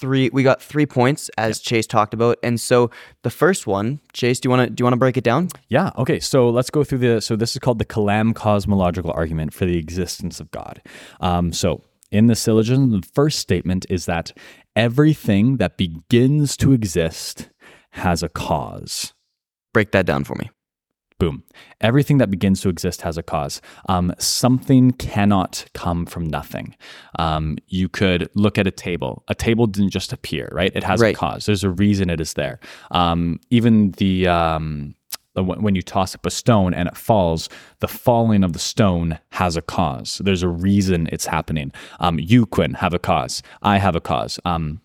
three 0.00 0.30
we 0.32 0.42
got 0.42 0.62
three 0.62 0.86
points 0.86 1.30
as 1.36 1.60
Chase 1.60 1.86
talked 1.86 2.14
about. 2.14 2.38
And 2.42 2.58
so 2.58 2.90
the 3.22 3.30
first 3.30 3.66
one, 3.66 4.00
Chase, 4.12 4.40
do 4.40 4.46
you 4.46 4.50
want 4.50 4.68
to 4.68 4.70
do 4.70 4.82
you 4.82 4.84
want 4.84 4.94
to 4.94 4.98
break 4.98 5.16
it 5.16 5.24
down? 5.24 5.48
Yeah. 5.68 5.90
Okay. 5.98 6.18
So 6.18 6.48
let's 6.48 6.70
go 6.70 6.82
through 6.82 6.98
the. 6.98 7.20
So 7.20 7.36
this 7.36 7.54
is 7.54 7.58
called 7.58 7.78
the 7.78 7.84
Kalam 7.84 8.34
cosmological 8.34 9.12
argument 9.12 9.52
for 9.52 9.66
the 9.66 9.76
existence 9.76 10.40
of 10.40 10.50
God. 10.50 10.80
Um, 11.20 11.52
so 11.52 11.82
in 12.10 12.26
the 12.26 12.34
syllogism, 12.34 12.90
the 12.90 13.06
first 13.14 13.38
statement 13.38 13.86
is 13.88 14.06
that 14.06 14.32
everything 14.74 15.58
that 15.58 15.76
begins 15.76 16.56
to 16.56 16.72
exist 16.72 17.50
has 17.90 18.22
a 18.22 18.28
cause. 18.28 19.12
Break 19.72 19.92
that 19.92 20.06
down 20.06 20.24
for 20.24 20.34
me. 20.36 20.50
Boom. 21.20 21.44
Everything 21.80 22.18
that 22.18 22.30
begins 22.30 22.60
to 22.62 22.68
exist 22.68 23.02
has 23.02 23.16
a 23.18 23.22
cause. 23.22 23.60
Um, 23.88 24.12
something 24.18 24.90
cannot 24.92 25.66
come 25.74 26.06
from 26.06 26.26
nothing. 26.26 26.74
Um, 27.18 27.58
you 27.68 27.88
could 27.88 28.28
look 28.34 28.58
at 28.58 28.66
a 28.66 28.70
table. 28.70 29.22
A 29.28 29.34
table 29.34 29.66
didn't 29.66 29.90
just 29.90 30.12
appear, 30.12 30.48
right? 30.50 30.72
It 30.74 30.82
has 30.82 31.00
Right. 31.00 31.14
a 31.14 31.18
cause. 31.18 31.46
There's 31.46 31.62
a 31.62 31.70
reason 31.70 32.10
it 32.10 32.20
is 32.20 32.32
there. 32.34 32.58
Um, 32.90 33.38
even 33.50 33.92
the 33.92 34.26
um, 34.28 34.94
when 35.34 35.74
you 35.74 35.82
toss 35.82 36.14
up 36.14 36.26
a 36.26 36.30
stone 36.30 36.74
and 36.74 36.88
it 36.88 36.96
falls, 36.96 37.48
the 37.78 37.88
falling 37.88 38.42
of 38.42 38.52
the 38.52 38.58
stone 38.58 39.18
has 39.32 39.56
a 39.56 39.62
cause. 39.62 40.20
There's 40.24 40.42
a 40.42 40.48
reason 40.48 41.08
it's 41.12 41.26
happening. 41.26 41.70
Um, 42.00 42.18
you, 42.18 42.46
Quinn, 42.46 42.74
have 42.74 42.94
a 42.94 42.98
cause. 42.98 43.42
I 43.62 43.78
have 43.78 43.94
a 43.94 44.00
cause. 44.00 44.40
Um, 44.44 44.80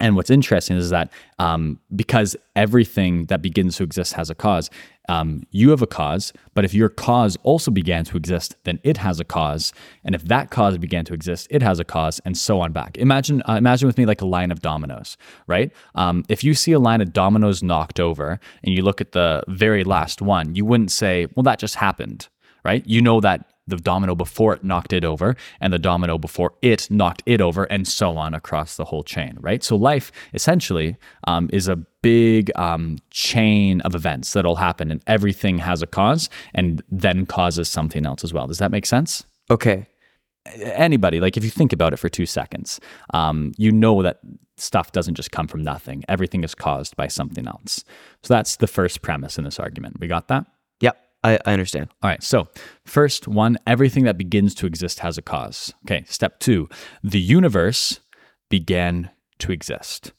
and 0.00 0.16
what's 0.16 0.30
interesting 0.30 0.76
is 0.76 0.90
that 0.90 1.10
um, 1.38 1.80
because 1.94 2.36
everything 2.54 3.26
that 3.26 3.42
begins 3.42 3.76
to 3.76 3.82
exist 3.82 4.12
has 4.14 4.30
a 4.30 4.34
cause, 4.34 4.70
um, 5.08 5.42
you 5.50 5.70
have 5.70 5.82
a 5.82 5.86
cause, 5.86 6.32
but 6.54 6.64
if 6.64 6.74
your 6.74 6.88
cause 6.88 7.36
also 7.44 7.70
began 7.70 8.04
to 8.04 8.16
exist, 8.16 8.56
then 8.64 8.80
it 8.82 8.96
has 8.96 9.20
a 9.20 9.24
cause, 9.24 9.72
and 10.04 10.14
if 10.14 10.24
that 10.24 10.50
cause 10.50 10.76
began 10.78 11.04
to 11.04 11.14
exist, 11.14 11.46
it 11.50 11.62
has 11.62 11.78
a 11.78 11.84
cause, 11.84 12.20
and 12.24 12.36
so 12.36 12.60
on 12.60 12.72
back. 12.72 12.98
Imagine, 12.98 13.42
uh, 13.48 13.54
imagine 13.54 13.86
with 13.86 13.98
me 13.98 14.04
like 14.04 14.20
a 14.20 14.26
line 14.26 14.50
of 14.50 14.60
dominoes, 14.60 15.16
right? 15.46 15.72
Um, 15.94 16.24
if 16.28 16.42
you 16.42 16.54
see 16.54 16.72
a 16.72 16.78
line 16.78 17.00
of 17.00 17.12
dominoes 17.12 17.62
knocked 17.62 18.00
over, 18.00 18.40
and 18.64 18.74
you 18.74 18.82
look 18.82 19.00
at 19.00 19.12
the 19.12 19.42
very 19.48 19.84
last 19.84 20.20
one, 20.20 20.54
you 20.54 20.64
wouldn't 20.64 20.90
say, 20.90 21.26
"Well, 21.34 21.44
that 21.44 21.58
just 21.58 21.76
happened," 21.76 22.28
right? 22.64 22.84
You 22.86 23.00
know 23.00 23.20
that 23.20 23.48
the 23.66 23.76
domino 23.76 24.14
before 24.14 24.54
it 24.54 24.62
knocked 24.64 24.92
it 24.92 25.04
over 25.04 25.36
and 25.60 25.72
the 25.72 25.78
domino 25.78 26.18
before 26.18 26.52
it 26.62 26.90
knocked 26.90 27.22
it 27.26 27.40
over 27.40 27.64
and 27.64 27.86
so 27.88 28.16
on 28.16 28.34
across 28.34 28.76
the 28.76 28.84
whole 28.84 29.02
chain 29.02 29.36
right 29.40 29.62
so 29.64 29.76
life 29.76 30.12
essentially 30.34 30.96
um, 31.26 31.48
is 31.52 31.68
a 31.68 31.76
big 32.02 32.50
um, 32.56 32.98
chain 33.10 33.80
of 33.82 33.94
events 33.94 34.32
that'll 34.32 34.56
happen 34.56 34.90
and 34.90 35.02
everything 35.06 35.58
has 35.58 35.82
a 35.82 35.86
cause 35.86 36.28
and 36.54 36.82
then 36.90 37.26
causes 37.26 37.68
something 37.68 38.06
else 38.06 38.22
as 38.24 38.32
well 38.32 38.46
does 38.46 38.58
that 38.58 38.70
make 38.70 38.86
sense 38.86 39.24
Okay. 39.50 39.86
anybody, 40.60 41.20
like 41.20 41.36
if 41.36 41.44
you 41.44 41.50
think 41.50 41.72
about 41.72 41.92
it 41.92 41.98
for 41.98 42.08
two 42.08 42.26
seconds, 42.26 42.80
um, 43.14 43.52
you 43.56 43.72
know 43.72 44.02
that 44.02 44.20
stuff 44.56 44.92
doesn't 44.92 45.14
just 45.14 45.30
come 45.32 45.46
from 45.46 45.62
nothing. 45.62 46.04
Everything 46.08 46.42
is 46.44 46.54
caused 46.54 46.96
by 46.96 47.08
something 47.08 47.46
else. 47.46 47.84
So 48.22 48.34
that's 48.34 48.56
the 48.56 48.66
first 48.66 49.02
premise 49.02 49.38
in 49.38 49.44
this 49.44 49.60
argument. 49.60 49.98
We 50.00 50.06
got 50.06 50.28
that? 50.28 50.46
I, 51.26 51.38
I 51.44 51.52
understand. 51.52 51.88
All 52.02 52.10
right. 52.10 52.22
So, 52.22 52.48
first 52.84 53.26
one, 53.26 53.58
everything 53.66 54.04
that 54.04 54.16
begins 54.16 54.54
to 54.56 54.66
exist 54.66 55.00
has 55.00 55.18
a 55.18 55.22
cause. 55.22 55.74
Okay. 55.84 56.04
Step 56.06 56.38
two, 56.38 56.68
the 57.02 57.20
universe 57.20 57.98
began 58.48 59.10
to 59.40 59.50
exist. 59.50 60.12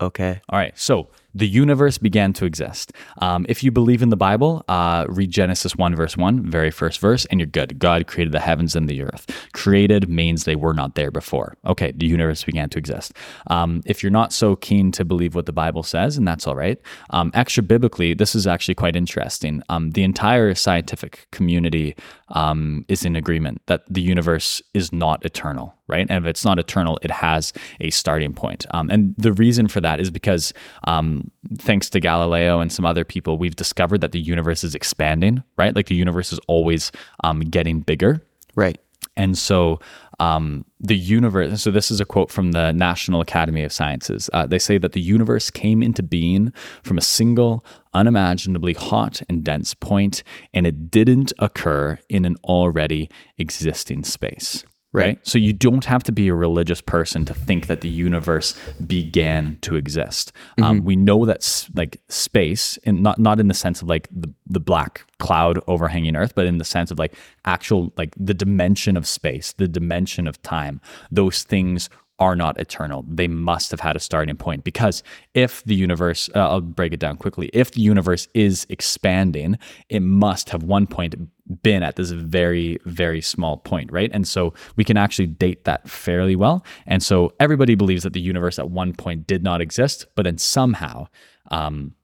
Okay. 0.00 0.40
All 0.48 0.58
right. 0.58 0.78
So, 0.78 1.08
the 1.34 1.48
universe 1.48 1.98
began 1.98 2.32
to 2.34 2.44
exist. 2.44 2.92
Um, 3.18 3.46
if 3.48 3.62
you 3.62 3.70
believe 3.70 4.02
in 4.02 4.10
the 4.10 4.16
Bible, 4.16 4.64
uh, 4.68 5.06
read 5.08 5.30
Genesis 5.30 5.76
1, 5.76 5.94
verse 5.94 6.16
1, 6.16 6.50
very 6.50 6.70
first 6.70 7.00
verse, 7.00 7.24
and 7.26 7.40
you're 7.40 7.46
good. 7.46 7.78
God 7.78 8.06
created 8.06 8.32
the 8.32 8.40
heavens 8.40 8.76
and 8.76 8.88
the 8.88 9.02
earth. 9.02 9.26
Created 9.52 10.08
means 10.08 10.44
they 10.44 10.56
were 10.56 10.74
not 10.74 10.94
there 10.94 11.10
before. 11.10 11.56
Okay, 11.66 11.92
the 11.92 12.06
universe 12.06 12.44
began 12.44 12.68
to 12.70 12.78
exist. 12.78 13.12
Um, 13.48 13.82
if 13.86 14.02
you're 14.02 14.12
not 14.12 14.32
so 14.32 14.56
keen 14.56 14.92
to 14.92 15.04
believe 15.04 15.34
what 15.34 15.46
the 15.46 15.52
Bible 15.52 15.82
says, 15.82 16.16
and 16.16 16.26
that's 16.26 16.46
all 16.46 16.56
right, 16.56 16.78
um, 17.10 17.30
extra 17.34 17.62
biblically, 17.62 18.14
this 18.14 18.34
is 18.34 18.46
actually 18.46 18.74
quite 18.74 18.96
interesting. 18.96 19.62
Um, 19.68 19.90
the 19.90 20.04
entire 20.04 20.54
scientific 20.54 21.26
community 21.30 21.96
um, 22.32 22.84
is 22.88 23.04
in 23.04 23.16
agreement 23.16 23.62
that 23.66 23.84
the 23.88 24.00
universe 24.00 24.62
is 24.74 24.92
not 24.92 25.24
eternal, 25.24 25.74
right? 25.86 26.06
And 26.08 26.24
if 26.24 26.28
it's 26.28 26.44
not 26.44 26.58
eternal, 26.58 26.98
it 27.02 27.10
has 27.10 27.52
a 27.80 27.90
starting 27.90 28.32
point. 28.32 28.66
Um, 28.72 28.90
and 28.90 29.14
the 29.16 29.32
reason 29.32 29.68
for 29.68 29.80
that 29.80 30.00
is 30.00 30.10
because 30.10 30.52
um, 30.84 31.30
thanks 31.58 31.88
to 31.90 32.00
Galileo 32.00 32.60
and 32.60 32.72
some 32.72 32.84
other 32.84 33.04
people, 33.04 33.38
we've 33.38 33.56
discovered 33.56 34.00
that 34.00 34.12
the 34.12 34.20
universe 34.20 34.64
is 34.64 34.74
expanding, 34.74 35.42
right? 35.56 35.74
Like 35.76 35.86
the 35.86 35.94
universe 35.94 36.32
is 36.32 36.40
always 36.48 36.90
um, 37.22 37.40
getting 37.40 37.80
bigger. 37.80 38.22
Right. 38.54 38.78
And 39.16 39.36
so 39.36 39.80
um, 40.20 40.64
the 40.82 40.96
universe, 40.96 41.62
so 41.62 41.70
this 41.70 41.90
is 41.92 42.00
a 42.00 42.04
quote 42.04 42.30
from 42.30 42.52
the 42.52 42.72
National 42.72 43.20
Academy 43.20 43.62
of 43.62 43.72
Sciences. 43.72 44.28
Uh, 44.32 44.46
they 44.46 44.58
say 44.58 44.78
that 44.78 44.92
the 44.92 45.00
universe 45.00 45.48
came 45.48 45.80
into 45.80 46.02
being 46.02 46.52
from 46.82 46.98
a 46.98 47.02
single, 47.02 47.64
unimaginably 47.94 48.72
hot 48.72 49.22
and 49.28 49.44
dense 49.44 49.74
point, 49.74 50.24
and 50.52 50.66
it 50.66 50.90
didn't 50.90 51.32
occur 51.38 52.00
in 52.08 52.24
an 52.24 52.36
already 52.44 53.08
existing 53.38 54.02
space. 54.02 54.64
Right. 54.92 55.04
right. 55.04 55.26
So 55.26 55.38
you 55.38 55.54
don't 55.54 55.86
have 55.86 56.02
to 56.04 56.12
be 56.12 56.28
a 56.28 56.34
religious 56.34 56.82
person 56.82 57.24
to 57.24 57.32
think 57.32 57.66
that 57.66 57.80
the 57.80 57.88
universe 57.88 58.54
began 58.86 59.56
to 59.62 59.76
exist. 59.76 60.32
Um, 60.60 60.84
we 60.84 60.96
know 60.96 61.24
that 61.24 61.68
like 61.74 61.98
space, 62.08 62.78
and 62.84 63.02
not 63.02 63.18
not 63.18 63.40
in 63.40 63.48
the 63.48 63.54
sense 63.54 63.80
of 63.80 63.88
like 63.88 64.08
the, 64.10 64.30
the 64.46 64.60
black 64.60 65.06
cloud 65.18 65.60
overhanging 65.66 66.14
Earth, 66.14 66.34
but 66.34 66.44
in 66.44 66.58
the 66.58 66.64
sense 66.64 66.90
of 66.90 66.98
like 66.98 67.14
actual 67.46 67.92
like 67.96 68.14
the 68.18 68.34
dimension 68.34 68.96
of 68.96 69.06
space, 69.06 69.52
the 69.52 69.68
dimension 69.68 70.26
of 70.26 70.40
time. 70.42 70.80
Those 71.10 71.42
things 71.42 71.88
are 72.18 72.36
not 72.36 72.60
eternal. 72.60 73.04
They 73.08 73.26
must 73.26 73.70
have 73.70 73.80
had 73.80 73.96
a 73.96 74.00
starting 74.00 74.36
point 74.36 74.64
because 74.64 75.02
if 75.34 75.64
the 75.64 75.74
universe, 75.74 76.30
uh, 76.34 76.48
I'll 76.48 76.60
break 76.60 76.92
it 76.92 77.00
down 77.00 77.16
quickly. 77.16 77.50
If 77.52 77.72
the 77.72 77.80
universe 77.80 78.28
is 78.34 78.66
expanding, 78.68 79.58
it 79.88 80.00
must 80.00 80.50
have 80.50 80.62
one 80.62 80.86
point 80.86 81.14
been 81.62 81.82
at 81.82 81.96
this 81.96 82.10
very, 82.10 82.78
very 82.84 83.20
small 83.20 83.56
point, 83.56 83.90
right? 83.90 84.10
And 84.12 84.26
so 84.26 84.54
we 84.76 84.84
can 84.84 84.96
actually 84.96 85.26
date 85.26 85.64
that 85.64 85.88
fairly 85.88 86.36
well. 86.36 86.64
And 86.86 87.02
so 87.02 87.32
everybody 87.40 87.74
believes 87.74 88.04
that 88.04 88.12
the 88.12 88.20
universe 88.20 88.58
at 88.58 88.70
one 88.70 88.92
point 88.92 89.26
did 89.26 89.42
not 89.42 89.60
exist, 89.60 90.06
but 90.14 90.22
then 90.22 90.38
somehow, 90.38 91.08
um, 91.50 91.94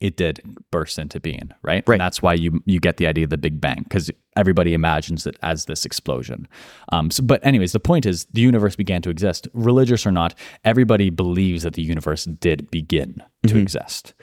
it 0.00 0.16
did 0.16 0.40
burst 0.70 0.98
into 0.98 1.20
being, 1.20 1.50
right? 1.62 1.84
Right. 1.86 1.94
And 1.94 2.00
that's 2.00 2.22
why 2.22 2.34
you 2.34 2.62
you 2.66 2.80
get 2.80 2.96
the 2.96 3.06
idea 3.06 3.24
of 3.24 3.30
the 3.30 3.38
Big 3.38 3.60
Bang 3.60 3.82
because 3.84 4.10
everybody 4.36 4.74
imagines 4.74 5.26
it 5.26 5.36
as 5.42 5.66
this 5.66 5.84
explosion. 5.84 6.48
Um, 6.92 7.10
so, 7.10 7.22
but 7.22 7.44
anyways, 7.44 7.72
the 7.72 7.80
point 7.80 8.06
is 8.06 8.26
the 8.32 8.40
universe 8.40 8.76
began 8.76 9.02
to 9.02 9.10
exist, 9.10 9.48
religious 9.52 10.06
or 10.06 10.12
not. 10.12 10.34
Everybody 10.64 11.10
believes 11.10 11.62
that 11.62 11.74
the 11.74 11.82
universe 11.82 12.24
did 12.24 12.70
begin 12.70 13.22
to 13.46 13.58
exist. 13.58 14.14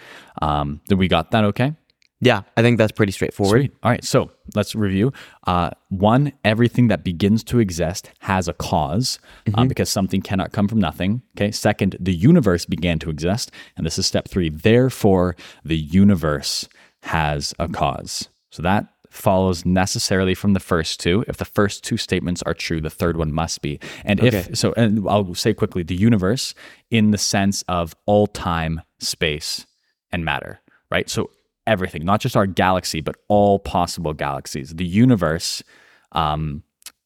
Um, 0.42 0.82
we 0.90 1.08
got 1.08 1.32
that? 1.32 1.44
Okay. 1.44 1.74
Yeah, 2.24 2.44
I 2.56 2.62
think 2.62 2.78
that's 2.78 2.92
pretty 2.92 3.12
straightforward. 3.12 3.62
Sweet. 3.62 3.74
All 3.82 3.90
right. 3.90 4.04
So 4.04 4.30
let's 4.56 4.76
review. 4.76 5.12
Uh, 5.48 5.72
one, 5.90 6.32
everything 6.46 6.88
that 6.90 7.04
begins 7.04 7.44
to 7.46 7.58
exist 7.60 8.12
has 8.20 8.48
a 8.48 8.54
cause 8.54 9.18
um, 9.56 9.68
because 9.68 9.90
something 9.90 10.22
cannot 10.22 10.52
come 10.52 10.68
from 10.68 10.80
nothing. 10.80 11.24
Okay. 11.36 11.52
Second, 11.52 11.98
the 12.00 12.14
universe 12.14 12.66
began 12.66 13.00
to 13.00 13.10
exist. 13.10 13.52
And 13.76 13.86
this 13.86 13.98
is 13.98 14.06
step 14.06 14.28
three. 14.28 14.50
Therefore, 14.50 15.36
the 15.66 15.78
universe 15.78 16.70
has 17.04 17.56
a 17.58 17.68
cause. 17.68 18.30
So 18.52 18.62
that 18.62 18.86
follows 19.10 19.66
necessarily 19.66 20.36
from 20.36 20.54
the 20.54 20.60
first 20.60 21.00
two. 21.00 21.26
If 21.28 21.38
the 21.38 21.46
first 21.46 21.84
two 21.84 21.98
statements 21.98 22.44
are 22.44 22.54
true, 22.54 22.80
the 22.82 22.90
third 22.92 23.18
one 23.18 23.34
must 23.34 23.62
be. 23.64 23.80
And 24.06 24.22
Okay. 24.22 24.38
if 24.38 24.58
so, 24.58 24.74
and 24.78 25.06
I'll 25.10 25.34
say 25.34 25.54
quickly 25.54 25.82
the 25.84 25.96
universe 25.96 26.54
in 26.92 27.12
the 27.12 27.18
sense 27.18 27.64
of 27.68 27.96
all 28.06 28.28
time, 28.28 28.82
space, 29.00 29.66
and 30.12 30.24
matter, 30.24 30.62
right? 30.92 31.10
So 31.10 31.30
everything, 31.68 32.04
not 32.06 32.20
just 32.22 32.36
our 32.36 32.48
galaxy, 32.48 33.02
but 33.02 33.16
all 33.28 33.60
possible 33.60 34.14
galaxies. 34.14 34.72
The 34.76 34.86
universe 34.86 35.64
um, 36.12 36.64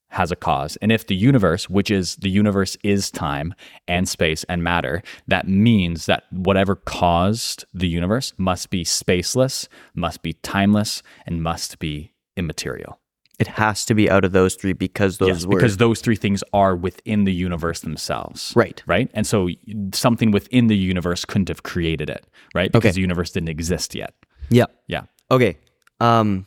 has 0.09 0.31
a 0.31 0.35
cause. 0.35 0.77
And 0.77 0.91
if 0.91 1.07
the 1.07 1.15
universe, 1.15 1.69
which 1.69 1.91
is 1.91 2.15
the 2.17 2.29
universe 2.29 2.77
is 2.83 3.11
time 3.11 3.53
and 3.87 4.07
space 4.07 4.43
and 4.45 4.63
matter, 4.63 5.03
that 5.27 5.47
means 5.47 6.05
that 6.05 6.23
whatever 6.31 6.75
caused 6.75 7.65
the 7.73 7.87
universe 7.87 8.33
must 8.37 8.69
be 8.69 8.83
spaceless, 8.85 9.67
must 9.93 10.21
be 10.21 10.33
timeless, 10.33 11.03
and 11.25 11.43
must 11.43 11.79
be 11.79 12.13
immaterial. 12.37 12.99
It 13.37 13.47
has 13.47 13.83
to 13.87 13.93
be 13.93 14.09
out 14.09 14.23
of 14.23 14.31
those 14.31 14.55
three 14.55 14.71
because 14.71 15.17
those 15.17 15.27
Yes, 15.27 15.45
were 15.45 15.57
because 15.57 15.75
those 15.75 15.99
three 15.99 16.15
things 16.15 16.41
are 16.53 16.73
within 16.73 17.25
the 17.25 17.33
universe 17.33 17.81
themselves. 17.81 18.53
Right. 18.55 18.81
Right. 18.87 19.11
And 19.13 19.27
so 19.27 19.49
something 19.93 20.31
within 20.31 20.67
the 20.67 20.77
universe 20.77 21.25
couldn't 21.25 21.49
have 21.49 21.63
created 21.63 22.09
it, 22.09 22.25
right? 22.53 22.71
Because 22.71 22.87
Okay. 22.91 22.95
the 22.95 23.01
universe 23.01 23.31
didn't 23.31 23.49
exist 23.49 23.93
yet. 23.93 24.13
Yeah. 24.49 24.65
Yeah. 24.87 25.03
Okay. 25.31 25.57
Um. 25.99 26.45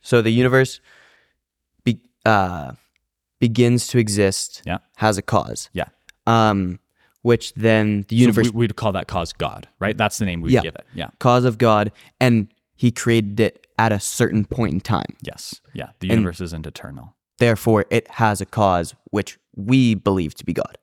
So 0.00 0.22
the 0.22 0.30
universe 0.30 0.80
be, 1.84 2.00
uh, 2.24 2.72
begins 3.40 3.86
to 3.88 3.98
exist. 3.98 4.62
Yeah. 4.66 4.78
Has 4.96 5.18
a 5.18 5.22
cause. 5.22 5.70
Yeah. 5.72 5.88
Um. 6.26 6.78
Which 7.22 7.52
then 7.54 8.04
the 8.08 8.16
So 8.16 8.20
universe 8.20 8.46
we, 8.52 8.58
would 8.66 8.76
call 8.76 8.92
that 8.92 9.08
cause 9.08 9.32
God, 9.32 9.68
right? 9.80 9.96
That's 9.96 10.18
the 10.18 10.24
name 10.24 10.40
we 10.40 10.52
Yeah. 10.52 10.62
give 10.62 10.74
it. 10.76 10.86
Yeah. 10.94 11.08
cause 11.18 11.44
of 11.44 11.58
God, 11.58 11.90
and 12.20 12.48
He 12.76 12.90
created 12.92 13.40
it 13.40 13.66
at 13.78 13.92
a 13.92 14.00
certain 14.00 14.44
point 14.44 14.72
in 14.74 14.80
time. 14.80 15.16
Yes. 15.22 15.60
Yeah. 15.74 15.90
The 16.00 16.08
universe 16.08 16.40
isn't 16.40 16.66
eternal. 16.66 17.14
Therefore, 17.38 17.86
it 17.90 18.08
has 18.12 18.40
a 18.40 18.46
cause 18.46 18.94
which 19.10 19.38
we 19.54 19.94
believe 19.94 20.34
to 20.36 20.44
be 20.44 20.52
God. 20.52 20.78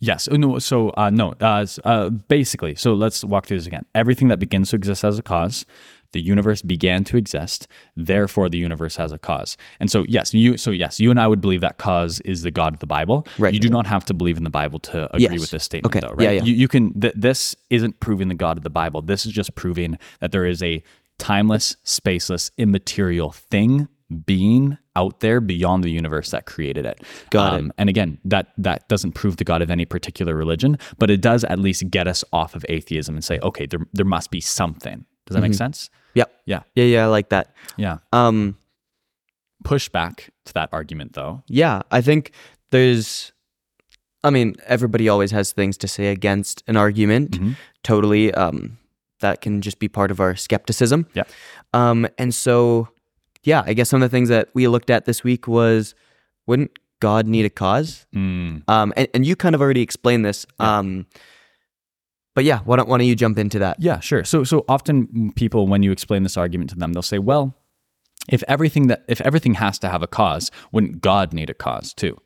Yes. 0.00 0.28
Oh, 0.30 0.36
No. 0.36 0.58
So 0.58 0.90
uh, 0.90 1.10
no. 1.10 1.34
Uh, 1.40 1.66
uh, 1.84 2.10
basically, 2.10 2.74
so 2.76 2.94
let's 2.94 3.24
walk 3.24 3.46
through 3.46 3.58
this 3.58 3.66
again. 3.66 3.84
Everything 3.94 4.28
that 4.28 4.38
begins 4.38 4.70
to 4.70 4.76
exist 4.76 5.02
has 5.02 5.18
a 5.18 5.22
cause. 5.22 5.66
The 6.12 6.22
universe 6.22 6.62
began 6.62 7.04
to 7.04 7.18
exist. 7.18 7.68
Therefore, 7.94 8.48
the 8.48 8.56
universe 8.56 8.96
has 8.96 9.12
a 9.12 9.18
cause. 9.18 9.58
And 9.78 9.90
so, 9.90 10.06
yes, 10.08 10.32
you. 10.32 10.56
So 10.56 10.70
yes, 10.70 10.98
you 10.98 11.10
and 11.10 11.20
I 11.20 11.26
would 11.26 11.40
believe 11.42 11.60
that 11.60 11.76
cause 11.76 12.20
is 12.20 12.42
the 12.42 12.50
God 12.50 12.72
of 12.72 12.80
the 12.80 12.86
Bible. 12.86 13.26
Right. 13.38 13.52
You 13.52 13.60
do 13.60 13.68
not 13.68 13.86
have 13.86 14.06
to 14.06 14.14
believe 14.14 14.38
in 14.38 14.44
the 14.44 14.48
Bible 14.50 14.78
to 14.80 15.04
agree 15.14 15.24
Yes. 15.24 15.40
with 15.40 15.50
this 15.50 15.64
statement, 15.64 15.94
Okay. 15.94 16.00
though, 16.06 16.14
right? 16.14 16.22
Yeah, 16.24 16.30
yeah. 16.30 16.42
You, 16.44 16.54
you 16.54 16.68
can. 16.68 16.98
Th- 16.98 17.12
this 17.14 17.54
isn't 17.68 18.00
proving 18.00 18.28
the 18.28 18.34
God 18.34 18.56
of 18.56 18.62
the 18.62 18.70
Bible. 18.70 19.02
This 19.02 19.26
is 19.26 19.32
just 19.32 19.54
proving 19.54 19.98
that 20.20 20.32
there 20.32 20.46
is 20.46 20.62
a 20.62 20.82
timeless, 21.18 21.76
spaceless, 21.84 22.52
immaterial 22.56 23.32
thing 23.32 23.88
being 24.24 24.78
out 24.96 25.20
there 25.20 25.40
beyond 25.40 25.84
the 25.84 25.90
universe 25.90 26.30
that 26.30 26.46
created 26.46 26.86
it. 26.86 27.02
Got 27.30 27.54
it. 27.54 27.58
Um, 27.60 27.72
And 27.78 27.88
again, 27.90 28.18
that 28.24 28.52
that 28.56 28.88
doesn't 28.88 29.12
prove 29.12 29.36
the 29.36 29.44
God 29.44 29.60
of 29.62 29.70
any 29.70 29.84
particular 29.84 30.34
religion, 30.34 30.78
but 30.98 31.10
it 31.10 31.20
does 31.20 31.44
at 31.44 31.58
least 31.58 31.88
get 31.90 32.08
us 32.08 32.24
off 32.32 32.54
of 32.54 32.64
atheism 32.68 33.14
and 33.14 33.24
say, 33.24 33.38
okay, 33.40 33.66
there 33.66 33.80
there 33.92 34.06
must 34.06 34.30
be 34.30 34.40
something. 34.40 35.04
Does 35.26 35.34
that 35.34 35.42
make 35.42 35.52
sense? 35.54 35.90
Yep. 36.14 36.32
Yeah. 36.46 36.62
Yeah. 36.74 36.84
Yeah. 36.84 37.04
I 37.04 37.06
like 37.08 37.28
that. 37.28 37.54
Yeah. 37.76 37.98
Um. 38.12 38.56
push 39.64 39.88
back 39.88 40.30
to 40.46 40.54
that 40.54 40.68
argument, 40.72 41.12
though. 41.14 41.42
Yeah. 41.48 41.82
I 41.90 42.00
think 42.00 42.32
there's. 42.70 43.32
I 44.24 44.30
mean, 44.30 44.54
everybody 44.66 45.08
always 45.08 45.30
has 45.32 45.52
things 45.52 45.76
to 45.78 45.88
say 45.88 46.06
against 46.08 46.62
an 46.66 46.76
argument. 46.76 47.32
Mhm. 47.32 47.56
Totally. 47.82 48.32
Um. 48.32 48.78
That 49.20 49.40
can 49.42 49.60
just 49.60 49.78
be 49.80 49.88
part 49.88 50.10
of 50.10 50.18
our 50.20 50.34
skepticism. 50.36 51.06
Yeah. 51.14 51.24
Um. 51.74 52.06
And 52.18 52.34
so, 52.34 52.88
yeah, 53.42 53.62
I 53.66 53.74
guess 53.74 53.88
some 53.88 54.02
of 54.02 54.10
the 54.10 54.14
things 54.14 54.28
that 54.28 54.48
we 54.54 54.68
looked 54.68 54.90
at 54.90 55.04
this 55.04 55.22
week 55.24 55.46
was, 55.48 55.94
wouldn't 56.46 56.70
God 57.00 57.26
need 57.26 57.44
a 57.44 57.50
cause? 57.50 58.06
Mm. 58.14 58.68
Um. 58.68 58.92
And, 58.96 59.08
and 59.14 59.26
you 59.26 59.36
kind 59.36 59.54
of 59.54 59.60
already 59.60 59.82
explained 59.82 60.24
this. 60.24 60.46
Um. 60.58 61.06
But 62.34 62.44
yeah, 62.44 62.60
why 62.60 62.76
don't 62.76 62.88
why 62.88 62.98
don't 62.98 63.06
you 63.06 63.16
jump 63.16 63.36
into 63.36 63.58
that? 63.58 63.80
Yeah, 63.80 64.00
sure. 64.00 64.24
So 64.24 64.44
so 64.44 64.64
often 64.68 65.32
people 65.32 65.66
when 65.66 65.82
you 65.82 65.90
explain 65.90 66.22
this 66.22 66.36
argument 66.36 66.70
to 66.70 66.76
them, 66.76 66.92
they'll 66.92 67.02
say, 67.02 67.18
"Well, 67.18 67.54
if 68.28 68.44
everything 68.46 68.86
that 68.88 69.04
if 69.08 69.20
everything 69.22 69.54
has 69.54 69.78
to 69.80 69.88
have 69.88 70.02
a 70.02 70.06
cause, 70.06 70.50
wouldn't 70.70 71.00
God 71.00 71.32
need 71.32 71.50
a 71.50 71.54
cause 71.54 71.92
too?" 71.92 72.16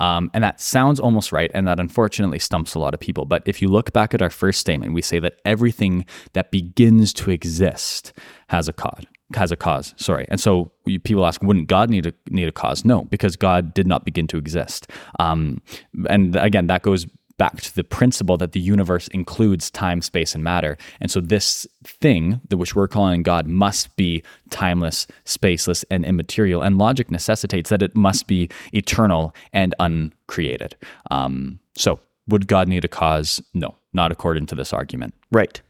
Um, 0.00 0.30
and 0.34 0.42
that 0.42 0.60
sounds 0.60 0.98
almost 0.98 1.30
right, 1.30 1.50
and 1.54 1.68
that 1.68 1.78
unfortunately 1.78 2.38
stumps 2.40 2.74
a 2.74 2.78
lot 2.80 2.94
of 2.94 3.00
people. 3.00 3.26
But 3.26 3.42
if 3.46 3.62
you 3.62 3.68
look 3.68 3.92
back 3.92 4.12
at 4.12 4.22
our 4.22 4.30
first 4.30 4.58
statement, 4.58 4.92
we 4.92 5.02
say 5.02 5.20
that 5.20 5.34
everything 5.44 6.04
that 6.32 6.50
begins 6.50 7.12
to 7.14 7.30
exist 7.30 8.12
has 8.48 8.66
a 8.66 8.72
cause. 8.72 9.04
Has 9.34 9.52
a 9.52 9.56
cause. 9.56 9.94
Sorry, 9.96 10.26
and 10.28 10.40
so 10.40 10.72
people 11.04 11.26
ask, 11.26 11.42
wouldn't 11.42 11.68
God 11.68 11.90
need 11.90 12.06
a 12.06 12.12
need 12.28 12.48
a 12.48 12.52
cause? 12.52 12.84
No, 12.84 13.04
because 13.04 13.36
God 13.36 13.74
did 13.74 13.86
not 13.86 14.04
begin 14.04 14.26
to 14.28 14.38
exist. 14.38 14.90
Um, 15.18 15.62
and 16.08 16.36
again, 16.36 16.66
that 16.66 16.82
goes 16.82 17.06
back 17.40 17.62
to 17.62 17.74
the 17.74 17.82
principle 17.82 18.36
that 18.36 18.52
the 18.52 18.60
universe 18.60 19.08
includes 19.08 19.70
time, 19.70 20.02
space, 20.02 20.34
and 20.34 20.44
matter. 20.44 20.76
And 21.00 21.10
so 21.10 21.22
this 21.22 21.66
thing 21.84 22.38
that 22.50 22.58
which 22.58 22.76
we're 22.76 22.86
calling 22.86 23.22
God 23.22 23.46
must 23.46 23.96
be 23.96 24.22
timeless, 24.50 25.06
spaceless, 25.24 25.82
and 25.90 26.04
immaterial. 26.04 26.60
And 26.60 26.76
logic 26.76 27.10
necessitates 27.10 27.70
that 27.70 27.80
it 27.80 27.96
must 27.96 28.26
be 28.26 28.50
eternal 28.74 29.34
and 29.54 29.74
uncreated. 29.80 30.76
Um, 31.10 31.60
so 31.74 31.98
would 32.28 32.46
God 32.46 32.68
need 32.68 32.84
a 32.84 32.88
cause? 32.88 33.42
No, 33.54 33.74
not 33.94 34.12
according 34.12 34.44
to 34.46 34.54
this 34.54 34.74
argument. 34.74 35.14
Right. 35.32 35.62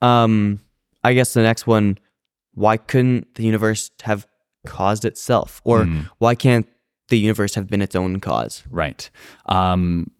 Um, 0.00 0.60
I 1.02 1.14
guess 1.14 1.34
the 1.34 1.42
next 1.42 1.66
one, 1.66 1.98
why 2.58 2.76
couldn't 2.76 3.34
the 3.36 3.44
universe 3.44 3.90
have 4.02 4.26
caused 4.66 5.04
itself? 5.04 5.60
Or 5.64 5.86
why 6.18 6.34
can't 6.34 6.68
the 7.08 7.18
universe 7.18 7.54
have 7.54 7.68
been 7.68 7.80
its 7.80 7.94
own 7.94 8.20
cause? 8.20 8.64
Right. 8.70 9.08
Um, 9.46 10.10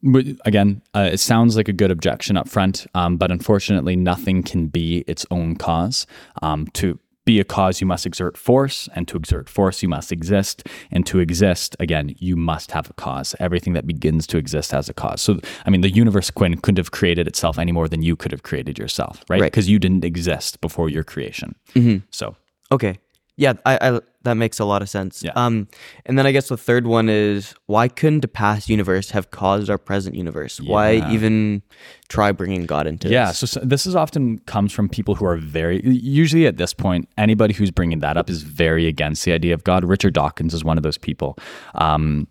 again, 0.44 0.80
uh, 0.94 1.10
it 1.12 1.18
sounds 1.18 1.56
like 1.56 1.68
a 1.68 1.72
good 1.72 1.90
objection 1.90 2.36
up 2.36 2.48
front, 2.48 2.86
um, 2.94 3.16
but 3.16 3.30
unfortunately, 3.30 3.96
nothing 3.96 4.42
can 4.42 4.68
be 4.68 5.04
its 5.06 5.26
own 5.30 5.56
cause. 5.56 6.06
Um, 6.40 6.66
to 6.74 6.98
be 7.28 7.40
a 7.40 7.44
cause, 7.44 7.80
you 7.80 7.86
must 7.86 8.06
exert 8.06 8.38
force, 8.38 8.88
and 8.94 9.06
to 9.06 9.18
exert 9.18 9.50
force, 9.50 9.82
you 9.82 9.88
must 9.88 10.10
exist. 10.10 10.66
And 10.90 11.04
to 11.06 11.18
exist, 11.18 11.76
again, 11.78 12.14
you 12.18 12.36
must 12.36 12.70
have 12.70 12.88
a 12.88 12.94
cause. 12.94 13.34
Everything 13.38 13.74
that 13.74 13.86
begins 13.86 14.26
to 14.28 14.38
exist 14.38 14.72
has 14.72 14.88
a 14.88 14.94
cause. 14.94 15.20
So, 15.20 15.38
I 15.66 15.70
mean, 15.70 15.82
the 15.82 15.90
universe, 15.90 16.30
Quinn, 16.30 16.56
couldn't 16.56 16.78
have 16.78 16.90
created 16.90 17.28
itself 17.28 17.58
any 17.58 17.70
more 17.70 17.86
than 17.86 18.02
you 18.02 18.16
could 18.16 18.32
have 18.32 18.42
created 18.42 18.78
yourself, 18.78 19.22
right? 19.28 19.40
Right. 19.42 19.52
Because 19.52 19.68
you 19.68 19.78
didn't 19.78 20.04
exist 20.04 20.62
before 20.62 20.88
your 20.88 21.04
creation. 21.04 21.54
Mm-hmm. 21.74 22.06
So, 22.10 22.34
Okay. 22.70 22.98
Yeah, 23.38 23.52
I, 23.64 23.78
I 23.80 24.00
that 24.24 24.34
makes 24.34 24.58
a 24.58 24.64
lot 24.64 24.82
of 24.82 24.90
sense. 24.90 25.22
Yeah. 25.22 25.30
Um, 25.36 25.68
and 26.04 26.18
then 26.18 26.26
I 26.26 26.32
guess 26.32 26.48
the 26.48 26.56
third 26.56 26.88
one 26.88 27.08
is 27.08 27.54
why 27.66 27.86
couldn't 27.86 28.24
a 28.24 28.28
past 28.28 28.68
universe 28.68 29.10
have 29.10 29.30
caused 29.30 29.70
our 29.70 29.78
present 29.78 30.16
universe? 30.16 30.60
Why 30.60 31.08
even 31.12 31.62
try 32.08 32.32
bringing 32.32 32.66
God 32.66 32.88
into 32.88 33.08
Yeah, 33.08 33.28
this? 33.28 33.38
so, 33.38 33.46
so 33.46 33.60
this 33.60 33.86
is 33.86 33.94
often 33.94 34.40
comes 34.40 34.72
from 34.72 34.88
people 34.88 35.14
who 35.14 35.24
are 35.24 35.36
very 35.36 35.80
usually 35.88 36.48
at 36.48 36.56
this 36.56 36.74
point 36.74 37.08
anybody 37.16 37.54
who's 37.54 37.70
bringing 37.70 38.00
that 38.00 38.16
up 38.16 38.28
is 38.28 38.42
very 38.42 38.88
against 38.88 39.24
the 39.24 39.32
idea 39.32 39.54
of 39.54 39.62
God. 39.62 39.84
Richard 39.84 40.14
Dawkins 40.14 40.52
is 40.52 40.64
one 40.64 40.76
of 40.76 40.82
those 40.82 40.98
people, 40.98 41.38
um, 41.76 42.26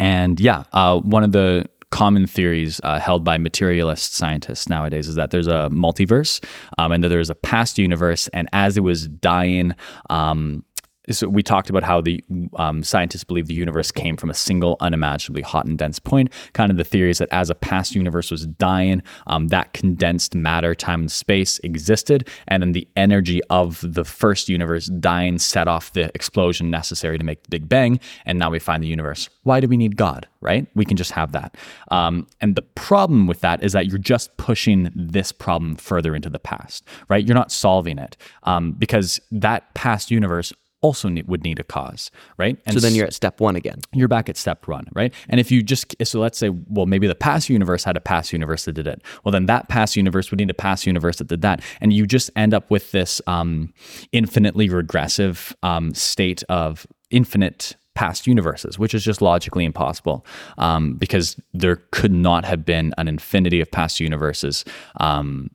and 0.00 0.40
yeah, 0.40 0.64
uh, 0.72 0.98
one 1.00 1.24
of 1.24 1.32
the 1.32 1.68
common 1.92 2.26
theories 2.26 2.80
uh, 2.82 2.98
held 2.98 3.22
by 3.22 3.38
materialist 3.38 4.14
scientists 4.14 4.68
nowadays 4.68 5.06
is 5.06 5.14
that 5.14 5.30
there's 5.30 5.46
a 5.46 5.68
multiverse 5.70 6.42
um, 6.78 6.90
and 6.90 7.04
that 7.04 7.08
there's 7.08 7.30
a 7.30 7.34
past 7.34 7.78
universe, 7.78 8.28
and 8.28 8.48
as 8.52 8.76
it 8.76 8.80
was 8.80 9.06
dying. 9.06 9.74
Um, 10.10 10.64
so 11.12 11.28
we 11.28 11.42
talked 11.42 11.70
about 11.70 11.82
how 11.82 12.00
the 12.00 12.22
um, 12.56 12.82
scientists 12.82 13.24
believe 13.24 13.46
the 13.46 13.54
universe 13.54 13.90
came 13.90 14.16
from 14.16 14.30
a 14.30 14.34
single 14.34 14.76
unimaginably 14.80 15.42
hot 15.42 15.66
and 15.66 15.78
dense 15.78 15.98
point. 15.98 16.32
Kind 16.52 16.70
of 16.70 16.76
the 16.76 16.84
theory 16.84 17.10
is 17.10 17.18
that 17.18 17.28
as 17.30 17.50
a 17.50 17.54
past 17.54 17.94
universe 17.94 18.30
was 18.30 18.46
dying 18.46 19.02
um, 19.26 19.48
that 19.48 19.72
condensed 19.72 20.34
matter 20.34 20.74
time 20.74 21.02
and 21.02 21.12
space 21.12 21.58
existed 21.60 22.28
and 22.48 22.62
then 22.62 22.72
the 22.72 22.88
energy 22.96 23.40
of 23.50 23.80
the 23.82 24.04
first 24.04 24.48
universe 24.48 24.86
dying 24.86 25.38
set 25.38 25.68
off 25.68 25.92
the 25.92 26.10
explosion 26.14 26.70
necessary 26.70 27.18
to 27.18 27.24
make 27.24 27.42
the 27.42 27.50
big 27.50 27.68
bang 27.68 27.98
and 28.26 28.38
now 28.38 28.50
we 28.50 28.58
find 28.58 28.82
the 28.82 28.88
universe. 28.88 29.28
Why 29.42 29.60
do 29.60 29.68
we 29.68 29.76
need 29.76 29.96
god 29.96 30.26
right? 30.40 30.66
We 30.74 30.84
can 30.84 30.96
just 30.96 31.12
have 31.12 31.30
that. 31.32 31.56
Um, 31.92 32.26
and 32.40 32.56
the 32.56 32.62
problem 32.62 33.28
with 33.28 33.42
that 33.42 33.62
is 33.62 33.74
that 33.74 33.86
you're 33.86 33.98
just 33.98 34.36
pushing 34.38 34.90
this 34.92 35.30
problem 35.30 35.76
further 35.76 36.16
into 36.16 36.28
the 36.28 36.40
past 36.40 36.84
right? 37.08 37.24
You're 37.24 37.34
not 37.34 37.52
solving 37.52 37.98
it 37.98 38.16
um, 38.44 38.72
because 38.72 39.20
that 39.30 39.72
past 39.74 40.10
universe 40.10 40.52
also 40.82 41.08
ne- 41.08 41.22
would 41.22 41.42
need 41.42 41.58
a 41.58 41.64
cause, 41.64 42.10
right? 42.36 42.58
And 42.66 42.74
so 42.74 42.80
then 42.80 42.94
you're 42.94 43.06
at 43.06 43.14
step 43.14 43.40
one 43.40 43.56
again. 43.56 43.78
you're 43.92 44.08
back 44.08 44.28
at 44.28 44.36
step 44.36 44.68
one, 44.68 44.86
right? 44.92 45.14
And 45.28 45.40
if 45.40 45.50
you 45.50 45.62
just 45.62 45.94
so 46.04 46.20
let's 46.20 46.36
say, 46.36 46.50
well, 46.50 46.86
maybe 46.86 47.06
the 47.06 47.14
past 47.14 47.48
universe 47.48 47.84
had 47.84 47.96
a 47.96 48.00
past 48.00 48.32
universe 48.32 48.66
that 48.66 48.74
did 48.74 48.86
it. 48.86 49.02
Well, 49.24 49.32
then 49.32 49.46
that 49.46 49.68
past 49.68 49.96
universe 49.96 50.30
would 50.30 50.38
need 50.38 50.50
a 50.50 50.54
past 50.54 50.86
universe 50.86 51.16
that 51.16 51.28
did 51.28 51.42
that, 51.42 51.62
and 51.80 51.92
you 51.92 52.06
just 52.06 52.30
end 52.36 52.52
up 52.52 52.70
with 52.70 52.90
this 52.92 53.22
um, 53.26 53.72
infinitely 54.12 54.68
regressive 54.68 55.56
um, 55.62 55.94
state 55.94 56.42
of 56.48 56.86
infinite 57.10 57.76
past 57.94 58.26
universes, 58.26 58.78
which 58.78 58.94
is 58.94 59.04
just 59.04 59.20
logically 59.20 59.64
impossible 59.64 60.24
um, 60.58 60.94
because 60.94 61.38
there 61.52 61.76
could 61.90 62.12
not 62.12 62.44
have 62.44 62.64
been 62.64 62.92
an 62.98 63.06
infinity 63.06 63.60
of 63.60 63.70
past 63.70 64.00
universes. 64.00 64.64
Um, 64.98 65.50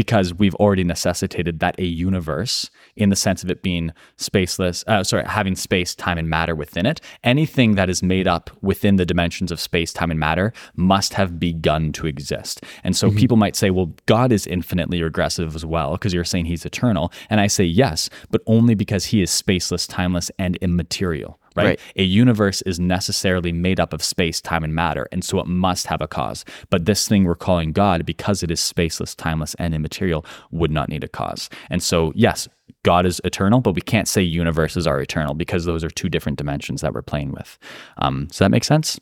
because 0.00 0.32
we've 0.32 0.54
already 0.54 0.82
necessitated 0.82 1.60
that 1.60 1.78
a 1.78 1.84
universe, 1.84 2.70
in 2.96 3.10
the 3.10 3.14
sense 3.16 3.44
of 3.44 3.50
it 3.50 3.62
being 3.62 3.92
spaceless, 4.16 4.82
uh, 4.88 5.04
sorry, 5.04 5.22
having 5.26 5.54
space, 5.54 5.94
time, 5.94 6.16
and 6.16 6.30
matter 6.30 6.54
within 6.54 6.86
it, 6.86 7.02
anything 7.22 7.74
that 7.74 7.90
is 7.90 8.02
made 8.02 8.26
up 8.26 8.48
within 8.62 8.96
the 8.96 9.04
dimensions 9.04 9.52
of 9.52 9.60
space, 9.60 9.92
time, 9.92 10.10
and 10.10 10.18
matter 10.18 10.54
must 10.74 11.12
have 11.12 11.38
begun 11.38 11.92
to 11.92 12.06
exist. 12.06 12.64
And 12.82 12.96
so 12.96 13.10
people 13.10 13.36
might 13.36 13.56
say, 13.56 13.68
well, 13.68 13.92
God 14.06 14.32
is 14.32 14.46
infinitely 14.46 15.02
regressive 15.02 15.54
as 15.54 15.66
well, 15.66 15.92
because 15.92 16.14
you're 16.14 16.24
saying 16.24 16.46
he's 16.46 16.64
eternal. 16.64 17.12
And 17.28 17.38
I 17.38 17.46
say, 17.46 17.64
yes, 17.64 18.08
but 18.30 18.40
only 18.46 18.74
because 18.74 19.04
he 19.04 19.20
is 19.20 19.30
spaceless, 19.30 19.86
timeless, 19.86 20.30
and 20.38 20.56
immaterial. 20.62 21.38
Right? 21.56 21.66
Right. 21.66 21.80
A 21.96 22.04
universe 22.04 22.62
is 22.62 22.78
necessarily 22.78 23.52
made 23.52 23.80
up 23.80 23.92
of 23.92 24.02
space, 24.02 24.40
time, 24.40 24.62
and 24.62 24.74
matter, 24.74 25.08
and 25.10 25.24
so 25.24 25.40
it 25.40 25.46
must 25.46 25.86
have 25.88 26.00
a 26.00 26.06
cause. 26.06 26.44
But 26.70 26.84
this 26.84 27.08
thing 27.08 27.24
we're 27.24 27.34
calling 27.34 27.72
God, 27.72 28.06
because 28.06 28.42
it 28.42 28.50
is 28.50 28.60
spaceless, 28.60 29.16
timeless, 29.16 29.54
and 29.54 29.74
immaterial, 29.74 30.24
would 30.50 30.70
not 30.70 30.88
need 30.88 31.04
a 31.04 31.08
cause. 31.08 31.50
And 31.68 31.82
so, 31.82 32.12
yes, 32.14 32.48
God 32.82 33.04
is 33.04 33.20
eternal, 33.24 33.60
but 33.60 33.74
we 33.74 33.80
can't 33.80 34.08
say 34.08 34.22
universes 34.22 34.86
are 34.86 35.00
eternal 35.00 35.34
because 35.34 35.64
those 35.64 35.84
are 35.84 35.90
two 35.90 36.08
different 36.08 36.38
dimensions 36.38 36.80
that 36.80 36.94
we're 36.94 37.02
playing 37.02 37.32
with. 37.32 37.58
Um, 37.98 38.26
does 38.26 38.38
that 38.38 38.50
make 38.50 38.64
sense? 38.64 38.98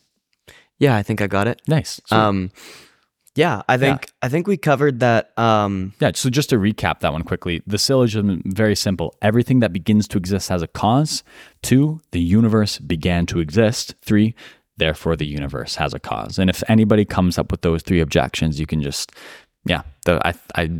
Yeah, 0.78 0.96
I 0.96 1.02
think 1.02 1.20
I 1.20 1.26
got 1.26 1.48
it. 1.48 1.60
Nice. 1.66 2.00
Um, 2.10 2.50
yeah, 3.38 3.62
I 3.68 3.76
think 3.78 4.10
I 4.20 4.28
think 4.28 4.48
we 4.48 4.56
covered 4.56 4.98
that. 4.98 5.38
Um, 5.38 5.92
Yeah, 6.00 6.10
so 6.14 6.28
just 6.28 6.50
to 6.50 6.56
recap 6.56 7.00
that 7.00 7.12
one 7.12 7.22
quickly, 7.22 7.62
the 7.68 7.78
syllogism 7.78 8.42
very 8.44 8.74
simple. 8.74 9.14
Everything 9.22 9.60
that 9.60 9.72
begins 9.72 10.08
to 10.08 10.18
exist 10.18 10.48
has 10.48 10.60
a 10.60 10.66
cause. 10.66 11.22
Two, 11.62 12.00
the 12.10 12.20
universe 12.20 12.78
began 12.78 13.26
to 13.26 13.38
exist. 13.38 13.94
Three, 14.02 14.34
therefore 14.78 15.14
the 15.14 15.24
universe 15.26 15.76
has 15.76 15.94
a 15.94 16.00
cause. 16.00 16.40
And 16.40 16.50
if 16.50 16.64
anybody 16.68 17.04
comes 17.04 17.38
up 17.38 17.52
with 17.52 17.60
those 17.60 17.82
three 17.82 18.00
objections, 18.00 18.58
you 18.58 18.66
can 18.66 18.82
just 18.82 19.12
yeah, 19.64 19.82
the 20.04 20.20
I 20.26 20.34
I 20.56 20.70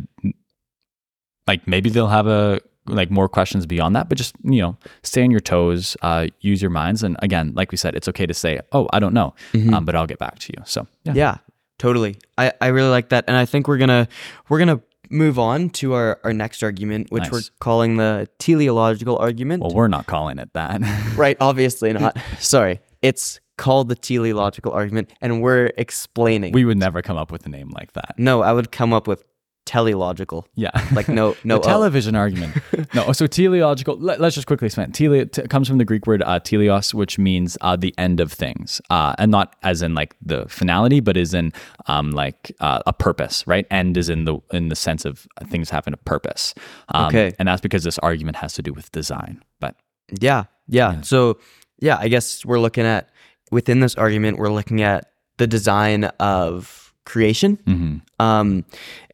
like 1.47 1.65
maybe 1.65 1.89
they'll 1.89 2.07
have 2.07 2.27
a 2.27 2.59
like 2.87 3.09
more 3.09 3.29
questions 3.29 3.65
beyond 3.65 3.95
that, 3.95 4.09
but 4.09 4.17
just 4.17 4.35
you 4.43 4.61
know, 4.61 4.77
stay 5.03 5.23
on 5.23 5.31
your 5.31 5.39
toes, 5.39 5.95
uh, 6.01 6.27
use 6.41 6.61
your 6.61 6.71
minds, 6.71 7.03
and 7.03 7.15
again, 7.19 7.53
like 7.55 7.71
we 7.71 7.77
said, 7.77 7.95
it's 7.95 8.09
okay 8.09 8.25
to 8.25 8.33
say, 8.33 8.59
"Oh, 8.73 8.89
I 8.91 8.99
don't 8.99 9.13
know," 9.13 9.33
um, 9.73 9.85
but 9.85 9.95
I'll 9.95 10.07
get 10.07 10.19
back 10.19 10.39
to 10.39 10.53
you. 10.57 10.61
So 10.65 10.87
yeah, 11.05 11.13
yeah, 11.13 11.37
totally. 11.79 12.17
I, 12.37 12.53
I 12.61 12.67
really 12.67 12.89
like 12.89 13.09
that, 13.09 13.25
and 13.27 13.35
I 13.35 13.45
think 13.45 13.67
we're 13.67 13.77
gonna 13.79 14.07
we're 14.49 14.59
gonna 14.59 14.81
move 15.09 15.39
on 15.39 15.71
to 15.71 15.93
our, 15.93 16.19
our 16.23 16.33
next 16.33 16.61
argument, 16.61 17.11
which 17.11 17.23
Nice. 17.23 17.31
we're 17.31 17.41
calling 17.59 17.97
the 17.97 18.27
teleological 18.37 19.17
argument. 19.17 19.63
well, 19.63 19.73
we're 19.73 19.87
not 19.87 20.05
calling 20.05 20.37
it 20.37 20.53
that. 20.53 20.81
right? 21.15 21.35
Obviously 21.41 21.91
not. 21.93 22.15
Sorry, 22.39 22.79
it's 23.01 23.39
called 23.57 23.89
the 23.89 23.95
teleological 23.95 24.71
argument, 24.71 25.09
and 25.19 25.41
we're 25.41 25.71
explaining. 25.77 26.53
we 26.53 26.63
would 26.63 26.77
never 26.77 27.01
come 27.01 27.17
up 27.17 27.31
with 27.31 27.45
a 27.45 27.49
name 27.49 27.69
like 27.71 27.93
that. 27.93 28.13
no, 28.17 28.41
I 28.43 28.53
would 28.53 28.71
come 28.71 28.93
up 28.93 29.07
with 29.07 29.23
teleological. 29.69 30.47
Yeah. 30.55 30.71
Like 30.93 31.07
no 31.07 31.35
no 31.43 31.55
the 31.59 31.61
O. 31.67 31.71
television 31.73 32.15
argument. 32.15 32.57
No, 32.95 33.11
so 33.11 33.27
teleological. 33.27 33.97
Let, 33.99 34.19
us 34.19 34.33
just 34.33 34.47
quickly 34.47 34.65
explain. 34.65 34.91
Tele 34.91 35.25
t- 35.27 35.43
comes 35.43 35.67
from 35.67 35.77
the 35.77 35.85
Greek 35.85 36.07
word 36.07 36.23
uh, 36.23 36.39
teleos, 36.39 36.91
which 36.91 37.19
means 37.19 37.55
uh, 37.61 37.75
the 37.75 37.93
end 37.99 38.19
of 38.19 38.31
things, 38.33 38.81
uh, 38.89 39.13
and 39.19 39.29
not 39.31 39.55
as 39.61 39.83
in 39.83 39.93
like 39.93 40.15
the 40.25 40.47
finality, 40.49 40.99
but 41.01 41.15
is 41.15 41.35
in 41.35 41.53
um, 41.85 42.09
like 42.11 42.51
uh, 42.61 42.81
a 42.87 42.93
purpose. 42.93 43.45
Right? 43.45 43.67
End 43.69 43.95
is 43.95 44.09
in 44.09 44.25
the 44.25 44.39
in 44.51 44.69
the 44.69 44.75
sense 44.75 45.05
of 45.05 45.27
things 45.51 45.69
having 45.69 45.93
a 45.93 45.97
purpose. 45.97 46.55
Um, 46.95 47.05
Okay. 47.09 47.33
and 47.37 47.47
that's 47.47 47.61
because 47.61 47.83
this 47.83 47.99
argument 47.99 48.37
has 48.37 48.53
to 48.53 48.61
do 48.63 48.73
with 48.73 48.91
design. 48.91 49.43
But 49.59 49.75
Yeah, 50.19 50.45
yeah. 50.67 51.01
So, 51.01 51.37
yeah, 51.79 51.97
I 51.99 52.07
guess 52.07 52.43
we're 52.43 52.59
looking 52.59 52.85
at 52.85 53.09
within 53.51 53.79
this 53.81 53.93
argument, 53.95 54.39
we're 54.39 54.51
looking 54.51 54.81
at 54.81 55.11
the 55.37 55.45
design 55.47 56.05
of 56.19 56.88
creation. 57.09 57.57
mhm. 57.67 58.01
Um, 58.19 58.63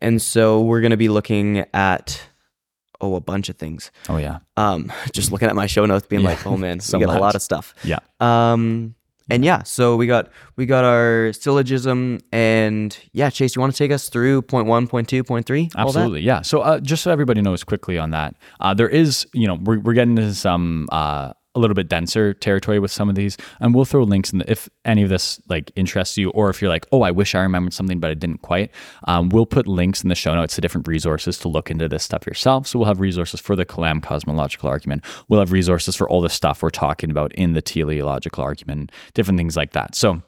and 0.02 0.22
so 0.22 0.62
we're 0.62 0.82
going 0.82 0.92
to 0.92 0.98
be 0.98 1.10
looking 1.10 1.66
at 1.74 2.22
oh 3.02 3.16
a 3.16 3.22
bunch 3.22 3.50
of 3.50 3.56
things. 3.58 3.92
oh 4.10 4.18
yeah, 4.18 4.40
Um, 4.58 4.92
just 5.14 5.32
looking 5.32 5.50
at 5.50 5.56
my 5.56 5.68
show 5.68 5.86
notes, 5.86 6.06
being 6.08 6.22
Yeah, 6.24 6.30
like, 6.30 6.46
oh 6.46 6.58
man, 6.58 6.80
so 6.80 6.98
we 7.00 7.06
got 7.06 7.18
a 7.18 7.20
lot 7.20 7.36
of 7.36 7.42
stuff. 7.42 7.74
yeah. 7.84 8.00
Um, 8.20 8.96
and 9.28 9.44
yeah, 9.44 9.64
so 9.64 9.96
we 9.96 10.06
got 10.06 10.30
we 10.56 10.68
got 10.68 10.84
our 10.86 11.34
syllogism, 11.34 12.20
and 12.32 12.96
yeah, 13.12 13.32
Chase, 13.32 13.56
you 13.56 13.60
want 13.60 13.74
to 13.74 13.78
take 13.78 13.92
us 13.92 14.08
through 14.08 14.44
point 14.44 14.68
one, 14.68 14.86
point 14.88 15.10
two, 15.10 15.24
point 15.24 15.48
three? 15.48 15.64
all 15.76 15.86
that? 15.92 16.00
Absolutely, 16.00 16.22
yeah. 16.22 16.42
So 16.44 16.62
uh, 16.62 16.80
just 16.80 17.02
so 17.04 17.10
everybody 17.12 17.42
knows 17.42 17.64
quickly 17.64 17.98
on 17.98 18.12
that, 18.12 18.36
uh, 18.60 18.76
there 18.76 18.88
is, 18.88 19.26
you 19.34 19.48
know, 19.48 19.56
we're, 19.56 19.80
we're 19.80 19.94
getting 19.96 20.16
into 20.18 20.36
some 20.36 20.88
uh, 20.92 21.34
a 21.56 21.60
little 21.60 21.74
bit 21.74 21.88
denser 21.88 22.34
territory 22.34 22.80
with 22.80 22.92
some 22.92 23.10
of 23.10 23.16
these, 23.16 23.38
and 23.60 23.74
we'll 23.74 23.86
throw 23.86 24.04
links 24.04 24.32
in 24.32 24.40
the, 24.40 24.52
if 24.52 24.70
any 24.84 25.04
of 25.04 25.10
this 25.10 25.40
like 25.48 25.72
interests 25.76 26.18
you, 26.18 26.30
or 26.32 26.50
if 26.50 26.62
you're 26.62 26.70
like, 26.70 26.86
oh, 26.92 27.02
I 27.02 27.12
wish 27.12 27.34
I 27.34 27.42
remembered 27.42 27.74
something 27.74 28.00
but 28.00 28.12
I 28.12 28.14
didn't 28.14 28.42
quite. 28.42 28.72
Um, 29.06 29.30
we'll 29.30 29.46
put 29.46 29.68
links 29.68 30.04
in 30.04 30.10
the 30.10 30.16
show 30.16 30.36
notes 30.36 30.56
to 30.56 30.62
different 30.62 30.88
resources 30.88 31.38
to 31.40 31.48
look 31.48 31.72
into 31.72 31.88
this 31.88 32.04
stuff 32.04 32.26
yourself. 32.28 32.68
So 32.68 32.80
we'll 32.80 32.88
have 32.88 33.00
resources 33.00 33.40
for 33.40 33.56
the 33.56 33.66
Kalam 33.66 34.04
cosmological 34.04 34.70
argument. 34.70 35.04
We'll 35.28 35.40
have 35.40 35.52
resources 35.52 35.96
for 35.96 36.10
all 36.10 36.22
the 36.22 36.30
stuff 36.30 36.62
we're 36.62 36.70
talking 36.70 37.10
about 37.10 37.34
in 37.34 37.54
the 37.54 37.62
teleological 37.62 38.44
argument, 38.44 38.92
different 39.14 39.38
things 39.38 39.56
like 39.56 39.72
that. 39.72 39.96
So 39.96 40.22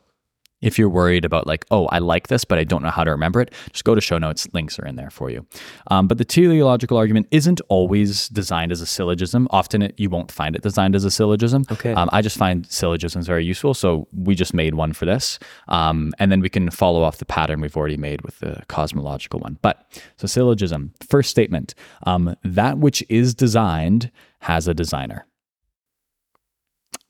if 0.62 0.80
you're 0.80 0.90
worried 0.90 1.24
about 1.24 1.46
like, 1.46 1.66
oh, 1.70 1.86
I 1.88 2.00
like 2.00 2.28
this, 2.30 2.44
but 2.44 2.58
I 2.58 2.64
don't 2.64 2.82
know 2.82 2.90
how 2.90 3.04
to 3.04 3.12
remember 3.12 3.42
it, 3.42 3.54
just 3.72 3.84
go 3.84 3.94
to 3.94 4.02
show 4.02 4.18
notes. 4.18 4.48
Links 4.54 4.80
are 4.80 4.86
in 4.86 4.96
there 4.96 5.10
for 5.12 5.30
you. 5.30 5.46
Um, 5.92 6.08
but 6.08 6.18
the 6.18 6.26
teleological 6.26 6.98
argument 6.98 7.28
isn't 7.32 7.62
always 7.70 8.28
designed 8.30 8.72
as 8.72 8.82
a 8.82 8.86
syllogism. 8.88 9.48
Often 9.52 9.84
it, 9.84 10.00
you 10.00 10.10
won't 10.10 10.32
find 10.32 10.56
it 10.56 10.64
designed 10.64 10.96
as 10.96 11.06
a 11.06 11.12
syllogism. 11.12 11.64
Okay. 11.72 11.94
Um, 11.94 12.10
I 12.12 12.22
just 12.22 12.38
find 12.38 12.66
syllogisms 12.66 13.28
very 13.28 13.46
useful, 13.46 13.74
so 13.74 14.08
we 14.12 14.34
just 14.34 14.54
made 14.54 14.74
one 14.76 14.94
for 14.94 15.06
this, 15.06 15.38
um, 15.68 16.14
and 16.18 16.32
then 16.32 16.40
we 16.42 16.50
can 16.50 16.72
follow 16.72 17.04
off 17.04 17.18
the 17.18 17.26
pattern 17.26 17.62
we've 17.62 17.78
already 17.78 17.98
made 17.98 18.22
with 18.24 18.40
the 18.40 18.64
cosmological 18.68 19.40
one. 19.40 19.60
But 19.62 20.02
so 20.18 20.26
syllogism, 20.28 20.94
first 21.08 21.30
statement: 21.30 21.76
um, 22.08 22.36
that 22.44 22.80
which 22.80 23.04
is 23.10 23.36
designed 23.36 24.10
has 24.40 24.68
a 24.68 24.74
designer. 24.74 25.26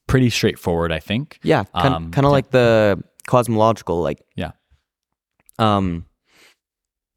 Pretty 0.08 0.30
straightforward, 0.30 0.92
I 0.94 1.00
think. 1.00 1.38
Yeah, 1.44 1.66
kind, 1.76 1.94
Um, 1.94 2.12
kind 2.12 2.26
of 2.26 2.30
yeah. 2.30 2.34
like 2.34 2.52
the 2.52 3.04
cosmological, 3.28 4.02
like 4.02 4.22
Yeah. 4.36 4.52
um, 5.60 6.06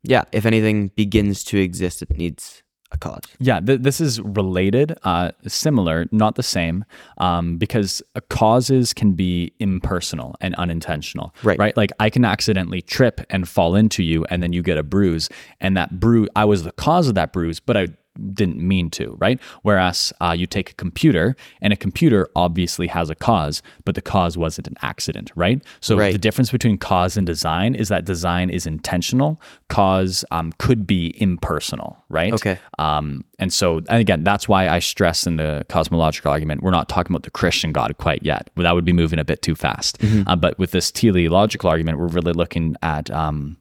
yeah. 0.02 0.24
If 0.32 0.46
anything 0.46 0.88
begins 0.88 1.44
to 1.44 1.58
exist, 1.58 2.02
it 2.02 2.10
needs 2.16 2.62
a 2.92 2.98
cause. 2.98 3.20
Yeah, 3.38 3.60
th- 3.60 3.82
this 3.82 4.00
is 4.00 4.20
related, 4.20 4.98
uh, 5.04 5.30
similar, 5.46 6.06
not 6.10 6.34
the 6.36 6.42
same, 6.42 6.84
um, 7.18 7.56
because 7.58 8.02
uh, 8.16 8.20
causes 8.30 8.92
can 8.94 9.12
be 9.12 9.52
impersonal 9.60 10.34
and 10.40 10.54
unintentional. 10.56 11.34
Right. 11.44 11.58
Right. 11.58 11.76
Like 11.76 11.92
I 12.00 12.10
can 12.10 12.24
accidentally 12.24 12.80
trip 12.82 13.20
and 13.30 13.48
fall 13.48 13.74
into 13.76 14.02
you, 14.02 14.24
and 14.30 14.42
then 14.42 14.52
you 14.52 14.62
get 14.62 14.76
a 14.78 14.82
bruise, 14.82 15.28
and 15.60 15.76
that 15.76 16.00
bruise, 16.00 16.28
I 16.34 16.44
was 16.46 16.64
the 16.64 16.72
cause 16.72 17.06
of 17.08 17.14
that 17.14 17.32
bruise, 17.32 17.60
but 17.60 17.76
I 17.76 17.88
didn't 18.32 18.58
mean 18.58 18.90
to. 18.90 19.16
Right. 19.18 19.40
Whereas 19.62 20.12
uh, 20.20 20.34
you 20.36 20.46
take 20.46 20.70
a 20.70 20.74
computer, 20.74 21.36
and 21.62 21.72
a 21.72 21.76
computer 21.76 22.28
obviously 22.36 22.86
has 22.88 23.10
a 23.10 23.14
cause, 23.14 23.62
but 23.84 23.94
the 23.94 24.02
cause 24.02 24.36
wasn't 24.36 24.68
an 24.68 24.76
accident. 24.82 25.30
Right. 25.34 25.62
So 25.80 25.96
Right. 25.96 26.12
the 26.12 26.18
difference 26.18 26.50
between 26.50 26.78
cause 26.78 27.16
and 27.16 27.26
design 27.26 27.74
is 27.74 27.88
that 27.88 28.04
design 28.04 28.50
is 28.50 28.66
intentional, 28.66 29.40
cause 29.68 30.24
um, 30.30 30.52
could 30.58 30.86
be 30.86 31.14
impersonal. 31.20 31.96
Right. 32.08 32.32
Okay. 32.32 32.58
Um, 32.78 33.24
and 33.38 33.52
so, 33.52 33.78
and 33.78 34.00
again, 34.00 34.24
that's 34.24 34.48
why 34.48 34.68
I 34.68 34.80
stress 34.80 35.26
in 35.26 35.36
the 35.36 35.64
cosmological 35.68 36.30
argument, 36.30 36.62
we're 36.62 36.70
not 36.72 36.88
talking 36.88 37.12
about 37.12 37.22
the 37.22 37.30
Christian 37.30 37.72
God 37.72 37.96
quite 37.98 38.22
yet. 38.22 38.50
That 38.56 38.74
would 38.74 38.84
be 38.84 38.92
moving 38.92 39.18
a 39.18 39.24
bit 39.24 39.42
too 39.42 39.54
fast. 39.54 39.98
Uh, 40.26 40.36
but 40.36 40.58
with 40.58 40.72
this 40.72 40.90
teleological 40.90 41.70
argument, 41.70 41.98
we're 41.98 42.08
really 42.08 42.32
looking 42.32 42.76
at 42.82 43.10
um, 43.10 43.56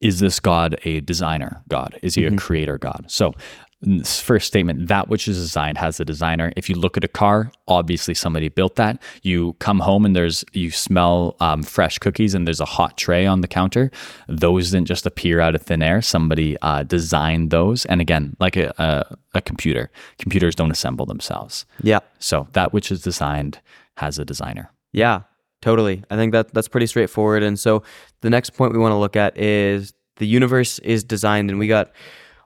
is 0.00 0.20
this 0.20 0.40
God 0.40 0.78
a 0.84 1.00
designer 1.00 1.62
God? 1.68 1.98
Is 2.02 2.14
he 2.14 2.24
a 2.24 2.36
creator 2.36 2.78
God? 2.78 3.04
So, 3.08 3.34
this 3.82 4.20
first 4.20 4.46
statement, 4.46 4.88
that 4.88 5.08
which 5.08 5.26
is 5.26 5.38
designed 5.38 5.78
has 5.78 5.98
a 6.00 6.04
designer. 6.04 6.52
If 6.54 6.68
you 6.68 6.74
look 6.74 6.98
at 6.98 7.04
a 7.04 7.08
car, 7.08 7.50
obviously 7.66 8.12
somebody 8.12 8.50
built 8.50 8.76
that. 8.76 9.02
You 9.22 9.54
come 9.54 9.78
home 9.80 10.04
and 10.04 10.14
there's 10.14 10.44
you 10.52 10.70
smell 10.70 11.34
um, 11.40 11.62
fresh 11.62 11.98
cookies 11.98 12.34
and 12.34 12.46
there's 12.46 12.60
a 12.60 12.66
hot 12.66 12.98
tray 12.98 13.24
on 13.24 13.40
the 13.40 13.48
counter. 13.48 13.90
Those 14.28 14.70
didn't 14.72 14.86
just 14.86 15.06
appear 15.06 15.40
out 15.40 15.54
of 15.54 15.62
thin 15.62 15.82
air. 15.82 16.02
Somebody 16.02 16.58
uh, 16.60 16.82
designed 16.82 17.50
those. 17.50 17.86
And 17.86 18.02
again, 18.02 18.36
like 18.38 18.58
a, 18.58 18.74
a, 18.76 19.16
a 19.38 19.40
computer, 19.40 19.90
computers 20.18 20.54
don't 20.54 20.70
assemble 20.70 21.06
themselves. 21.06 21.64
Yeah, 21.82 22.00
So 22.18 22.48
that 22.52 22.74
which 22.74 22.92
is 22.92 23.00
designed 23.00 23.60
has 23.96 24.18
a 24.18 24.26
designer. 24.26 24.72
yeah, 24.92 25.22
totally. 25.62 26.02
I 26.10 26.16
think 26.16 26.32
that 26.32 26.52
that's 26.54 26.68
pretty 26.68 26.86
straightforward. 26.86 27.42
And 27.42 27.58
so 27.58 27.82
the 28.20 28.30
next 28.30 28.50
point 28.50 28.72
we 28.72 28.78
want 28.78 28.92
to 28.92 28.96
look 28.98 29.16
at 29.16 29.36
is 29.38 29.92
the 30.16 30.26
universe 30.26 30.78
is 30.80 31.04
designed, 31.04 31.50
and 31.50 31.58
we 31.58 31.66
got 31.68 31.92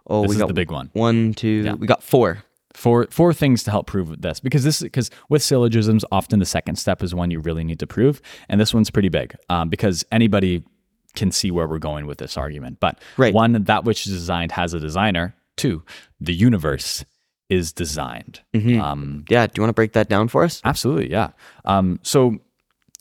oh, 0.07 0.22
This 0.22 0.31
we 0.31 0.35
is 0.37 0.40
got 0.40 0.48
the 0.48 0.55
big 0.55 0.70
one. 0.70 0.90
one, 0.92 1.35
two, 1.35 1.77
we 1.79 1.87
got 1.87 2.03
four. 2.03 2.44
four 2.74 3.07
four 3.11 3.33
things 3.33 3.62
to 3.64 3.70
help 3.70 3.87
prove 3.87 4.20
this 4.20 4.40
because 4.40 4.64
this 4.64 4.83
because 4.83 5.11
with 5.29 5.42
syllogisms 5.42 6.05
often 6.12 6.40
the 6.40 6.46
second 6.46 6.77
step 6.77 7.03
is 7.03 7.14
one 7.14 7.31
you 7.31 7.38
really 7.40 7.62
need 7.64 7.79
to 7.79 7.87
prove 7.87 8.20
and 8.48 8.61
this 8.61 8.74
one's 8.74 8.90
pretty 8.90 9.09
big 9.09 9.35
um, 9.48 9.68
because 9.68 10.05
anybody 10.11 10.64
can 11.14 11.31
see 11.31 11.53
where 11.53 11.68
we're 11.68 11.79
going 11.79 12.05
with 12.07 12.18
this 12.18 12.37
argument 12.37 12.79
but 12.81 12.98
Right. 13.16 13.33
one 13.33 13.53
that 13.53 13.85
which 13.85 14.07
is 14.09 14.12
designed 14.12 14.50
has 14.53 14.74
a 14.74 14.81
designer 14.81 15.37
two 15.57 15.85
the 16.20 16.35
universe 16.35 17.05
is 17.48 17.72
designed 17.72 18.40
um, 18.55 19.24
Yeah, 19.29 19.46
do 19.46 19.53
you 19.57 19.62
want 19.62 19.68
to 19.70 19.74
break 19.74 19.92
that 19.92 20.09
down 20.09 20.27
for 20.27 20.42
us? 20.42 20.61
Absolutely, 20.64 21.11
yeah. 21.12 21.29
Um, 21.64 22.00
so 22.03 22.38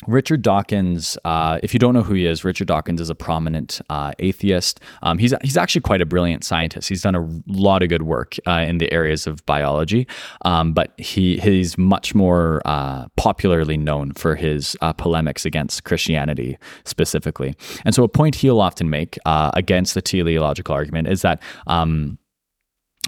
Richard 0.07 0.41
Dawkins, 0.41 1.17
uh, 1.25 1.59
if 1.63 1.73
you 1.73 1.79
don't 1.79 1.93
know 1.93 2.03
who 2.03 2.13
he 2.13 2.25
is, 2.25 2.43
Richard 2.43 2.67
Dawkins 2.67 3.01
is 3.01 3.09
a 3.09 3.15
prominent 3.15 3.81
uh, 3.89 4.11
atheist. 4.19 4.79
Um, 5.01 5.17
he's 5.17 5.33
he's 5.41 5.57
actually 5.57 5.81
quite 5.81 6.01
a 6.01 6.05
brilliant 6.05 6.43
scientist. 6.43 6.89
He's 6.89 7.01
done 7.01 7.15
a 7.15 7.27
lot 7.47 7.83
of 7.83 7.89
good 7.89 8.03
work 8.03 8.35
uh, 8.47 8.65
in 8.67 8.77
the 8.77 8.91
areas 8.91 9.27
of 9.27 9.45
biology, 9.45 10.07
um, 10.45 10.73
but 10.73 10.93
he 10.97 11.37
he's 11.37 11.77
much 11.77 12.15
more 12.15 12.61
uh, 12.65 13.07
popularly 13.15 13.77
known 13.77 14.13
for 14.13 14.35
his 14.35 14.75
uh, 14.81 14.93
polemics 14.93 15.45
against 15.45 15.83
Christianity 15.83 16.57
specifically. 16.85 17.55
And 17.85 17.95
so, 17.95 18.03
a 18.03 18.09
point 18.09 18.35
he'll 18.35 18.61
often 18.61 18.89
make 18.89 19.17
uh, 19.25 19.51
against 19.53 19.93
the 19.93 20.01
teleological 20.01 20.73
argument 20.73 21.07
is 21.07 21.21
that. 21.21 21.41
Um, 21.67 22.17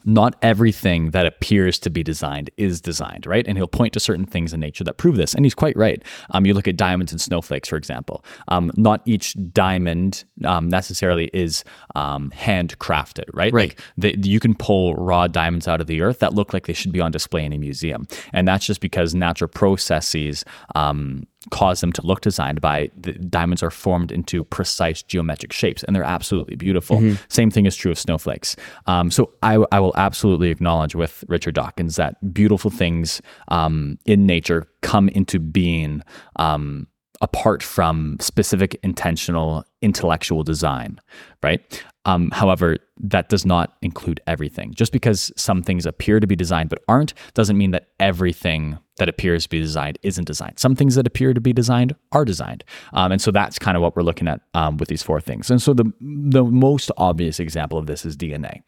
not 0.05 0.35
everything 0.41 1.11
that 1.11 1.25
appears 1.25 1.79
to 1.79 1.89
be 1.89 2.03
designed 2.03 2.49
is 2.57 2.79
designed, 2.79 3.25
right? 3.25 3.45
And 3.47 3.57
he'll 3.57 3.67
point 3.67 3.93
to 3.93 3.99
certain 3.99 4.25
things 4.25 4.53
in 4.53 4.59
nature 4.59 4.83
that 4.83 4.97
prove 4.97 5.17
this. 5.17 5.33
And 5.33 5.45
he's 5.45 5.55
quite 5.55 5.75
right. 5.75 6.03
Um, 6.31 6.45
you 6.45 6.53
look 6.53 6.67
at 6.67 6.77
diamonds 6.77 7.11
and 7.11 7.19
snowflakes, 7.19 7.67
for 7.67 7.75
example. 7.75 8.23
Um, 8.47 8.71
not 8.77 9.01
each 9.05 9.35
diamond 9.51 10.23
um, 10.45 10.69
necessarily 10.69 11.29
is 11.33 11.63
um, 11.95 12.31
handcrafted, 12.35 13.25
right? 13.33 13.51
Right. 13.51 13.69
Like 13.69 13.81
the, 13.97 14.15
you 14.21 14.39
can 14.39 14.53
pull 14.53 14.95
raw 14.95 15.27
diamonds 15.27 15.67
out 15.67 15.81
of 15.81 15.87
the 15.87 16.01
earth 16.01 16.19
that 16.19 16.33
look 16.33 16.53
like 16.53 16.67
they 16.67 16.73
should 16.73 16.91
be 16.91 17.01
on 17.01 17.11
display 17.11 17.43
in 17.43 17.53
a 17.53 17.57
museum. 17.57 18.07
And 18.31 18.47
that's 18.47 18.65
just 18.65 18.81
because 18.81 19.15
natural 19.15 19.49
processes 19.49 20.45
um, 20.75 21.23
cause 21.51 21.81
them 21.81 21.91
to 21.93 22.05
look 22.05 22.21
designed 22.21 22.62
by 22.62 22.89
the 22.95 23.13
diamonds 23.13 23.62
are 23.63 23.71
formed 23.71 24.12
into 24.12 24.43
precise 24.43 25.03
geometric 25.03 25.53
shapes 25.53 25.84
and 25.84 25.95
they're 25.95 26.03
absolutely 26.03 26.55
beautiful. 26.55 26.99
Same 27.27 27.51
thing 27.51 27.65
is 27.65 27.75
true 27.75 27.91
of 27.91 27.99
snowflakes. 27.99 28.55
Um, 28.88 29.12
so 29.12 29.31
I, 29.43 29.63
I 29.71 29.79
will 29.79 29.93
absolutely 29.95 30.49
acknowledge 30.49 30.95
with 30.95 31.23
Richard 31.27 31.55
Dawkins 31.55 31.95
that 31.97 32.34
beautiful 32.34 32.71
things 32.71 33.21
um, 33.49 33.97
in 34.05 34.25
nature 34.25 34.67
come 34.81 35.10
into 35.10 35.39
being 35.39 36.01
um, 36.38 36.88
apart 37.21 37.63
from 37.63 38.17
specific 38.19 38.77
intentional 38.84 39.63
intellectual 39.81 40.43
design, 40.43 40.99
right? 41.43 41.84
Um, 42.05 42.29
however, 42.31 42.77
that 42.99 43.29
does 43.29 43.45
not 43.45 43.75
include 43.81 44.19
everything. 44.27 44.73
Just 44.73 44.91
because 44.91 45.31
some 45.36 45.63
things 45.63 45.86
appear 45.86 46.19
to 46.19 46.27
be 46.27 46.36
designed 46.36 46.69
but 46.69 46.84
aren't 46.88 47.13
doesn't 47.34 47.58
mean 47.58 47.71
that 47.71 47.88
everything 47.99 48.77
that 48.97 49.10
appears 49.10 49.43
to 49.43 49.49
be 49.49 49.60
designed 49.60 49.97
isn't 50.03 50.25
designed. 50.25 50.60
Some 50.60 50.75
things 50.75 50.95
that 50.95 51.08
appear 51.08 51.34
to 51.34 51.41
be 51.41 51.53
designed 51.53 51.95
are 52.12 52.25
designed, 52.25 52.63
um, 52.93 53.12
and 53.12 53.21
so 53.21 53.31
that's 53.31 53.60
kind 53.60 53.75
of 53.75 53.81
what 53.81 53.95
we're 53.95 54.03
looking 54.03 54.27
at 54.27 54.41
um, 54.53 54.77
with 54.77 54.89
these 54.89 55.03
four 55.03 55.21
things. 55.21 55.49
And 55.49 55.62
so 55.62 55.73
the 55.73 55.91
the 55.99 56.43
most 56.43 56.91
obvious 56.97 57.39
example 57.39 57.77
of 57.77 57.88
this 57.88 58.05
is 58.05 58.15
DNA, 58.15 58.62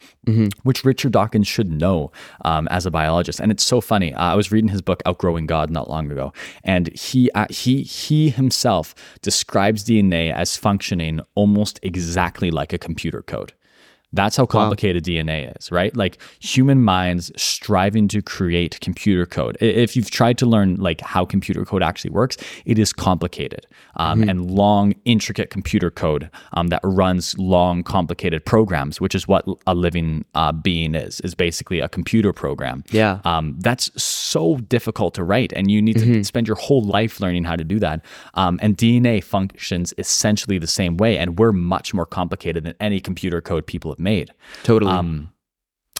which 0.63 0.83
Richard 0.83 1.11
Dawkins 1.13 1.47
should 1.47 1.71
know 1.71 2.11
um, 2.45 2.67
as 2.69 2.85
a 2.85 2.91
biologist. 2.91 3.39
And 3.39 3.51
it's 3.51 3.63
so 3.63 3.81
funny. 3.81 4.13
Uh, 4.13 4.33
I 4.33 4.35
was 4.35 4.51
reading 4.51 4.69
his 4.69 4.81
book 4.81 5.01
Outgrowing 5.05 5.45
God 5.45 5.69
not 5.69 5.89
long 5.89 6.11
ago, 6.11 6.33
and 6.63 6.93
he 6.97 7.31
uh, 7.31 7.47
he 7.49 7.83
he 7.83 8.29
himself 8.29 8.95
describes 9.21 9.83
DNA 9.83 10.33
as 10.33 10.57
functioning 10.57 11.21
almost 11.35 11.79
exactly 11.83 12.51
like 12.51 12.73
a 12.73 12.77
computer 12.77 13.21
code. 13.21 13.53
That's 14.17 14.35
how 14.35 14.47
complicated 14.47 15.05
DNA 15.05 15.55
is, 15.57 15.71
right? 15.71 15.95
Like 15.95 16.17
human 16.39 16.83
minds 16.83 17.31
striving 17.37 18.07
to 18.09 18.21
create 18.21 18.79
computer 18.81 19.27
code. 19.27 19.57
If 19.61 19.95
you've 19.95 20.09
tried 20.09 20.39
to 20.39 20.45
learn 20.47 20.75
like 20.75 21.01
how 21.01 21.23
computer 21.23 21.63
code 21.63 21.83
actually 21.83 22.09
works, 22.09 22.35
it 22.65 22.79
is 22.79 22.91
complicated 22.91 23.67
um, 23.97 24.27
and 24.27 24.49
long, 24.49 24.95
intricate 25.05 25.51
computer 25.51 25.91
code 25.91 26.31
um, 26.53 26.67
that 26.67 26.81
runs 26.83 27.37
long, 27.37 27.83
complicated 27.83 28.43
programs, 28.43 28.99
which 28.99 29.13
is 29.13 29.27
what 29.27 29.45
a 29.67 29.75
living 29.75 30.25
uh, 30.33 30.51
being 30.51 30.95
is. 30.95 31.21
Is 31.21 31.35
basically 31.35 31.79
a 31.79 31.87
computer 31.87 32.33
program. 32.33 32.83
Yeah. 32.89 33.19
Um, 33.23 33.55
that's 33.59 33.91
so 34.01 34.57
difficult 34.57 35.13
to 35.15 35.23
write, 35.23 35.53
and 35.53 35.69
you 35.69 35.79
need 35.79 35.99
to 35.99 36.23
spend 36.23 36.47
your 36.47 36.57
whole 36.57 36.83
life 36.83 37.19
learning 37.19 37.43
how 37.43 37.55
to 37.55 37.63
do 37.63 37.79
that. 37.79 38.03
Um, 38.33 38.59
and 38.63 38.75
DNA 38.75 39.23
functions 39.23 39.93
essentially 39.99 40.57
the 40.57 40.65
same 40.65 40.97
way, 40.97 41.19
and 41.19 41.37
we're 41.37 41.51
much 41.51 41.93
more 41.93 42.05
complicated 42.07 42.63
than 42.63 42.73
any 42.79 42.99
computer 42.99 43.41
code 43.41 43.67
people 43.67 43.91
have 43.91 43.99
made. 44.11 44.29
Totally. 44.63 44.91
Um, 44.91 45.09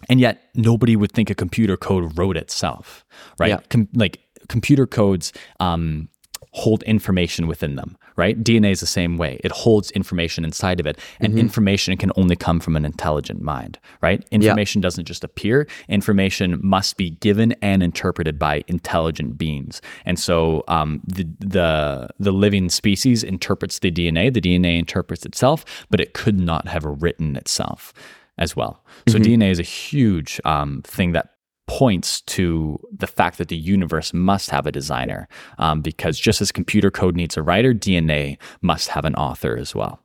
and 0.10 0.20
yet, 0.20 0.36
nobody 0.54 0.96
would 0.96 1.12
think 1.12 1.30
a 1.30 1.36
computer 1.36 1.78
code 1.78 2.18
wrote 2.18 2.38
itself, 2.38 3.06
right? 3.40 3.50
Yeah. 3.50 3.60
Com- 3.70 3.90
like 3.94 4.16
computer 4.48 4.88
codes 4.88 5.34
um, 5.60 6.10
hold 6.52 6.84
information 6.84 7.48
within 7.48 7.76
them, 7.76 7.98
right? 8.18 8.44
DNA 8.44 8.72
is 8.72 8.80
the 8.82 8.86
same 8.86 9.16
way. 9.18 9.40
It 9.44 9.52
holds 9.52 9.92
information 9.92 10.44
inside 10.44 10.80
of 10.80 10.86
it, 10.88 11.00
and 11.20 11.32
Mm-hmm. 11.34 11.40
information 11.40 11.98
can 11.98 12.12
only 12.18 12.36
come 12.36 12.60
from 12.60 12.76
an 12.76 12.84
intelligent 12.86 13.42
mind, 13.42 13.78
right? 14.02 14.26
Information 14.32 14.82
doesn't 14.82 15.06
just 15.06 15.24
appear. 15.24 15.68
Information 15.88 16.60
must 16.64 16.98
be 16.98 17.12
given 17.12 17.54
and 17.62 17.84
interpreted 17.84 18.38
by 18.40 18.64
intelligent 18.68 19.38
beings. 19.38 19.82
And 20.06 20.20
so 20.20 20.64
um, 20.68 21.02
the 21.06 21.26
the 21.40 22.10
the 22.20 22.32
living 22.32 22.70
species 22.70 23.24
interprets 23.24 23.80
the 23.80 23.92
DNA. 23.92 24.34
The 24.34 24.42
DNA 24.42 24.80
interprets 24.80 25.26
itself, 25.26 25.64
but 25.90 26.00
it 26.00 26.14
could 26.14 26.40
not 26.40 26.68
have 26.68 26.84
written 26.86 27.36
itself 27.36 27.94
as 28.38 28.56
well. 28.56 28.84
So 29.08 29.18
DNA 29.20 29.52
is 29.52 29.60
a 29.60 29.64
huge 29.64 30.40
um, 30.46 30.82
thing 30.84 31.12
that 31.14 31.30
points 31.68 32.22
to 32.22 32.80
the 32.98 33.08
fact 33.08 33.38
that 33.38 33.50
the 33.50 33.58
universe 33.58 34.14
must 34.14 34.50
have 34.50 34.66
a 34.66 34.72
designer 34.72 35.28
um, 35.60 35.82
because 35.82 36.18
just 36.20 36.42
as 36.42 36.52
computer 36.52 36.90
code 36.90 37.16
needs 37.16 37.36
a 37.38 37.42
writer 37.44 37.74
dna 37.74 38.38
must 38.62 38.88
have 38.90 39.04
an 39.06 39.14
author 39.16 39.56
as 39.58 39.76
well 39.76 40.00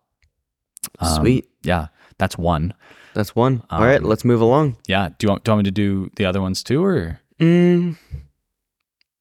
Um, 0.98 1.22
Sweet. 1.22 1.48
yeah 1.62 1.86
that's 2.18 2.36
one 2.36 2.74
That's 3.14 3.34
one. 3.36 3.62
All 3.70 3.78
Um, 3.80 3.84
right, 3.88 4.02
let's 4.02 4.24
move 4.24 4.40
along. 4.40 4.76
yeah 4.88 5.10
do 5.18 5.26
you, 5.26 5.30
want, 5.30 5.44
do 5.44 5.50
you 5.50 5.54
want 5.56 5.64
me 5.66 5.70
to 5.70 5.74
do 5.84 6.10
the 6.16 6.24
other 6.24 6.40
ones 6.42 6.62
too 6.62 6.84
or 6.84 7.20
Mm, 7.40 7.96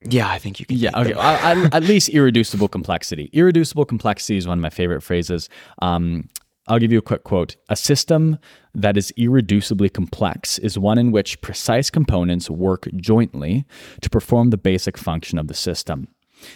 yeah, 0.04 0.28
I 0.30 0.40
think 0.40 0.60
you 0.60 0.66
can. 0.66 0.78
yeah 0.78 0.92
okay. 0.96 1.14
I, 1.14 1.54
I, 1.54 1.70
at 1.74 1.84
least 1.84 2.10
irreducible 2.10 2.68
complexity 2.68 3.30
irreducible 3.34 3.86
complexity 3.86 4.38
is 4.38 4.48
one 4.48 4.58
of 4.58 4.62
my 4.62 4.70
favorite 4.72 5.02
phrases 5.02 5.48
um, 5.82 6.28
I'll 6.72 6.80
give 6.80 6.94
you 6.94 7.00
a 7.00 7.02
quick 7.02 7.26
quote. 7.26 7.58
A 7.68 7.76
system 7.76 8.40
that 8.74 8.96
is 8.96 9.12
irreducibly 9.18 9.92
complex 9.92 10.58
is 10.58 10.80
one 10.80 10.98
in 10.98 11.12
which 11.12 11.42
precise 11.42 11.90
components 11.90 12.50
work 12.50 12.88
jointly 12.96 13.66
to 14.00 14.10
perform 14.10 14.52
the 14.52 14.58
basic 14.58 14.98
function 14.98 15.38
of 15.38 15.50
the 15.50 15.54
system. 15.54 16.08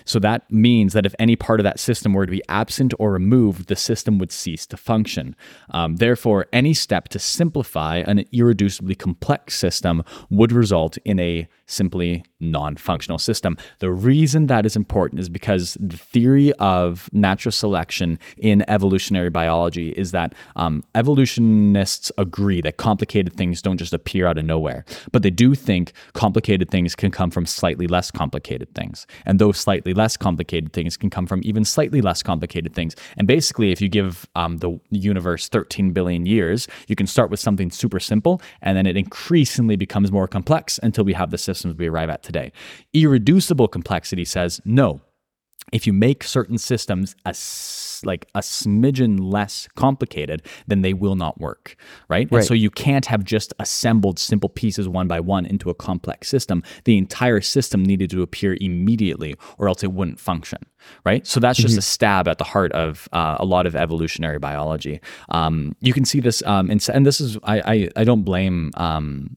So 0.06 0.18
that 0.20 0.50
means 0.50 0.94
that 0.94 1.06
if 1.06 1.14
any 1.20 1.36
part 1.36 1.60
of 1.60 1.66
that 1.66 1.82
system 1.82 2.14
were 2.14 2.26
to 2.26 2.32
be 2.32 2.42
absent 2.48 2.94
or 2.98 3.12
removed, 3.12 3.68
the 3.68 3.76
system 3.76 4.18
would 4.20 4.32
cease 4.32 4.66
to 4.68 4.78
function. 4.78 5.36
Um, 5.72 5.98
therefore, 5.98 6.48
any 6.54 6.74
step 6.74 7.10
to 7.10 7.20
simplify 7.20 7.98
an 7.98 8.24
irreducibly 8.34 8.98
complex 8.98 9.56
system 9.56 10.02
would 10.30 10.54
result 10.54 10.98
in 11.04 11.20
a 11.20 11.50
simply 11.68 12.24
non 12.40 12.76
functional 12.76 13.18
system. 13.18 13.58
The 13.80 13.92
reason 13.92 14.48
that 14.48 14.66
is 14.66 14.76
important 14.76 15.20
is 15.20 15.30
because 15.30 15.78
the 15.80 15.98
theory 15.98 16.54
of 16.54 17.10
natural 17.12 17.52
selection 17.52 18.20
in 18.38 18.64
evolutionary 18.70 19.30
biology 19.30 19.90
is 19.92 20.12
that 20.12 20.34
um, 20.56 20.84
evolutionists 20.94 22.12
agree 22.18 22.62
that 22.62 22.78
complicated 22.78 23.36
things 23.36 23.62
don't 23.62 23.78
just 23.78 23.94
appear 23.94 24.28
out 24.28 24.38
of 24.38 24.46
nowhere, 24.46 24.86
but 25.12 25.24
they 25.24 25.30
do 25.30 25.56
think 25.56 25.94
complicated 26.14 26.70
things 26.70 26.96
can 26.96 27.12
come 27.12 27.32
from 27.32 27.46
slightly 27.46 27.88
less 27.88 28.12
complicated 28.12 28.74
things. 28.76 29.08
And 29.26 29.40
those 29.40 29.58
slightly 29.58 29.94
less 29.94 30.18
complicated 30.18 30.74
things 30.74 30.98
can 30.98 31.10
come 31.10 31.26
from 31.26 31.42
even 31.44 31.66
slightly 31.66 32.02
less 32.02 32.22
complicated 32.22 32.74
things. 32.74 32.96
And 33.18 33.28
basically, 33.28 33.72
if 33.72 33.82
you 33.82 33.90
give 33.90 34.28
um, 34.36 34.58
the 34.58 34.80
universe 34.92 35.50
13 35.50 35.92
billion 35.92 36.26
years, 36.26 36.68
you 36.88 36.96
can 36.96 37.08
start 37.08 37.32
with 37.32 37.40
something 37.40 37.72
super 37.72 38.00
simple 38.00 38.42
and 38.62 38.78
then 38.78 38.86
it 38.86 38.98
increasingly 38.98 39.76
becomes 39.76 40.12
more 40.12 40.28
complex 40.28 40.80
until 40.84 41.04
we 41.04 41.14
have 41.14 41.32
the 41.32 41.38
systems 41.56 41.78
we 41.78 41.88
arrive 41.88 42.10
at 42.10 42.22
today. 42.24 42.52
Irreducible 42.94 43.68
complexity 43.68 44.26
says 44.26 44.62
no. 44.66 45.02
If 45.74 45.88
you 45.88 45.94
make 45.94 46.24
certain 46.24 46.60
systems 46.60 47.16
a 47.26 47.34
like 48.06 48.28
a 48.36 48.42
smidgen 48.42 49.18
less 49.20 49.68
complicated, 49.76 50.44
then 50.68 50.84
they 50.84 50.94
will 50.94 51.16
not 51.16 51.40
work, 51.40 51.76
right? 52.08 52.30
And 52.30 52.48
so 52.48 52.54
you 52.54 52.70
can't 52.70 53.08
have 53.08 53.24
just 53.24 53.52
assembled 53.58 54.20
simple 54.20 54.48
pieces 54.48 54.88
one 54.88 55.08
by 55.08 55.20
one 55.20 55.46
into 55.46 55.72
a 55.72 55.74
complex 55.74 56.28
system. 56.28 56.62
The 56.84 57.00
entire 57.00 57.42
system 57.42 57.84
needed 57.84 58.12
to 58.12 58.22
appear 58.22 58.58
immediately, 58.62 59.36
or 59.58 59.68
else 59.68 59.84
it 59.84 59.92
wouldn't 59.92 60.20
function, 60.20 60.60
right? 61.04 61.26
So 61.26 61.40
that's 61.40 61.58
just 61.58 61.78
a 61.80 61.82
stab 61.82 62.28
at 62.28 62.38
the 62.38 62.44
heart 62.44 62.72
of 62.74 63.10
uh, 63.12 63.38
a 63.40 63.46
lot 63.46 63.66
of 63.66 63.76
evolutionary 63.76 64.38
biology. 64.38 65.00
Um, 65.30 65.76
you 65.80 65.94
can 65.94 66.06
see 66.06 66.20
this, 66.20 66.44
um, 66.44 66.70
in, 66.70 66.80
and 66.94 67.06
this 67.08 67.20
is 67.20 67.40
I 67.44 67.60
I, 67.60 67.90
I 67.96 68.04
don't 68.04 68.24
blame. 68.24 68.72
Um, 68.76 69.36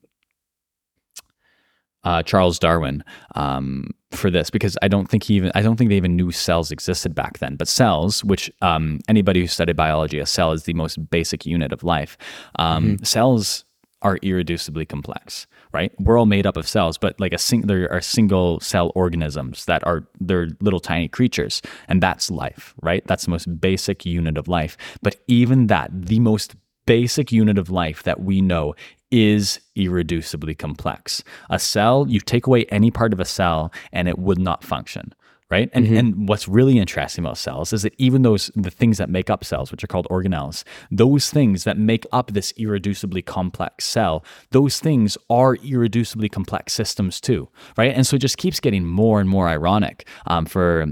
uh, 2.05 2.23
Charles 2.23 2.59
Darwin 2.59 3.03
um, 3.35 3.91
for 4.11 4.31
this 4.31 4.51
because 4.51 4.77
I 4.83 4.89
don't 4.89 5.09
think 5.09 5.25
he 5.25 5.35
even 5.35 5.53
I 5.55 5.63
don't 5.63 5.77
think 5.77 5.91
they 5.91 5.97
even 5.97 6.17
knew 6.17 6.31
cells 6.31 6.71
existed 6.71 7.15
back 7.15 7.39
then. 7.39 7.57
But 7.57 7.69
cells, 7.69 8.25
which 8.25 8.51
um, 8.63 9.01
anybody 9.09 9.41
who 9.41 9.47
studied 9.47 9.77
biology, 9.77 10.19
a 10.19 10.27
cell 10.27 10.53
is 10.53 10.65
the 10.65 10.75
most 10.75 11.11
basic 11.11 11.45
unit 11.45 11.73
of 11.73 11.83
life. 11.85 12.17
Um, 12.59 12.99
Cells 13.03 13.65
are 14.03 14.19
irreducibly 14.19 14.89
complex, 14.89 15.47
right? 15.73 15.93
We're 15.99 16.19
all 16.19 16.27
made 16.27 16.47
up 16.47 16.57
of 16.57 16.69
cells, 16.69 16.97
but 16.99 17.19
like 17.19 17.33
a 17.33 17.39
sing- 17.39 17.63
there 17.63 17.91
are 17.93 18.01
single 18.01 18.61
cell 18.61 18.93
organisms 18.95 19.65
that 19.65 19.85
are 19.87 20.07
they're 20.21 20.49
little 20.61 20.81
tiny 20.81 21.09
creatures, 21.09 21.61
and 21.89 22.01
that's 22.01 22.31
life, 22.31 22.75
right? 22.81 23.05
That's 23.07 23.25
the 23.25 23.31
most 23.31 23.61
basic 23.61 24.07
unit 24.07 24.39
of 24.39 24.47
life. 24.47 24.77
But 25.03 25.17
even 25.27 25.67
that, 25.67 25.91
the 25.93 26.21
most 26.21 26.55
basic 26.87 27.31
unit 27.33 27.59
of 27.59 27.69
life 27.69 28.03
that 28.05 28.23
we 28.23 28.41
know 28.41 28.75
is 29.11 29.61
irreducibly 29.77 30.57
complex. 30.57 31.23
A 31.51 31.59
cell, 31.59 32.07
you 32.09 32.21
take 32.21 32.47
away 32.47 32.65
any 32.67 32.91
part 32.91 33.13
of 33.13 33.21
a 33.21 33.25
cell 33.25 33.73
and 33.93 34.09
it 34.09 34.19
would 34.19 34.39
not 34.39 34.65
function. 34.65 35.15
Right. 35.51 35.71
And 35.73 35.87
and 35.87 36.29
what's 36.29 36.47
really 36.47 36.79
interesting 36.79 37.25
about 37.25 37.39
cells 37.39 37.73
is 37.73 37.81
that 37.81 37.95
even 37.97 38.21
those 38.21 38.51
the 38.55 38.71
things 38.71 38.99
that 38.99 39.09
make 39.09 39.31
up 39.31 39.43
cells, 39.43 39.71
which 39.71 39.83
are 39.83 39.87
called 39.87 40.07
organelles, 40.11 40.63
those 40.91 41.31
things 41.31 41.65
that 41.65 41.79
make 41.79 42.05
up 42.13 42.33
this 42.33 42.53
irreducibly 42.59 43.25
complex 43.25 43.87
cell, 43.87 44.23
those 44.51 44.79
things 44.79 45.17
are 45.31 45.57
irreducibly 45.57 46.31
complex 46.31 46.75
systems 46.75 47.19
too. 47.19 47.49
Right. 47.79 47.95
And 47.95 48.07
so 48.07 48.17
it 48.17 48.19
just 48.19 48.37
keeps 48.37 48.61
getting 48.61 48.85
more 48.85 49.21
and 49.21 49.31
more 49.31 49.49
ironic 49.49 50.07
um, 50.27 50.45
for 50.45 50.87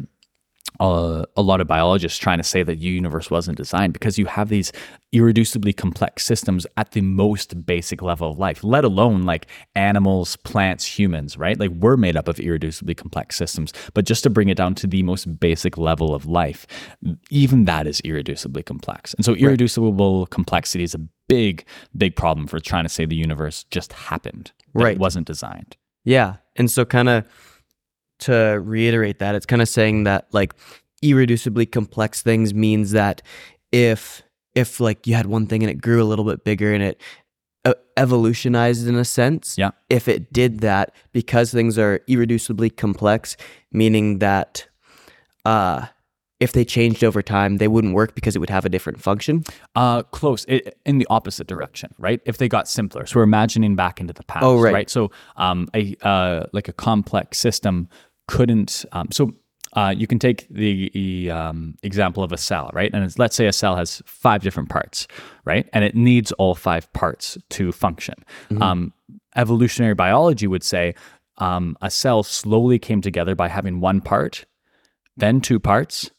uh, 0.80 1.24
a 1.36 1.42
lot 1.42 1.60
of 1.60 1.66
biologists 1.66 2.18
trying 2.18 2.38
to 2.38 2.44
say 2.44 2.62
that 2.62 2.78
the 2.78 2.86
universe 2.86 3.30
wasn't 3.30 3.56
designed 3.56 3.92
because 3.92 4.18
you 4.18 4.26
have 4.26 4.48
these 4.48 4.72
irreducibly 5.14 5.76
complex 5.76 6.24
systems 6.24 6.66
at 6.76 6.92
the 6.92 7.00
most 7.00 7.64
basic 7.64 8.02
level 8.02 8.30
of 8.30 8.38
life, 8.38 8.62
let 8.62 8.84
alone 8.84 9.22
like 9.22 9.46
animals, 9.74 10.36
plants, 10.36 10.84
humans, 10.84 11.36
right? 11.36 11.58
Like 11.58 11.70
we're 11.70 11.96
made 11.96 12.16
up 12.16 12.28
of 12.28 12.36
irreducibly 12.36 12.96
complex 12.96 13.36
systems. 13.36 13.72
But 13.94 14.04
just 14.04 14.22
to 14.24 14.30
bring 14.30 14.48
it 14.48 14.56
down 14.56 14.74
to 14.76 14.86
the 14.86 15.02
most 15.02 15.40
basic 15.40 15.78
level 15.78 16.14
of 16.14 16.26
life, 16.26 16.66
even 17.30 17.64
that 17.64 17.86
is 17.86 18.00
irreducibly 18.02 18.64
complex. 18.64 19.14
And 19.14 19.24
so 19.24 19.34
irreducible 19.34 20.26
complexity 20.26 20.84
is 20.84 20.94
a 20.94 21.00
big, 21.28 21.64
big 21.96 22.16
problem 22.16 22.46
for 22.46 22.60
trying 22.60 22.84
to 22.84 22.88
say 22.88 23.06
the 23.06 23.16
universe 23.16 23.64
just 23.64 23.92
happened. 23.92 24.52
Right. 24.74 24.94
It 24.94 24.98
wasn't 24.98 25.26
designed. 25.26 25.76
Yeah. 26.04 26.36
And 26.56 26.70
so, 26.70 26.84
kind 26.84 27.08
of 27.08 27.24
to 28.20 28.60
reiterate 28.62 29.18
that, 29.18 29.34
it's 29.34 29.46
kind 29.46 29.62
of 29.62 29.68
saying 29.68 30.04
that 30.04 30.26
like 30.32 30.54
irreducibly 31.02 31.70
complex 31.70 32.22
things 32.22 32.54
means 32.54 32.92
that 32.92 33.22
if 33.72 34.22
if 34.54 34.80
like 34.80 35.06
you 35.06 35.14
had 35.14 35.26
one 35.26 35.46
thing 35.46 35.62
and 35.62 35.70
it 35.70 35.80
grew 35.82 36.02
a 36.02 36.04
little 36.04 36.24
bit 36.24 36.42
bigger 36.44 36.72
and 36.72 36.82
it 36.82 37.00
uh, 37.66 37.74
evolutionized 37.96 38.86
in 38.88 38.94
a 38.94 39.04
sense, 39.04 39.56
Yeah. 39.58 39.72
if 39.90 40.08
it 40.08 40.32
did 40.32 40.60
that 40.60 40.94
because 41.12 41.50
things 41.52 41.76
are 41.78 42.00
irreducibly 42.08 42.74
complex, 42.74 43.36
meaning 43.72 44.18
that 44.20 44.66
uh 45.44 45.86
if 46.38 46.52
they 46.52 46.64
changed 46.64 47.02
over 47.02 47.22
time, 47.22 47.56
they 47.56 47.68
wouldn't 47.68 47.94
work 47.94 48.14
because 48.14 48.36
it 48.36 48.40
would 48.40 48.50
have 48.50 48.64
a 48.64 48.68
different 48.68 49.00
function. 49.00 49.44
Uh, 49.74 50.02
close 50.02 50.44
it, 50.48 50.78
in 50.84 50.98
the 50.98 51.06
opposite 51.08 51.46
direction, 51.46 51.94
right? 51.98 52.20
If 52.26 52.38
they 52.38 52.48
got 52.48 52.68
simpler, 52.68 53.06
so 53.06 53.20
we're 53.20 53.24
imagining 53.24 53.74
back 53.74 54.00
into 54.00 54.12
the 54.12 54.24
past, 54.24 54.44
Oh, 54.44 54.60
right. 54.60 54.90
So, 54.90 55.10
um, 55.36 55.68
a 55.74 55.96
uh, 56.02 56.46
like 56.52 56.68
a 56.68 56.72
complex 56.72 57.38
system 57.38 57.88
couldn't. 58.28 58.84
Um, 58.92 59.08
so, 59.10 59.32
uh, 59.72 59.94
you 59.96 60.06
can 60.06 60.18
take 60.18 60.46
the 60.48 60.90
the, 60.94 61.30
um, 61.30 61.74
example 61.82 62.22
of 62.22 62.32
a 62.32 62.38
cell, 62.38 62.70
right? 62.72 62.90
And 62.92 63.04
it's, 63.04 63.18
let's 63.18 63.36
say 63.36 63.46
a 63.46 63.52
cell 63.52 63.76
has 63.76 64.02
five 64.06 64.42
different 64.42 64.68
parts, 64.68 65.06
right? 65.44 65.68
And 65.72 65.84
it 65.84 65.94
needs 65.94 66.32
all 66.32 66.54
five 66.54 66.90
parts 66.92 67.36
to 67.50 67.72
function. 67.72 68.14
Um, 68.60 68.92
evolutionary 69.36 69.94
biology 69.94 70.46
would 70.46 70.62
say 70.64 70.94
um, 71.38 71.76
a 71.82 71.90
cell 71.90 72.22
slowly 72.22 72.78
came 72.78 73.00
together 73.02 73.34
by 73.34 73.48
having 73.48 73.80
one 73.80 74.00
part, 74.00 74.46
then 75.16 75.40
two 75.40 75.60
parts, 75.60 76.10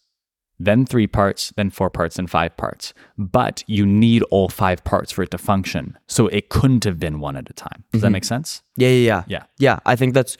then 0.60 0.86
three 0.86 1.08
parts, 1.08 1.54
then 1.56 1.70
four 1.70 1.90
parts, 1.90 2.18
and 2.20 2.30
five 2.30 2.56
parts. 2.58 2.94
But 3.18 3.64
you 3.68 3.86
need 3.86 4.24
all 4.32 4.50
five 4.50 4.84
parts 4.84 5.12
for 5.12 5.24
it 5.24 5.32
to 5.32 5.38
function. 5.38 5.98
So 6.08 6.28
it 6.28 6.50
couldn't 6.50 6.84
have 6.84 7.00
been 7.00 7.20
one 7.20 7.36
at 7.38 7.50
a 7.50 7.54
time. 7.54 7.84
Does 7.92 8.02
that 8.02 8.10
make 8.12 8.24
sense? 8.26 8.62
Yeah, 8.76 8.90
yeah, 8.90 9.06
yeah. 9.06 9.24
Yeah. 9.28 9.44
Yeah, 9.60 9.80
I 9.86 9.96
think 9.96 10.14
that's 10.14 10.38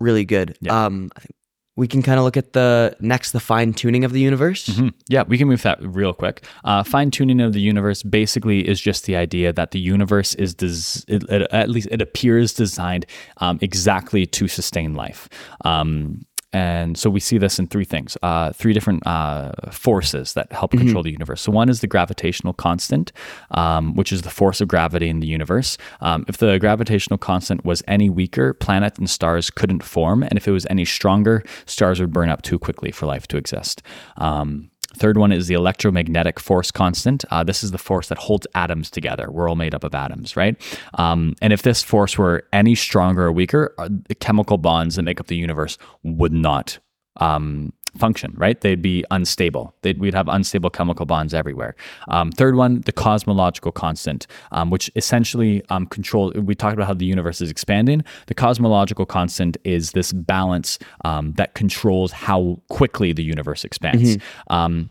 really 0.00 0.24
good. 0.24 0.56
Yeah. 0.60 0.84
Um 0.84 1.10
I 1.16 1.20
think 1.20 1.34
we 1.76 1.88
can 1.88 2.02
kind 2.02 2.18
of 2.18 2.24
look 2.24 2.36
at 2.36 2.52
the 2.52 2.94
next 3.00 3.32
the 3.32 3.40
fine 3.40 3.72
tuning 3.72 4.04
of 4.04 4.12
the 4.12 4.20
universe. 4.20 4.66
Hmm. 4.76 4.88
Yeah, 5.08 5.24
we 5.26 5.36
can 5.38 5.48
move 5.48 5.62
that 5.62 5.78
real 5.82 6.12
quick. 6.12 6.44
Uh, 6.62 6.84
Fine 6.84 7.10
tuning 7.10 7.40
of 7.40 7.52
the 7.52 7.60
universe 7.60 8.04
basically 8.04 8.60
is 8.68 8.80
just 8.80 9.06
the 9.06 9.16
idea 9.16 9.52
that 9.52 9.72
the 9.72 9.80
universe 9.80 10.36
is, 10.36 10.54
des- 10.54 11.02
it, 11.12 11.24
it- 11.28 11.48
at 11.50 11.68
least 11.70 11.88
it 11.90 12.00
appears 12.00 12.52
designed 12.54 13.06
um, 13.38 13.58
exactly 13.60 14.24
to 14.24 14.46
sustain 14.46 14.94
life. 14.94 15.28
Um, 15.64 16.22
and 16.54 16.96
so 16.96 17.10
we 17.10 17.18
see 17.18 17.36
this 17.36 17.58
in 17.58 17.66
three 17.66 17.84
things, 17.84 18.16
uh, 18.22 18.52
three 18.52 18.72
different 18.72 19.04
uh, 19.06 19.50
forces 19.72 20.34
that 20.34 20.52
help 20.52 20.70
control 20.70 21.02
the 21.02 21.10
universe. 21.10 21.42
So 21.42 21.50
one 21.50 21.68
is 21.68 21.80
the 21.80 21.88
gravitational 21.88 22.52
constant, 22.52 23.10
um, 23.50 23.96
which 23.96 24.12
is 24.12 24.22
the 24.22 24.30
force 24.30 24.60
of 24.60 24.68
gravity 24.68 25.08
in 25.08 25.18
the 25.18 25.26
universe. 25.26 25.76
Um, 26.00 26.24
if 26.28 26.36
the 26.36 26.58
gravitational 26.58 27.18
constant 27.18 27.64
was 27.64 27.82
any 27.88 28.08
weaker, 28.08 28.54
planets 28.54 29.00
and 29.00 29.10
stars 29.10 29.50
couldn't 29.50 29.82
form, 29.82 30.22
and 30.22 30.36
if 30.36 30.46
it 30.46 30.52
was 30.52 30.64
any 30.70 30.84
stronger, 30.84 31.42
stars 31.66 31.98
would 31.98 32.12
burn 32.12 32.28
up 32.28 32.42
too 32.42 32.60
quickly 32.60 32.92
for 32.92 33.06
life 33.06 33.26
to 33.28 33.36
exist. 33.36 33.82
Um, 34.16 34.70
Third 34.96 35.18
one 35.18 35.32
is 35.32 35.46
the 35.46 35.54
electromagnetic 35.54 36.40
force 36.40 36.70
constant. 36.70 37.24
Uh, 37.30 37.44
this 37.44 37.62
is 37.62 37.70
the 37.70 37.78
force 37.78 38.08
that 38.08 38.18
holds 38.18 38.46
atoms 38.54 38.90
together. 38.90 39.30
We're 39.30 39.48
all 39.48 39.56
made 39.56 39.74
up 39.74 39.84
of 39.84 39.94
atoms, 39.94 40.36
right? 40.36 40.56
Um, 40.94 41.34
and 41.42 41.52
if 41.52 41.62
this 41.62 41.82
force 41.82 42.16
were 42.16 42.44
any 42.52 42.74
stronger 42.74 43.24
or 43.24 43.32
weaker, 43.32 43.74
uh, 43.78 43.88
the 44.08 44.14
chemical 44.14 44.56
bonds 44.56 44.96
that 44.96 45.02
make 45.02 45.20
up 45.20 45.26
the 45.26 45.36
universe 45.36 45.76
would 46.02 46.32
not 46.32 46.78
um, 47.18 47.72
function, 47.98 48.34
right? 48.36 48.60
They'd 48.60 48.82
be 48.82 49.04
unstable. 49.10 49.74
They'd, 49.82 49.98
we'd 49.98 50.14
have 50.14 50.28
unstable 50.28 50.70
chemical 50.70 51.06
bonds 51.06 51.34
everywhere. 51.34 51.74
Um, 52.08 52.30
third 52.30 52.56
one, 52.56 52.80
the 52.82 52.92
cosmological 52.92 53.72
constant, 53.72 54.26
um, 54.52 54.70
which 54.70 54.90
essentially 54.96 55.62
um, 55.70 55.86
control. 55.86 56.32
We 56.32 56.54
talked 56.54 56.74
about 56.74 56.86
how 56.86 56.94
the 56.94 57.06
universe 57.06 57.40
is 57.40 57.50
expanding. 57.50 58.04
The 58.26 58.34
cosmological 58.34 59.06
constant 59.06 59.56
is 59.64 59.92
this 59.92 60.12
balance 60.12 60.78
um, 61.04 61.32
that 61.32 61.54
controls 61.54 62.12
how 62.12 62.60
quickly 62.68 63.12
the 63.12 63.22
universe 63.22 63.64
expands. 63.64 64.16
Um, 64.48 64.90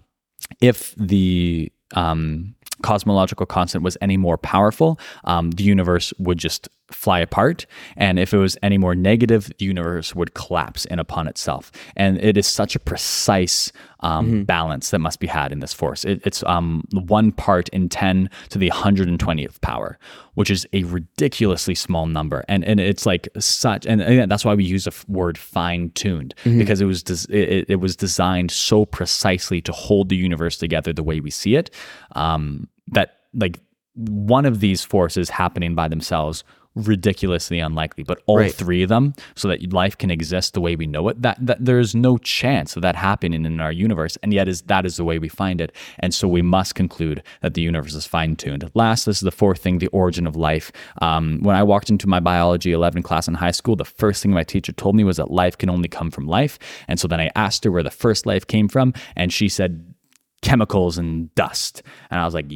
if 0.61 0.93
the 0.97 1.71
um, 1.95 2.55
cosmological 2.81 3.45
constant 3.45 3.83
was 3.83 3.97
any 4.01 4.17
more 4.17 4.37
powerful, 4.37 4.99
um, 5.23 5.51
the 5.51 5.63
universe 5.63 6.13
would 6.19 6.37
just 6.37 6.69
fly 6.93 7.19
apart. 7.19 7.65
And 7.95 8.19
if 8.19 8.33
it 8.33 8.37
was 8.37 8.57
any 8.61 8.77
more 8.77 8.95
negative, 8.95 9.51
the 9.57 9.65
universe 9.65 10.15
would 10.15 10.33
collapse 10.33 10.85
in 10.85 10.99
upon 10.99 11.27
itself. 11.27 11.71
And 11.95 12.17
it 12.19 12.37
is 12.37 12.47
such 12.47 12.75
a 12.75 12.79
precise 12.79 13.71
um, 14.01 14.27
mm-hmm. 14.27 14.43
balance 14.43 14.89
that 14.91 14.99
must 14.99 15.19
be 15.19 15.27
had 15.27 15.51
in 15.51 15.59
this 15.59 15.73
force. 15.73 16.03
It, 16.03 16.21
it's 16.25 16.43
um, 16.43 16.83
one 16.91 17.31
part 17.31 17.69
in 17.69 17.89
10 17.89 18.29
to 18.49 18.57
the 18.57 18.69
120th 18.69 19.61
power, 19.61 19.97
which 20.35 20.49
is 20.49 20.67
a 20.73 20.83
ridiculously 20.83 21.75
small 21.75 22.05
number. 22.05 22.43
And, 22.47 22.63
and 22.65 22.79
it's 22.79 23.05
like 23.05 23.27
such, 23.39 23.85
and, 23.85 24.01
and 24.01 24.29
that's 24.29 24.45
why 24.45 24.53
we 24.53 24.65
use 24.65 24.83
the 24.83 25.05
word 25.07 25.37
fine 25.37 25.91
tuned 25.91 26.35
mm-hmm. 26.43 26.59
because 26.59 26.81
it 26.81 26.85
was, 26.85 27.01
des- 27.01 27.33
it, 27.33 27.65
it, 27.69 27.75
was 27.77 27.95
designed 27.95 28.51
so 28.51 28.85
precisely 28.85 29.61
to 29.61 29.71
hold 29.71 30.09
the 30.09 30.17
universe 30.17 30.57
together 30.57 30.91
the 30.91 31.03
way 31.03 31.19
we 31.19 31.31
see 31.31 31.55
it 31.55 31.69
um, 32.13 32.67
that 32.87 33.19
like 33.33 33.59
one 33.95 34.45
of 34.45 34.59
these 34.59 34.83
forces 34.83 35.29
happening 35.29 35.75
by 35.75 35.87
themselves 35.87 36.43
ridiculously 36.75 37.59
unlikely 37.59 38.03
but 38.03 38.21
all 38.25 38.37
right. 38.37 38.53
three 38.53 38.81
of 38.81 38.89
them 38.89 39.13
so 39.35 39.47
that 39.47 39.71
life 39.71 39.97
can 39.97 40.09
exist 40.09 40.53
the 40.53 40.61
way 40.61 40.75
we 40.75 40.87
know 40.87 41.07
it 41.07 41.21
that, 41.21 41.37
that 41.39 41.63
there's 41.63 41.93
no 41.93 42.17
chance 42.17 42.75
of 42.75 42.81
that 42.81 42.95
happening 42.95 43.45
in 43.45 43.59
our 43.59 43.71
universe 43.71 44.17
and 44.23 44.33
yet 44.33 44.47
is 44.47 44.63
that 44.63 44.85
is 44.85 44.97
the 44.97 45.03
way 45.03 45.19
we 45.19 45.29
find 45.29 45.61
it. 45.61 45.71
And 45.99 46.13
so 46.13 46.27
we 46.27 46.41
must 46.41 46.75
conclude 46.75 47.23
that 47.41 47.53
the 47.53 47.61
universe 47.61 47.93
is 47.93 48.05
fine-tuned. 48.05 48.69
Last 48.73 49.05
this 49.05 49.17
is 49.17 49.21
the 49.21 49.31
fourth 49.31 49.61
thing 49.61 49.77
the 49.77 49.87
origin 49.87 50.25
of 50.25 50.35
life. 50.35 50.71
Um, 51.01 51.39
when 51.41 51.55
i 51.55 51.63
walked 51.63 51.89
into 51.89 52.07
my 52.07 52.19
biology 52.19 52.71
11 52.71 53.03
class 53.03 53.27
in 53.27 53.33
high 53.35 53.51
school 53.51 53.75
the 53.75 53.85
first 53.85 54.23
thing 54.23 54.31
my 54.31 54.43
teacher 54.43 54.71
told 54.71 54.95
me 54.95 55.03
was 55.03 55.17
that 55.17 55.31
life 55.31 55.57
can 55.57 55.69
only 55.69 55.89
come 55.89 56.11
from 56.11 56.27
life. 56.27 56.57
And 56.87 56.99
so 56.99 57.07
then 57.07 57.19
i 57.19 57.29
asked 57.35 57.63
her 57.63 57.71
where 57.71 57.83
the 57.83 57.91
first 57.91 58.25
life 58.25 58.47
came 58.47 58.67
from 58.67 58.93
and 59.15 59.31
she 59.31 59.49
said 59.49 59.93
chemicals 60.41 60.97
and 60.97 61.33
dust. 61.35 61.83
And 62.09 62.19
i 62.19 62.25
was 62.25 62.33
like 62.33 62.49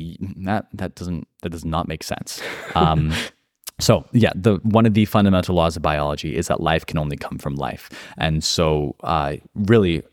that 0.44 0.68
that 0.74 0.96
doesn't 0.96 1.28
that 1.42 1.50
does 1.50 1.66
not 1.66 1.88
make 1.88 2.04
sense. 2.04 2.42
Um, 2.76 3.14
so 3.80 4.06
yeah 4.12 4.32
the 4.36 4.56
one 4.64 4.86
of 4.86 4.94
the 4.94 5.06
fundamental 5.06 5.56
laws 5.56 5.76
of 5.76 5.82
biology 5.82 6.36
is 6.36 6.48
that 6.48 6.62
life 6.62 6.86
can 6.86 6.98
only 6.98 7.18
come 7.18 7.38
from 7.38 7.56
life. 7.56 7.90
And 8.18 8.44
so 8.44 8.96
uh, 9.04 9.36
really 9.56 10.04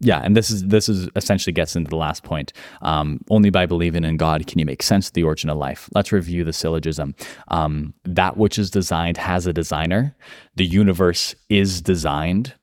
yeah 0.00 0.20
and 0.22 0.36
this 0.36 0.48
is 0.50 0.64
this 0.64 0.88
is 0.88 1.08
essentially 1.16 1.52
gets 1.52 1.74
into 1.74 1.90
the 1.90 1.96
last 1.96 2.22
point. 2.22 2.52
Um, 2.82 3.20
only 3.30 3.50
by 3.50 3.66
believing 3.66 4.04
in 4.04 4.16
god 4.16 4.46
can 4.46 4.58
you 4.58 4.66
make 4.66 4.82
sense 4.82 5.08
of 5.08 5.14
the 5.14 5.24
origin 5.24 5.50
of 5.50 5.58
life. 5.58 5.88
Let's 5.94 6.12
review 6.12 6.44
the 6.44 6.52
syllogism. 6.52 7.14
Um, 7.48 7.94
that 8.04 8.36
which 8.36 8.58
is 8.58 8.70
designed 8.70 9.16
has 9.16 9.46
a 9.46 9.52
designer. 9.52 10.14
The 10.54 10.66
universe 10.66 11.34
is 11.48 11.82
designed. 11.82 12.54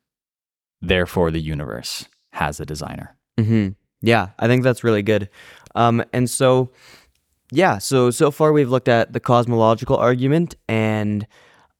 Therefore 0.81 1.31
the 1.31 1.41
universe 1.41 2.05
has 2.31 2.59
a 2.59 2.65
designer. 2.65 3.17
Mm-hmm. 3.37 3.69
yeah 4.01 4.29
i 4.39 4.47
think 4.47 4.63
that's 4.63 4.83
really 4.83 5.03
good. 5.03 5.29
Um, 5.75 6.05
and 6.13 6.29
so 6.29 6.71
yeah, 7.55 7.77
so 7.77 8.11
so 8.11 8.31
far 8.31 8.53
we've 8.53 8.69
looked 8.69 8.87
at 8.87 9.13
the 9.13 9.19
cosmological 9.19 9.97
argument 9.97 10.55
and 10.67 11.25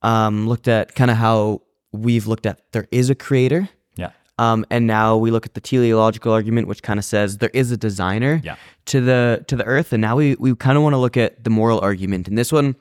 um, 0.02 0.48
looked 0.48 0.68
at 0.68 0.96
kind 0.96 1.12
of 1.12 1.18
how 1.18 1.62
we've 1.92 2.28
looked 2.28 2.46
at 2.46 2.62
there 2.72 2.88
is 2.92 3.10
a 3.10 3.16
creator. 3.16 3.70
Yeah. 3.96 4.12
Um, 4.38 4.66
and 4.70 4.88
now 4.88 5.18
we 5.18 5.32
look 5.32 5.46
at 5.46 5.54
the 5.54 5.62
teleological 5.62 6.32
argument, 6.32 6.68
which 6.68 6.84
kind 6.84 7.00
of 7.00 7.06
says 7.06 7.38
there 7.38 7.52
is 7.54 7.72
a 7.72 7.78
designer 7.78 8.42
yeah. 8.44 8.56
to 8.86 9.02
the 9.02 9.44
to 9.48 9.56
the 9.56 9.66
earth. 9.66 9.94
And 9.94 10.02
now 10.02 10.16
we 10.16 10.36
we 10.36 10.56
kind 10.56 10.78
of 10.78 10.84
want 10.84 10.94
to 10.94 10.98
look 10.98 11.18
at 11.18 11.44
the 11.44 11.50
moral 11.50 11.80
argument. 11.80 12.28
And 12.28 12.38
this 12.38 12.52
one, 12.52 12.76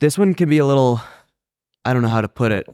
this 0.00 0.18
one 0.18 0.34
can 0.34 0.48
be 0.48 0.58
a 0.58 0.66
little, 0.66 1.00
I 1.84 1.92
don't 1.92 2.02
know 2.02 2.08
how 2.08 2.20
to 2.20 2.28
put 2.28 2.52
it. 2.52 2.66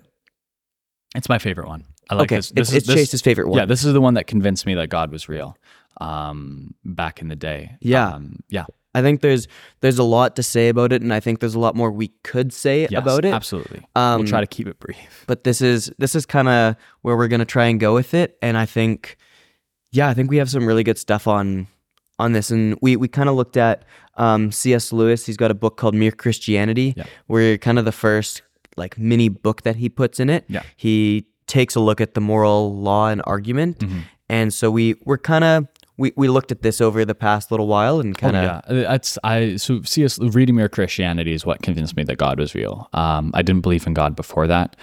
It's 1.14 1.28
my 1.28 1.38
favorite 1.38 1.68
one. 1.68 1.84
I 2.08 2.14
like 2.14 2.24
okay. 2.24 2.36
this. 2.36 2.50
this 2.50 2.68
it's, 2.68 2.76
it's 2.78 2.86
this, 2.86 2.96
Chase's 2.96 3.22
favorite 3.22 3.48
one. 3.48 3.58
Yeah, 3.58 3.66
this 3.66 3.84
is 3.84 3.92
the 3.92 4.00
one 4.00 4.14
that 4.14 4.26
convinced 4.26 4.66
me 4.66 4.74
that 4.74 4.88
God 4.88 5.12
was 5.12 5.28
real 5.28 5.56
um, 6.00 6.74
back 6.84 7.20
in 7.20 7.28
the 7.28 7.36
day. 7.36 7.76
Yeah. 7.80 8.08
Um, 8.08 8.40
yeah. 8.48 8.64
I 8.94 9.02
think 9.02 9.20
there's 9.20 9.46
there's 9.80 9.98
a 9.98 10.04
lot 10.04 10.36
to 10.36 10.42
say 10.42 10.68
about 10.68 10.92
it, 10.92 11.02
and 11.02 11.14
I 11.14 11.20
think 11.20 11.40
there's 11.40 11.54
a 11.54 11.60
lot 11.60 11.76
more 11.76 11.90
we 11.90 12.08
could 12.24 12.52
say 12.52 12.82
yes, 12.82 12.92
about 12.92 13.24
it. 13.24 13.32
Absolutely, 13.32 13.86
um, 13.94 14.20
we'll 14.20 14.28
try 14.28 14.40
to 14.40 14.46
keep 14.46 14.66
it 14.66 14.78
brief. 14.80 15.24
But 15.26 15.44
this 15.44 15.60
is 15.60 15.92
this 15.98 16.14
is 16.14 16.26
kind 16.26 16.48
of 16.48 16.76
where 17.02 17.16
we're 17.16 17.28
gonna 17.28 17.44
try 17.44 17.66
and 17.66 17.78
go 17.78 17.94
with 17.94 18.14
it, 18.14 18.36
and 18.42 18.56
I 18.56 18.66
think, 18.66 19.16
yeah, 19.92 20.08
I 20.08 20.14
think 20.14 20.30
we 20.30 20.38
have 20.38 20.50
some 20.50 20.66
really 20.66 20.82
good 20.82 20.98
stuff 20.98 21.28
on 21.28 21.68
on 22.18 22.32
this, 22.32 22.50
and 22.50 22.76
we 22.82 22.96
we 22.96 23.06
kind 23.06 23.28
of 23.28 23.36
looked 23.36 23.56
at 23.56 23.84
um, 24.16 24.50
C.S. 24.50 24.92
Lewis. 24.92 25.24
He's 25.24 25.36
got 25.36 25.50
a 25.50 25.54
book 25.54 25.76
called 25.76 25.94
Mere 25.94 26.12
Christianity, 26.12 26.94
yeah. 26.96 27.04
where 27.28 27.58
kind 27.58 27.78
of 27.78 27.84
the 27.84 27.92
first 27.92 28.42
like 28.76 28.98
mini 28.98 29.28
book 29.28 29.62
that 29.62 29.76
he 29.76 29.88
puts 29.88 30.18
in 30.18 30.30
it. 30.30 30.44
Yeah. 30.48 30.62
he 30.76 31.26
takes 31.46 31.74
a 31.74 31.80
look 31.80 32.00
at 32.00 32.14
the 32.14 32.20
moral 32.20 32.76
law 32.76 33.08
and 33.08 33.22
argument, 33.24 33.78
mm-hmm. 33.78 34.00
and 34.28 34.52
so 34.52 34.68
we 34.70 34.96
we're 35.04 35.18
kind 35.18 35.44
of 35.44 35.68
we, 36.00 36.14
we 36.16 36.28
looked 36.28 36.50
at 36.50 36.62
this 36.62 36.80
over 36.80 37.04
the 37.04 37.14
past 37.14 37.50
little 37.50 37.66
while 37.66 38.00
and 38.00 38.16
kind 38.16 38.34
of 38.34 38.62
oh, 38.68 38.74
yeah 38.74 38.82
that's 38.82 39.18
i 39.22 39.56
so 39.56 39.82
cs 39.82 40.18
reading 40.18 40.56
mere 40.56 40.68
christianity 40.68 41.34
is 41.34 41.44
what 41.44 41.60
convinced 41.60 41.94
me 41.94 42.02
that 42.02 42.16
god 42.16 42.40
was 42.40 42.54
real. 42.54 42.88
Um, 42.94 43.30
i 43.34 43.42
didn't 43.42 43.60
believe 43.60 43.86
in 43.86 43.92
god 43.92 44.16
before 44.16 44.46
that 44.46 44.76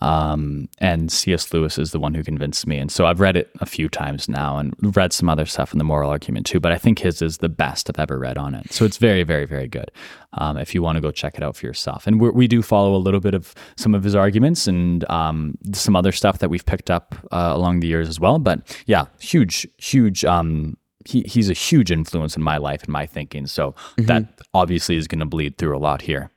um, 0.00 0.68
and 0.78 1.10
cs 1.10 1.52
lewis 1.52 1.78
is 1.78 1.92
the 1.92 1.98
one 1.98 2.14
who 2.14 2.22
convinced 2.22 2.66
me 2.66 2.78
and 2.78 2.90
so 2.90 3.06
i've 3.06 3.20
read 3.20 3.36
it 3.36 3.50
a 3.60 3.66
few 3.66 3.88
times 3.88 4.28
now 4.28 4.58
and 4.58 4.74
read 4.96 5.12
some 5.12 5.28
other 5.28 5.46
stuff 5.46 5.72
in 5.72 5.78
the 5.78 5.84
moral 5.84 6.10
argument 6.10 6.46
too 6.46 6.60
but 6.60 6.72
i 6.72 6.78
think 6.78 6.98
his 6.98 7.22
is 7.22 7.38
the 7.38 7.48
best 7.48 7.88
i've 7.90 7.98
ever 7.98 8.18
read 8.18 8.38
on 8.38 8.54
it 8.54 8.72
so 8.72 8.84
it's 8.84 8.96
very 8.96 9.22
very 9.22 9.46
very 9.46 9.68
good 9.68 9.90
um, 10.36 10.56
if 10.56 10.74
you 10.74 10.82
want 10.82 10.96
to 10.96 11.00
go 11.00 11.10
check 11.10 11.36
it 11.36 11.42
out 11.42 11.56
for 11.56 11.66
yourself 11.66 12.06
and 12.06 12.20
we 12.20 12.48
do 12.48 12.60
follow 12.60 12.96
a 12.96 12.98
little 12.98 13.20
bit 13.20 13.34
of 13.34 13.54
some 13.76 13.94
of 13.94 14.02
his 14.02 14.14
arguments 14.14 14.66
and 14.66 15.08
um, 15.10 15.56
some 15.72 15.94
other 15.94 16.12
stuff 16.12 16.38
that 16.38 16.50
we've 16.50 16.66
picked 16.66 16.90
up 16.90 17.14
uh, 17.30 17.52
along 17.54 17.80
the 17.80 17.86
years 17.86 18.08
as 18.08 18.18
well 18.18 18.38
but 18.38 18.76
yeah 18.86 19.04
huge 19.18 19.66
huge 19.78 20.24
um, 20.24 20.76
he, 21.04 21.22
he's 21.22 21.50
a 21.50 21.54
huge 21.54 21.90
influence 21.90 22.36
in 22.36 22.42
my 22.42 22.56
life 22.56 22.82
and 22.82 22.90
my 22.90 23.06
thinking. 23.06 23.46
So 23.46 23.72
mm-hmm. 23.72 24.06
that 24.06 24.40
obviously 24.52 24.96
is 24.96 25.06
going 25.06 25.20
to 25.20 25.26
bleed 25.26 25.58
through 25.58 25.76
a 25.76 25.78
lot 25.78 26.02
here. 26.02 26.30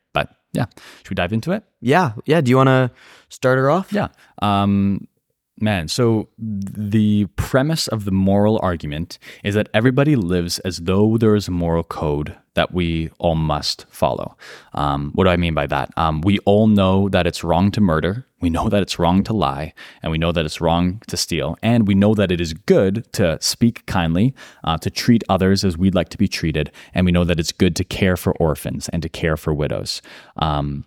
Yeah, 0.54 0.66
should 1.00 1.10
we 1.10 1.16
dive 1.16 1.34
into 1.34 1.52
it? 1.52 1.64
Yeah. 1.82 2.14
Yeah. 2.26 2.42
Do 2.42 2.50
you 2.50 2.58
want 2.58 2.68
to 2.68 2.92
start 3.30 3.58
her 3.58 3.70
off? 3.70 3.92
Yeah. 3.92 4.08
Um, 4.42 5.08
man, 5.60 5.88
so 5.88 6.30
the 6.38 7.26
premise 7.36 7.88
of 7.88 8.06
the 8.06 8.12
moral 8.12 8.60
argument 8.62 9.20
is 9.44 9.56
that 9.56 9.70
everybody 9.74 10.16
lives 10.16 10.60
as 10.60 10.78
though 10.80 11.18
there 11.18 11.36
is 11.36 11.48
a 11.48 11.52
moral 11.52 11.84
code 11.84 12.36
that 12.54 12.74
we 12.74 13.10
all 13.20 13.36
must 13.36 13.86
follow. 13.90 14.36
Um, 14.74 15.12
what 15.14 15.26
do 15.26 15.30
I 15.30 15.38
mean 15.38 15.54
by 15.54 15.68
that? 15.68 15.92
Um, 15.96 16.22
we 16.22 16.40
all 16.40 16.68
know 16.68 17.08
that 17.10 17.28
it's 17.28 17.44
wrong 17.44 17.72
to 17.72 17.82
murder. 17.82 18.26
We 18.42 18.50
know 18.50 18.70
that 18.70 18.82
it's 18.82 19.00
wrong 19.00 19.24
to 19.24 19.34
lie, 19.34 19.74
and 20.02 20.12
we 20.12 20.18
know 20.18 20.32
that 20.32 20.46
it's 20.46 20.62
wrong 20.62 21.02
to 21.08 21.18
steal, 21.18 21.58
and 21.62 21.88
we 21.88 21.96
know 21.96 22.14
that 22.14 22.32
it 22.32 22.40
is 22.40 22.54
good 22.54 23.12
to 23.14 23.38
speak 23.42 23.86
kindly, 23.86 24.36
uh, 24.64 24.78
to 24.80 24.90
treat 24.90 25.24
others 25.30 25.64
as 25.64 25.78
we'd 25.78 25.96
like 25.96 26.10
to 26.10 26.18
be 26.18 26.28
treated, 26.28 26.72
and 26.94 27.06
we 27.06 27.12
know 27.12 27.24
that 27.24 27.40
it's 27.40 27.52
good 27.52 27.76
to 27.76 27.84
care 27.84 28.18
for 28.18 28.34
orphans 28.34 28.90
and 28.90 29.02
to 29.02 29.10
care 29.10 29.38
for 29.38 29.54
widows. 29.54 30.02
Um, 30.38 30.86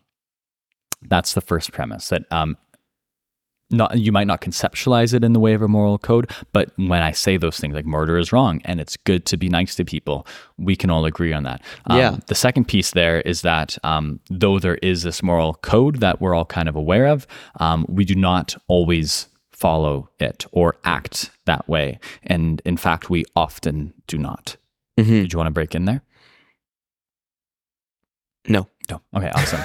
that's 1.03 1.35
the 1.35 1.41
first 1.41 1.73
premise 1.73 2.09
that 2.09 2.23
um, 2.31 2.57
not 3.71 3.99
you 3.99 4.13
might 4.13 4.27
not 4.27 4.41
conceptualize 4.41 5.15
it 5.15 5.25
in 5.25 5.33
the 5.33 5.41
way 5.41 5.55
of 5.55 5.63
a 5.63 5.69
moral 5.69 5.99
code, 5.99 6.31
but 6.53 6.71
when 6.77 7.03
I 7.03 7.13
say 7.13 7.37
those 7.37 7.59
things 7.59 7.75
like 7.75 7.87
murder 7.87 8.19
is 8.19 8.33
wrong 8.33 8.61
and 8.65 8.81
it's 8.81 8.97
good 8.97 9.27
to 9.27 9.37
be 9.37 9.49
nice 9.49 9.75
to 9.77 9.85
people, 9.85 10.27
we 10.59 10.77
can 10.77 10.91
all 10.91 11.05
agree 11.05 11.33
on 11.33 11.45
that. 11.45 11.63
Um, 11.87 11.99
yeah. 11.99 12.17
The 12.27 12.35
second 12.35 12.67
piece 12.67 12.91
there 12.93 13.21
is 13.21 13.43
that 13.43 13.79
um, 13.85 14.21
though 14.29 14.59
there 14.59 14.77
is 14.77 15.03
this 15.03 15.23
moral 15.23 15.55
code 15.55 16.01
that 16.01 16.21
we're 16.21 16.35
all 16.35 16.45
kind 16.45 16.69
of 16.69 16.77
aware 16.77 17.07
of, 17.07 17.27
um, 17.59 17.87
we 17.89 18.05
do 18.05 18.15
not 18.15 18.57
always 18.69 19.29
follow 19.53 20.09
it 20.19 20.47
or 20.53 20.77
act 20.85 21.31
that 21.45 21.69
way, 21.69 21.99
and 22.23 22.63
in 22.65 22.77
fact, 22.79 23.11
we 23.11 23.25
often 23.37 23.93
do 24.07 24.17
not. 24.17 24.57
Mm-hmm. 24.99 25.11
Did 25.11 25.33
you 25.33 25.39
want 25.39 25.49
to 25.49 25.53
break 25.53 25.75
in 25.75 25.85
there? 25.85 26.03
No. 28.49 28.69
No. 28.91 29.03
Okay. 29.15 29.31
Awesome. 29.31 29.61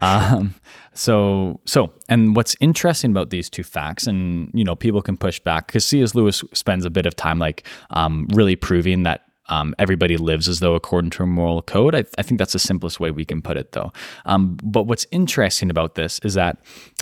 um, 0.92 0.96
so, 0.96 1.60
so, 1.64 1.92
and 2.08 2.36
what's 2.36 2.56
interesting 2.60 3.10
about 3.10 3.30
these 3.30 3.48
two 3.48 3.62
facts, 3.62 4.06
and 4.06 4.50
you 4.52 4.64
know, 4.64 4.74
people 4.74 5.02
can 5.02 5.16
push 5.16 5.38
back 5.40 5.66
because 5.68 5.84
C.S. 5.84 6.14
Lewis 6.14 6.42
spends 6.52 6.84
a 6.84 6.90
bit 6.90 7.06
of 7.06 7.16
time 7.16 7.38
like 7.38 7.66
um, 7.90 8.26
really 8.32 8.56
proving 8.56 9.04
that 9.04 9.26
um, 9.50 9.74
everybody 9.78 10.16
lives 10.16 10.48
as 10.48 10.60
though 10.60 10.74
according 10.74 11.10
to 11.10 11.24
a 11.24 11.26
moral 11.26 11.60
code. 11.60 11.94
I, 11.94 12.04
I, 12.16 12.22
think 12.22 12.38
that's 12.38 12.52
the 12.52 12.58
simplest 12.58 13.00
way 13.00 13.10
we 13.10 13.24
can 13.24 13.42
put 13.42 13.56
it, 13.56 13.72
though. 13.72 13.92
Um, 14.24 14.56
but 14.62 14.84
what's 14.84 15.06
interesting 15.10 15.70
about 15.70 15.96
this 15.96 16.20
is 16.22 16.34
that 16.34 16.58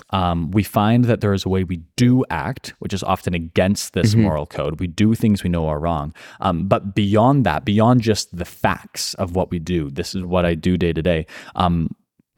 um, 0.09 0.49
we 0.51 0.63
find 0.63 1.05
that 1.05 1.21
there 1.21 1.33
is 1.33 1.45
a 1.45 1.49
way 1.49 1.63
we 1.63 1.77
do 1.95 2.25
act, 2.31 2.73
which 2.79 2.93
is 2.93 3.03
often 3.03 3.35
against 3.35 3.93
this 3.93 4.11
mm-hmm. 4.11 4.23
moral 4.23 4.45
code. 4.47 4.79
We 4.79 4.87
do 4.87 5.13
things 5.13 5.43
we 5.43 5.49
know 5.49 5.67
are 5.67 5.79
wrong. 5.79 6.13
Um, 6.41 6.67
but 6.67 6.95
beyond 6.95 7.45
that, 7.45 7.65
beyond 7.65 8.01
just 8.01 8.35
the 8.35 8.45
facts 8.45 9.13
of 9.15 9.35
what 9.35 9.51
we 9.51 9.59
do, 9.59 9.91
this 9.91 10.15
is 10.15 10.23
what 10.23 10.45
I 10.45 10.55
do 10.55 10.77
day 10.77 10.91
to 10.91 11.01
day. 11.01 11.27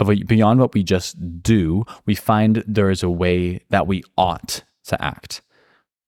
But 0.04 0.28
beyond 0.28 0.60
what 0.60 0.74
we 0.74 0.84
just 0.84 1.44
do, 1.44 1.86
we 2.06 2.16
find 2.16 2.64
there 2.68 2.90
is 2.90 3.04
a 3.04 3.10
way 3.10 3.62
that 3.70 3.88
we 3.88 4.04
ought 4.18 4.64
to 4.86 5.04
act 5.04 5.42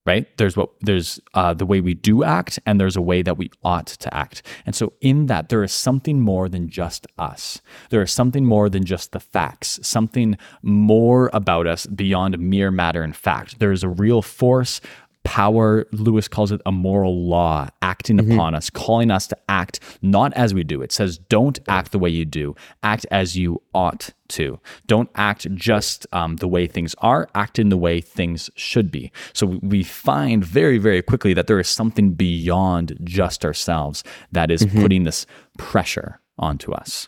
right? 0.06 0.38
There's 0.38 0.58
what 0.58 0.70
there's 0.82 1.20
uh, 1.34 1.54
the 1.54 1.66
way 1.66 1.80
we 1.80 1.94
do 1.94 2.24
act 2.24 2.60
and 2.66 2.80
there's 2.80 2.96
a 2.96 3.02
way 3.02 3.22
that 3.22 3.38
we 3.38 3.50
ought 3.64 3.88
to 3.88 4.14
act. 4.14 4.42
And 4.66 4.76
so 4.76 4.94
in 5.02 5.28
that 5.28 5.50
there 5.50 5.64
is 5.64 5.72
something 5.72 6.20
more 6.20 6.50
than 6.50 6.68
just 6.68 7.08
us. 7.18 7.62
There 7.90 8.02
is 8.02 8.12
something 8.12 8.46
more 8.46 8.70
than 8.70 8.84
just 8.84 9.12
the 9.12 9.20
facts 9.20 9.80
something 9.82 10.38
more 10.62 11.30
about 11.34 11.68
us 11.68 11.86
beyond 11.86 12.38
mere 12.40 12.72
matter 12.72 13.02
and 13.02 13.16
fact. 13.16 13.60
There 13.60 13.72
is 13.72 13.84
a 13.84 13.90
real 13.90 14.22
force 14.22 14.82
power, 15.24 15.86
Lewis 15.92 16.28
calls 16.28 16.52
it 16.52 16.62
a 16.66 16.72
moral 16.72 17.28
law 17.28 17.70
acting 17.82 18.18
mm-hmm. 18.18 18.34
upon 18.34 18.56
us, 18.56 18.70
calling 18.70 19.12
us 19.12 19.28
to 19.28 19.38
act 19.50 19.80
not 20.02 20.34
as 20.34 20.54
we 20.54 20.64
do. 20.64 20.82
It 20.82 20.92
says, 20.92 21.18
don't 21.18 21.60
act 21.68 21.92
the 21.92 22.00
way 22.00 22.10
you 22.10 22.26
do, 22.26 22.56
act 22.84 23.06
as 23.12 23.38
you 23.38 23.62
ought 23.74 24.12
to. 24.30 24.60
Don't 24.88 25.10
act 25.16 25.54
just 25.56 26.06
um, 26.12 26.38
the 26.38 26.48
way 26.48 26.68
things 26.68 26.96
are, 27.00 27.30
act 27.36 27.60
in 27.60 27.70
the 27.70 27.78
way 27.78 28.02
things 28.02 28.50
should 28.56 28.92
be. 28.92 29.12
So 29.34 29.60
we 29.62 29.84
find 29.84 30.44
very, 30.44 30.78
very 30.78 31.02
quickly 31.02 31.34
that 31.34 31.48
there 31.48 31.60
is 31.60 31.68
something 31.68 32.14
beyond 32.14 32.98
just 33.04 33.46
ourselves 33.46 34.04
that 34.32 34.52
is 34.52 34.64
mm-hmm. 34.66 34.82
putting 34.82 35.04
this 35.04 35.26
pressure 35.58 36.20
onto 36.38 36.74
us. 36.74 37.08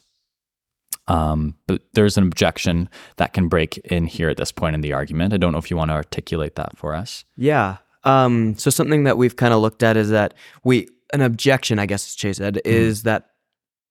Um, 1.07 1.55
but 1.67 1.83
there's 1.93 2.17
an 2.17 2.23
objection 2.23 2.89
that 3.17 3.33
can 3.33 3.47
break 3.47 3.77
in 3.77 4.07
here 4.07 4.29
at 4.29 4.37
this 4.37 4.51
point 4.51 4.73
in 4.73 4.81
the 4.81 4.93
argument. 4.93 5.33
I 5.33 5.37
don't 5.37 5.51
know 5.51 5.59
if 5.59 5.69
you 5.69 5.77
want 5.77 5.89
to 5.89 5.95
articulate 5.95 6.55
that 6.55 6.77
for 6.77 6.95
us. 6.95 7.25
Yeah. 7.37 7.77
Um, 8.05 8.55
so 8.57 8.69
something 8.69 9.03
that 9.03 9.17
we've 9.17 9.35
kind 9.35 9.53
of 9.53 9.61
looked 9.61 9.83
at 9.83 9.97
is 9.97 10.09
that 10.09 10.33
we 10.63 10.87
an 11.13 11.21
objection, 11.21 11.79
I 11.79 11.85
guess 11.85 12.15
Chase 12.15 12.37
said, 12.37 12.55
mm-hmm. 12.55 12.71
is 12.71 13.03
that 13.03 13.31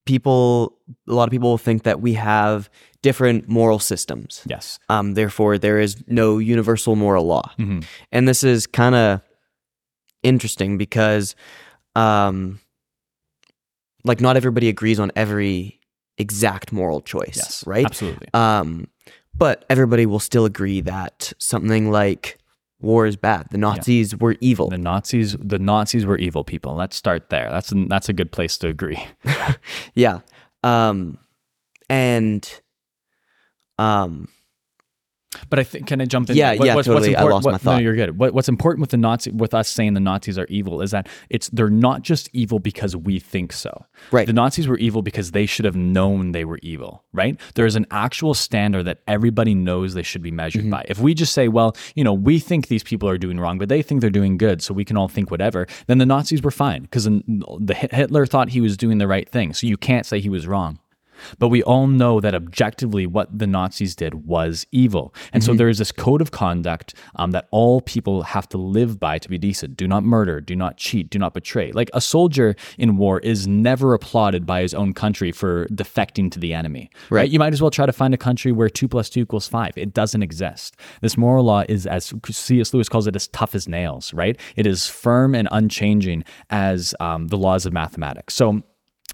people 0.07 0.79
a 1.09 1.15
lot 1.15 1.25
of 1.25 1.31
people 1.31 1.59
think 1.59 1.83
that 1.85 2.01
we 2.01 2.15
have 2.15 2.71
different 3.03 3.49
moral 3.49 3.79
systems. 3.79 4.43
Yes. 4.47 4.79
Um, 4.89 5.15
therefore, 5.15 5.59
there 5.59 5.79
is 5.79 6.03
no 6.07 6.39
universal 6.39 6.97
moral 6.97 7.27
law, 7.27 7.51
mm-hmm. 7.59 7.81
and 8.13 8.29
this 8.29 8.45
is 8.45 8.67
kind 8.67 8.95
of 8.95 9.21
interesting 10.23 10.79
because, 10.79 11.35
um, 11.97 12.61
like 14.05 14.21
not 14.21 14.37
everybody 14.37 14.69
agrees 14.69 15.01
on 15.01 15.11
every 15.17 15.81
exact 16.19 16.73
moral 16.73 17.01
choice. 17.01 17.37
Yes, 17.37 17.65
right. 17.67 17.85
Absolutely. 17.85 18.29
Um, 18.35 18.89
but 19.37 19.65
everybody 19.69 20.07
will 20.07 20.21
still 20.21 20.45
agree 20.45 20.81
that 20.83 21.33
something 21.39 21.91
like 21.91 22.39
war 22.85 23.07
is 23.07 23.17
bad. 23.17 23.49
The 23.51 23.59
Nazis 23.59 24.13
yeah. 24.13 24.19
were 24.21 24.37
evil. 24.41 24.69
The 24.69 24.79
Nazis, 24.79 25.37
the 25.41 25.59
Nazis 25.59 26.07
were 26.07 26.19
evil 26.19 26.45
people. 26.45 26.75
Let's 26.75 26.97
start 26.97 27.31
there. 27.31 27.51
That's 27.51 27.73
a, 27.73 27.87
that's 27.89 28.09
a 28.09 28.13
good 28.13 28.31
place 28.31 28.57
to 28.59 28.69
agree. 28.69 29.05
yeah, 29.95 30.21
um, 30.63 31.19
and 31.89 32.61
um, 33.79 34.29
but 35.51 35.59
I 35.59 35.65
think 35.65 35.87
can 35.87 36.01
I 36.01 36.05
jump 36.05 36.31
in? 36.31 36.37
Yeah, 36.37 36.55
what, 36.55 36.67
yeah, 36.67 36.75
what's, 36.75 36.87
totally. 36.87 37.11
What's 37.11 37.21
I 37.21 37.25
lost 37.25 37.45
what, 37.45 37.53
my 37.53 37.59
thought. 37.59 37.77
No, 37.77 37.81
you're 37.81 37.97
good. 37.97 38.19
What, 38.19 38.35
what's 38.35 38.49
important 38.49 38.81
with 38.81 38.91
the 38.91 38.97
Nazi, 38.97 39.31
with 39.31 39.55
us 39.55 39.69
saying 39.69 39.95
the 39.95 40.01
Nazis 40.01 40.39
are 40.39 40.47
evil, 40.47 40.83
is 40.83 40.91
that 40.91 41.09
it's 41.31 41.49
they're 41.49 41.71
not 41.71 42.03
just 42.03 42.29
evil 42.33 42.59
because 42.59 42.97
we 42.97 43.19
think 43.19 43.53
so. 43.53 43.87
Right. 44.11 44.27
The 44.27 44.33
Nazis 44.33 44.69
were 44.69 44.79
evil 44.79 45.03
because 45.03 45.33
they 45.33 45.47
should 45.47 45.65
have 45.65 45.77
known 45.77 46.33
they 46.33 46.45
were 46.45 46.59
evil. 46.63 47.05
Right. 47.13 47.41
There 47.55 47.67
is 47.67 47.77
an 47.77 47.87
actual 47.91 48.35
standard 48.35 48.85
that 48.85 49.01
everybody 49.07 49.55
knows 49.55 49.95
they 49.95 50.03
should 50.03 50.23
be 50.23 50.31
measured 50.31 50.63
mm-hmm. 50.63 50.71
by. 50.71 50.85
If 50.89 50.99
we 50.99 51.15
just 51.15 51.33
say, 51.33 51.49
well, 51.49 51.77
you 51.95 52.05
know, 52.05 52.13
we 52.13 52.39
think 52.39 52.69
these 52.69 52.83
people 52.83 53.09
are 53.09 53.19
doing 53.19 53.39
wrong, 53.39 53.59
but 53.59 53.69
they 53.69 53.83
think 53.83 54.01
they're 54.01 54.11
doing 54.11 54.37
good, 54.37 54.63
so 54.63 54.75
we 54.75 54.85
can 54.85 54.97
all 54.97 55.09
think 55.09 55.31
whatever, 55.31 55.67
then 55.87 55.99
the 55.99 56.07
Nazis 56.07 56.43
were 56.43 56.51
fine 56.51 56.83
because 56.83 57.05
the 57.05 57.89
Hitler 57.91 58.27
thought 58.27 58.49
he 58.51 58.61
was 58.61 58.77
doing 58.77 58.99
the 58.99 59.09
right 59.09 59.29
thing. 59.29 59.53
So 59.53 59.67
you 59.67 59.77
can't 59.77 60.07
say 60.07 60.21
he 60.21 60.29
was 60.29 60.47
wrong. 60.47 60.79
But 61.39 61.49
we 61.49 61.63
all 61.63 61.87
know 61.87 62.21
that 62.21 62.35
objectively 62.35 63.07
what 63.07 63.37
the 63.37 63.47
Nazis 63.47 63.95
did 63.95 64.27
was 64.27 64.67
evil. 64.73 65.15
And 65.33 65.43
mm-hmm. 65.43 65.53
so 65.53 65.57
there 65.57 65.69
is 65.69 65.79
this 65.79 65.93
code 65.93 66.21
of 66.21 66.31
conduct 66.31 66.95
um, 67.17 67.33
that 67.33 67.49
all 67.51 67.81
people 67.81 68.23
have 68.23 68.49
to 68.51 68.59
live 68.59 68.99
by 68.99 69.19
to 69.19 69.29
be 69.29 69.39
decent. 69.39 69.77
Do 69.77 69.87
not 69.89 70.05
murder, 70.05 70.41
do 70.41 70.57
not 70.57 70.77
cheat, 70.77 71.11
do 71.11 71.19
not 71.19 71.35
betray. 71.35 71.73
Like 71.73 71.91
a 71.93 72.01
soldier 72.01 72.57
in 72.79 72.97
war 72.97 73.21
is 73.21 73.47
never 73.47 73.95
applauded 73.95 74.47
by 74.47 74.63
his 74.63 74.75
own 74.75 74.93
country 74.93 75.33
for 75.33 75.67
defecting 75.69 76.31
to 76.33 76.39
the 76.39 76.55
enemy. 76.55 76.91
Right. 77.11 77.21
right? 77.21 77.31
You 77.31 77.39
might 77.39 77.53
as 77.53 77.61
well 77.61 77.71
try 77.71 77.87
to 77.87 77.93
find 77.93 78.15
a 78.15 78.19
country 78.19 78.53
where 78.53 78.69
two 78.69 78.89
plus 78.89 79.09
two 79.09 79.23
equals 79.23 79.49
five. 79.49 79.73
It 79.77 79.95
doesn't 79.95 80.23
exist. 80.23 80.77
This 81.01 81.17
moral 81.17 81.45
law 81.45 81.65
is, 81.69 81.87
as 81.87 82.13
C.S. 82.31 82.75
Lewis 82.75 82.89
calls 82.89 83.07
it, 83.07 83.17
as 83.17 83.29
tough 83.29 83.55
as 83.55 83.69
nails, 83.69 84.13
right? 84.13 84.39
It 84.57 84.67
is 84.67 84.87
firm 84.87 85.35
and 85.35 85.49
unchanging 85.51 86.25
as 86.51 86.95
um, 87.01 87.29
the 87.29 87.37
laws 87.37 87.67
of 87.67 87.73
mathematics. 87.73 88.35
So 88.35 88.63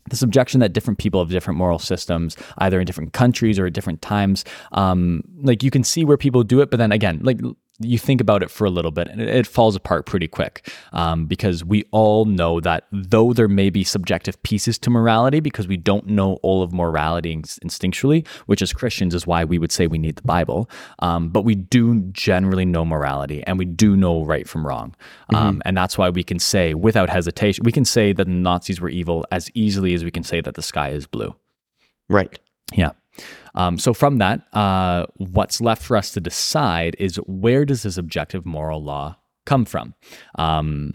this 0.09 0.23
objection 0.23 0.61
that 0.61 0.73
different 0.73 0.99
people 0.99 1.21
have 1.21 1.31
different 1.31 1.59
moral 1.59 1.79
systems, 1.79 2.37
either 2.59 2.81
in 2.81 2.87
different 2.87 3.13
countries 3.13 3.59
or 3.59 3.67
at 3.67 3.73
different 3.73 4.03
times. 4.03 4.45
Um, 4.73 5.23
like 5.43 5.63
you 5.63 5.71
can 5.71 5.85
see 5.85 6.05
where 6.05 6.17
people 6.17 6.43
do 6.43 6.61
it, 6.61 6.71
but 6.71 6.79
then 6.79 6.93
again, 6.93 7.21
like 7.23 7.41
you 7.81 7.99
think 7.99 8.21
about 8.21 8.43
it 8.43 8.51
for 8.51 8.65
a 8.67 8.71
little 8.71 8.91
bit 8.91 9.09
and 9.09 9.21
it, 9.21 9.47
falls 9.47 9.75
apart 9.75 10.07
pretty 10.07 10.29
quick 10.29 10.71
um, 10.93 11.27
because 11.27 11.65
we 11.65 11.85
all 11.91 12.25
know 12.25 12.61
that 12.61 12.87
though 12.93 13.33
there 13.33 13.49
may 13.49 13.71
be 13.71 13.83
subjective 13.83 14.41
pieces 14.43 14.79
to 14.79 14.91
morality 14.91 15.41
because 15.41 15.67
we 15.67 15.77
don't 15.77 16.07
know 16.07 16.35
all 16.43 16.63
of 16.63 16.73
morality 16.73 17.35
instinctually 17.37 18.27
which 18.47 18.63
as 18.63 18.73
christians 18.73 19.15
is 19.15 19.27
why 19.27 19.45
we 19.45 19.59
would 19.59 19.73
say 19.73 19.87
we 19.87 19.99
need 19.99 20.17
the 20.17 20.23
bible 20.23 20.69
um, 21.01 21.31
but 21.31 21.43
we 21.43 21.55
do 21.55 22.01
generally 22.13 22.65
know 22.65 22.85
morality 22.85 23.43
and 23.47 23.59
we 23.59 23.65
do 23.65 23.97
know 23.97 24.25
right 24.25 24.49
from 24.49 24.67
wrong. 24.67 24.95
Um, 25.35 25.55
mm-hmm. 25.55 25.61
and 25.65 25.77
that's 25.77 25.97
why 25.97 26.11
we 26.11 26.23
can 26.23 26.39
say 26.39 26.75
without 26.75 27.09
hesitation 27.09 27.65
we 27.65 27.73
can 27.73 27.85
say 27.85 28.13
that 28.13 28.25
the 28.25 28.31
nazis 28.31 28.81
were 28.81 28.89
evil 28.89 29.27
as 29.33 29.51
easily 29.55 29.95
as 29.95 30.05
we 30.05 30.11
can 30.11 30.23
say 30.23 30.41
that 30.41 30.55
the 30.55 30.63
sky 30.63 30.91
is 30.91 31.07
blue. 31.07 31.35
Right. 32.09 32.39
Yeah 32.73 32.93
um, 33.55 33.79
so 33.79 33.95
from 33.95 34.19
that, 34.19 34.43
uh, 34.53 35.07
what's 35.17 35.61
left 35.61 35.83
for 35.83 35.97
us 35.97 36.13
to 36.13 36.21
decide 36.21 36.97
is 36.99 37.17
where 37.27 37.65
does 37.65 37.83
this 37.83 37.97
objective 37.97 38.47
moral 38.47 38.83
law 38.83 39.17
come 39.47 39.65
from? 39.65 39.95
Um, 40.37 40.95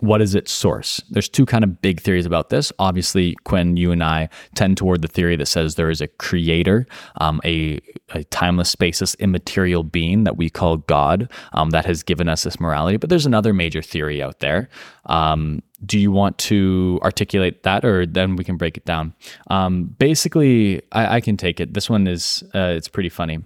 what 0.00 0.20
is 0.20 0.34
its 0.34 0.52
source? 0.52 1.02
There's 1.10 1.28
two 1.28 1.46
kind 1.46 1.64
of 1.64 1.80
big 1.80 2.00
theories 2.00 2.26
about 2.26 2.48
this. 2.50 2.72
Obviously, 2.78 3.36
Quinn, 3.44 3.76
you 3.76 3.92
and 3.92 4.02
I 4.02 4.28
tend 4.54 4.76
toward 4.76 5.02
the 5.02 5.08
theory 5.08 5.36
that 5.36 5.46
says 5.46 5.74
there 5.74 5.90
is 5.90 6.00
a 6.00 6.08
creator, 6.08 6.86
um, 7.20 7.40
a, 7.44 7.80
a, 8.10 8.24
timeless, 8.24 8.74
spaceless, 8.74 9.18
immaterial 9.18 9.82
being 9.82 10.24
that 10.24 10.36
we 10.36 10.50
call 10.50 10.78
God 10.78 11.30
um, 11.52 11.70
that 11.70 11.84
has 11.84 12.02
given 12.02 12.28
us 12.28 12.42
this 12.42 12.60
morality. 12.60 12.96
But 12.96 13.10
there's 13.10 13.26
another 13.26 13.52
major 13.52 13.82
theory 13.82 14.22
out 14.22 14.40
there 14.40 14.68
um, 15.06 15.62
do 15.84 15.98
you 15.98 16.12
want 16.12 16.38
to 16.38 17.00
articulate 17.02 17.62
that 17.62 17.84
or 17.84 18.06
then 18.06 18.36
we 18.36 18.44
can 18.44 18.56
break 18.56 18.76
it 18.76 18.84
down 18.84 19.14
um, 19.48 19.84
basically 19.98 20.82
I, 20.92 21.16
I, 21.16 21.20
can 21.20 21.36
take 21.36 21.60
it 21.60 21.74
this 21.74 21.88
one 21.88 22.06
is 22.06 22.44
uh, 22.54 22.74
it's 22.76 22.88
pretty 22.88 23.08
funny 23.08 23.40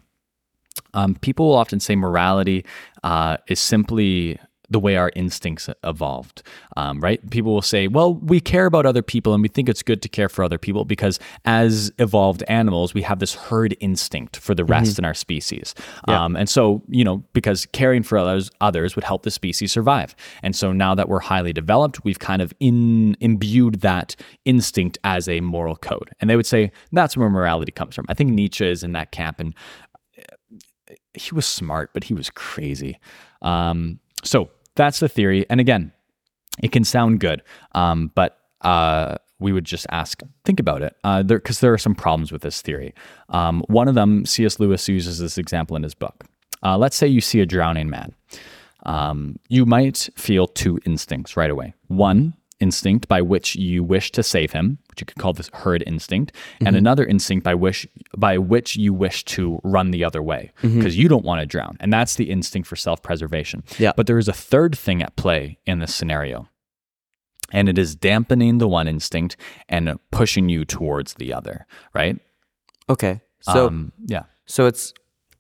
um, 0.93 1.15
people 1.17 1.47
will 1.47 1.57
often 1.57 1.81
say 1.81 1.95
morality 1.97 2.65
uh, 3.03 3.37
is 3.49 3.61
simply 3.61 4.39
the 4.75 4.81
way 4.81 4.97
our 4.97 5.13
instincts 5.15 5.71
evolved, 5.85 6.43
um, 6.77 6.99
right? 6.99 7.31
People 7.31 7.55
will 7.55 7.63
say, 7.63 7.87
well, 7.87 8.15
we 8.15 8.41
care 8.41 8.67
about 8.67 8.85
other 8.85 9.03
people 9.03 9.33
and 9.33 9.41
we 9.41 9.49
think 9.49 9.69
it's 9.69 9.85
good 9.85 10.03
to 10.03 10.09
care 10.09 10.29
for 10.29 10.43
other 10.43 10.59
people 10.59 10.85
because 10.85 11.21
as 11.45 11.93
evolved 12.01 12.43
animals, 12.49 12.93
we 12.93 13.03
have 13.03 13.21
this 13.21 13.37
herd 13.37 13.77
instinct 13.79 14.37
for 14.37 14.53
the 14.53 14.65
rest 14.65 14.95
mm-hmm. 14.95 15.03
in 15.03 15.05
our 15.05 15.15
species. 15.15 15.77
Yeah. 16.09 16.25
Um, 16.25 16.35
and 16.35 16.49
so, 16.49 16.83
you 16.89 17.05
know, 17.05 17.23
because 17.35 17.67
caring 17.67 18.03
for 18.03 18.19
others, 18.19 18.51
others 18.61 18.97
would 18.97 19.05
help 19.05 19.23
the 19.23 19.31
species 19.31 19.71
survive. 19.71 20.17
And 20.43 20.57
so 20.57 20.73
now 20.73 20.97
that 20.97 21.09
we're 21.09 21.21
highly 21.21 21.53
developed, 21.53 22.05
we've 22.05 22.19
kind 22.19 22.43
of 22.43 22.53
in, 22.59 23.17
imbued 23.21 23.77
that 23.83 24.17
instinct 24.45 24.99
as 25.05 25.29
a 25.29 25.41
moral 25.41 25.77
code. 25.77 26.11
And 26.19 26.29
they 26.29 26.35
would 26.35 26.47
say 26.47 26.73
that's 26.91 27.17
where 27.17 27.31
morality 27.31 27.71
comes 27.71 27.95
from. 27.95 28.07
I 28.09 28.15
think 28.15 28.33
Nietzsche 28.33 28.67
is 28.67 28.83
in 28.83 28.91
that 28.95 29.13
camp 29.13 29.39
and 29.39 29.55
uh, 30.19 30.95
he 31.15 31.33
was 31.33 31.47
smart, 31.47 31.91
but 31.95 32.03
he 32.03 32.15
was 32.15 32.29
crazy. 32.31 32.99
Um, 33.41 34.01
so 34.25 34.51
that's 34.77 35.01
the 35.01 35.09
theory. 35.09 35.47
And 35.49 35.61
again, 35.61 35.93
it 36.63 36.73
can 36.73 36.85
sound 36.85 37.21
good, 37.21 37.43
um, 37.73 38.11
but 38.15 38.39
uh, 38.61 39.17
we 39.39 39.53
would 39.53 39.65
just 39.65 39.87
ask, 39.91 40.23
think 40.45 40.61
about 40.61 40.83
it, 40.83 40.95
because 41.03 41.21
uh, 41.21 41.23
there, 41.23 41.41
there, 41.61 41.73
are 41.73 41.79
some 41.79 41.95
problems 41.95 42.33
with 42.33 42.43
this 42.43 42.63
theory. 42.63 42.95
Um, 43.29 43.63
one 43.69 43.89
of 43.89 43.95
them, 43.95 44.25
C.S. 44.25 44.61
Lewis 44.61 44.89
uses 44.89 45.19
this 45.19 45.39
example 45.39 45.77
in 45.77 45.83
his 45.83 45.95
book. 45.95 46.25
Uh, 46.63 46.79
let's 46.79 46.97
say 46.97 47.07
you 47.07 47.21
see 47.21 47.41
a 47.41 47.47
drowning 47.47 47.91
man. 47.91 48.15
Um, 48.87 49.39
you 49.49 49.67
might 49.67 50.09
feel 50.17 50.47
two 50.47 50.79
instincts 50.87 51.37
right 51.37 51.51
away. 51.51 51.75
One, 51.89 52.35
instinct 52.61 53.09
by 53.09 53.21
which 53.21 53.57
you 53.57 53.83
wish 53.83 54.13
to 54.13 54.23
save 54.23 54.53
him, 54.53 54.79
which 54.89 55.01
you 55.01 55.07
could 55.07 55.19
call 55.19 55.33
this 55.33 55.51
herd 55.53 55.83
instinct, 55.87 56.33
mm-hmm. 56.33 56.67
and 56.67 56.77
another 56.77 57.05
instinct 57.05 57.45
by 57.45 57.55
which 57.55 57.87
by 58.17 58.39
which 58.39 58.77
you 58.77 58.95
wish 58.95 59.25
to 59.25 59.61
run 59.65 59.91
the 59.91 60.05
other 60.05 60.23
way 60.23 60.53
because 60.63 60.95
mm-hmm. 60.95 61.01
you 61.01 61.09
don't 61.09 61.25
want 61.25 61.41
to 61.41 61.47
drown, 61.47 61.77
and 61.81 61.93
that's 61.93 62.15
the 62.17 62.31
instinct 62.31 62.69
for 62.69 62.77
self-preservation. 62.77 63.65
Yeah. 63.79 63.93
But 63.97 64.07
there 64.07 64.19
is 64.19 64.29
a 64.29 64.33
third 64.33 64.77
thing 64.77 65.03
at 65.03 65.17
play 65.17 65.59
in 65.67 65.81
this 65.81 65.95
scenario. 65.95 66.49
and 67.53 67.69
it 67.69 67.79
is 67.79 67.95
dampening 67.95 68.59
the 68.59 68.69
one 68.69 68.89
instinct 68.89 69.37
and 69.69 69.99
pushing 70.11 70.49
you 70.49 70.65
towards 70.65 71.15
the 71.15 71.33
other, 71.33 71.67
right? 71.95 72.19
Okay. 72.89 73.21
So 73.41 73.69
um, 73.69 73.93
yeah. 74.07 74.25
so 74.47 74.67
it's 74.67 74.93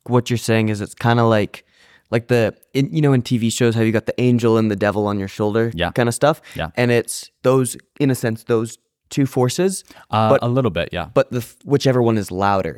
what 0.04 0.30
you're 0.30 0.36
saying 0.36 0.68
is 0.68 0.80
it's 0.80 0.94
kind 0.94 1.18
of 1.18 1.26
like 1.26 1.66
like 2.14 2.26
the 2.34 2.42
in, 2.78 2.84
you 2.96 3.02
know 3.04 3.12
in 3.16 3.22
TV 3.22 3.44
shows 3.60 3.72
how 3.76 3.82
you 3.86 3.92
got 4.00 4.06
the 4.12 4.18
angel 4.28 4.52
and 4.60 4.66
the 4.74 4.80
devil 4.86 5.02
on 5.10 5.16
your 5.22 5.28
shoulder 5.38 5.64
Yeah. 5.74 5.90
kind 5.98 6.08
of 6.08 6.14
stuff. 6.14 6.36
Yeah. 6.60 6.70
And 6.80 6.90
it's 6.98 7.30
those 7.42 7.68
in 8.00 8.08
a 8.10 8.14
sense 8.24 8.44
those 8.44 8.70
two 9.10 9.26
forces, 9.26 9.84
Uh, 10.10 10.30
But- 10.30 10.42
a 10.42 10.48
little 10.56 10.70
bit, 10.80 10.88
yeah. 10.98 11.06
but 11.18 11.26
the 11.30 11.42
whichever 11.72 12.00
one 12.10 12.16
is 12.22 12.30
louder. 12.30 12.76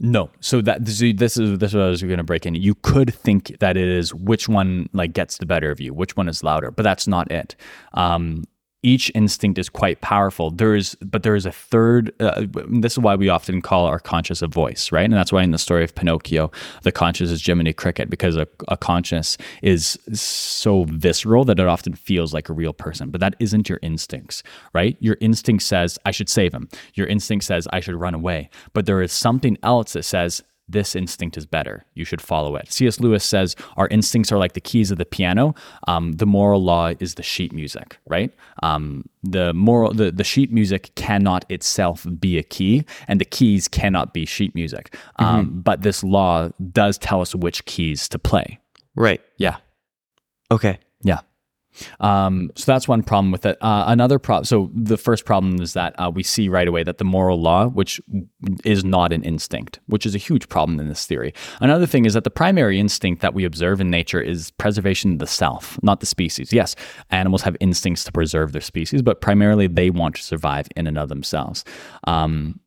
No, 0.00 0.22
so 0.40 0.60
that 0.62 0.84
this 0.84 1.00
is 1.00 1.14
this 1.24 1.34
is 1.42 1.58
this 1.62 1.70
is 1.70 1.74
what 1.78 1.84
I 1.84 1.90
was 1.96 2.02
going 2.02 2.22
to 2.24 2.30
break 2.32 2.44
in. 2.46 2.54
You 2.68 2.74
could 2.90 3.10
think 3.26 3.42
that 3.60 3.74
it 3.76 3.88
is 4.00 4.06
which 4.30 4.48
one 4.48 4.88
like 5.00 5.12
gets 5.20 5.38
the 5.38 5.46
better 5.46 5.70
of 5.74 5.78
you, 5.80 5.90
which 5.94 6.16
one 6.16 6.28
is 6.32 6.42
louder, 6.42 6.70
but 6.76 6.82
that's 6.88 7.06
not 7.06 7.30
it. 7.30 7.54
Um, 7.94 8.44
each 8.82 9.10
instinct 9.14 9.58
is 9.58 9.68
quite 9.68 10.00
powerful. 10.00 10.50
There 10.50 10.76
is, 10.76 10.96
but 11.00 11.24
there 11.24 11.34
is 11.34 11.46
a 11.46 11.52
third. 11.52 12.14
Uh, 12.20 12.46
this 12.68 12.92
is 12.92 12.98
why 13.00 13.16
we 13.16 13.28
often 13.28 13.60
call 13.60 13.86
our 13.86 13.98
conscious 13.98 14.40
a 14.40 14.46
voice, 14.46 14.92
right? 14.92 15.04
And 15.04 15.14
that's 15.14 15.32
why 15.32 15.42
in 15.42 15.50
the 15.50 15.58
story 15.58 15.82
of 15.82 15.94
Pinocchio, 15.94 16.52
the 16.82 16.92
conscious 16.92 17.30
is 17.30 17.44
Jiminy 17.44 17.72
Cricket 17.72 18.08
because 18.08 18.36
a, 18.36 18.46
a 18.68 18.76
conscious 18.76 19.36
is 19.62 19.98
so 20.12 20.84
visceral 20.84 21.44
that 21.46 21.58
it 21.58 21.66
often 21.66 21.94
feels 21.94 22.32
like 22.32 22.48
a 22.48 22.52
real 22.52 22.72
person. 22.72 23.10
But 23.10 23.20
that 23.20 23.34
isn't 23.40 23.68
your 23.68 23.80
instincts, 23.82 24.44
right? 24.72 24.96
Your 25.00 25.16
instinct 25.20 25.64
says 25.64 25.98
I 26.04 26.12
should 26.12 26.28
save 26.28 26.54
him. 26.54 26.68
Your 26.94 27.08
instinct 27.08 27.46
says 27.46 27.66
I 27.72 27.80
should 27.80 27.96
run 27.96 28.14
away. 28.14 28.48
But 28.74 28.86
there 28.86 29.02
is 29.02 29.12
something 29.12 29.58
else 29.64 29.94
that 29.94 30.04
says 30.04 30.42
this 30.68 30.94
instinct 30.94 31.36
is 31.36 31.46
better. 31.46 31.84
You 31.94 32.04
should 32.04 32.20
follow 32.20 32.56
it. 32.56 32.70
C.S. 32.72 33.00
Lewis 33.00 33.24
says 33.24 33.56
our 33.76 33.88
instincts 33.88 34.30
are 34.30 34.38
like 34.38 34.52
the 34.52 34.60
keys 34.60 34.90
of 34.90 34.98
the 34.98 35.04
piano. 35.06 35.54
Um, 35.86 36.12
the 36.12 36.26
moral 36.26 36.62
law 36.62 36.92
is 37.00 37.14
the 37.14 37.22
sheet 37.22 37.52
music, 37.52 37.98
right? 38.06 38.30
Um, 38.62 39.04
the 39.22 39.52
moral, 39.54 39.92
the, 39.92 40.10
the 40.10 40.24
sheet 40.24 40.52
music 40.52 40.94
cannot 40.94 41.44
itself 41.50 42.06
be 42.20 42.38
a 42.38 42.42
key, 42.42 42.84
and 43.08 43.20
the 43.20 43.24
keys 43.24 43.68
cannot 43.68 44.12
be 44.12 44.26
sheet 44.26 44.54
music. 44.54 44.94
Um, 45.16 45.60
But 45.62 45.82
this 45.82 46.04
law 46.04 46.50
does 46.72 46.98
tell 46.98 47.20
us 47.20 47.34
which 47.34 47.64
keys 47.64 48.08
to 48.10 48.18
play. 48.18 48.58
Right. 48.94 49.20
Yeah. 49.36 49.56
Okay. 50.50 50.78
Yeah. 51.02 51.20
Um, 52.00 52.50
so 52.54 52.70
that's 52.72 52.88
one 52.88 53.02
problem 53.02 53.30
with 53.30 53.46
it. 53.46 53.56
Uh, 53.60 53.84
another 53.86 54.18
problem. 54.18 54.44
So 54.44 54.70
the 54.74 54.96
first 54.96 55.24
problem 55.24 55.60
is 55.60 55.72
that 55.72 55.94
uh, 55.98 56.10
we 56.12 56.22
see 56.22 56.48
right 56.48 56.68
away 56.68 56.82
that 56.84 56.98
the 56.98 57.04
moral 57.04 57.40
law, 57.40 57.66
which 57.66 58.00
is 58.64 58.84
not 58.84 59.12
an 59.12 59.22
instinct, 59.22 59.80
which 59.86 60.06
is 60.06 60.14
a 60.14 60.18
huge 60.18 60.48
problem 60.48 60.80
in 60.80 60.88
this 60.88 61.06
theory. 61.06 61.32
Another 61.60 61.86
thing 61.86 62.04
is 62.04 62.14
that 62.14 62.24
the 62.24 62.30
primary 62.30 62.78
instinct 62.78 63.22
that 63.22 63.34
we 63.34 63.44
observe 63.44 63.80
in 63.80 63.90
nature 63.90 64.20
is 64.20 64.50
preservation 64.52 65.12
of 65.14 65.18
the 65.18 65.26
self, 65.26 65.78
not 65.82 66.00
the 66.00 66.06
species. 66.06 66.52
Yes, 66.52 66.74
animals 67.10 67.42
have 67.42 67.56
instincts 67.60 68.04
to 68.04 68.12
preserve 68.12 68.52
their 68.52 68.60
species, 68.60 69.02
but 69.02 69.20
primarily 69.20 69.66
they 69.66 69.90
want 69.90 70.16
to 70.16 70.22
survive 70.22 70.68
in 70.76 70.86
and 70.86 70.98
of 70.98 71.08
themselves. 71.08 71.64
Um, 72.04 72.60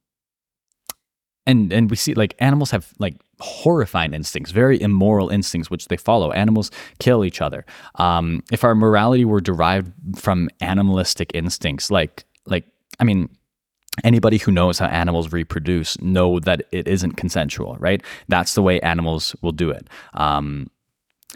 and 1.45 1.71
and 1.73 1.89
we 1.89 1.95
see 1.95 2.13
like 2.13 2.35
animals 2.39 2.71
have 2.71 2.93
like 2.99 3.15
horrifying 3.39 4.13
instincts 4.13 4.51
very 4.51 4.79
immoral 4.79 5.29
instincts 5.29 5.69
which 5.69 5.87
they 5.87 5.97
follow. 5.97 6.31
Animals 6.31 6.71
kill 6.99 7.25
each 7.25 7.41
other. 7.41 7.65
Um, 7.95 8.43
if 8.51 8.63
our 8.63 8.75
morality 8.75 9.25
were 9.25 9.41
derived 9.41 9.91
from 10.15 10.49
animalistic 10.61 11.31
instincts 11.33 11.89
like 11.89 12.25
like 12.45 12.65
i 12.99 13.03
mean 13.03 13.29
anybody 14.03 14.37
who 14.37 14.51
knows 14.51 14.79
how 14.79 14.85
animals 14.87 15.31
reproduce 15.31 15.99
know 16.01 16.39
that 16.39 16.63
it 16.71 16.87
isn't 16.87 17.13
consensual 17.13 17.75
right? 17.79 18.01
That's 18.27 18.55
the 18.55 18.61
way 18.61 18.79
animals 18.81 19.35
will 19.41 19.51
do 19.51 19.69
it. 19.69 19.87
Um, 20.13 20.69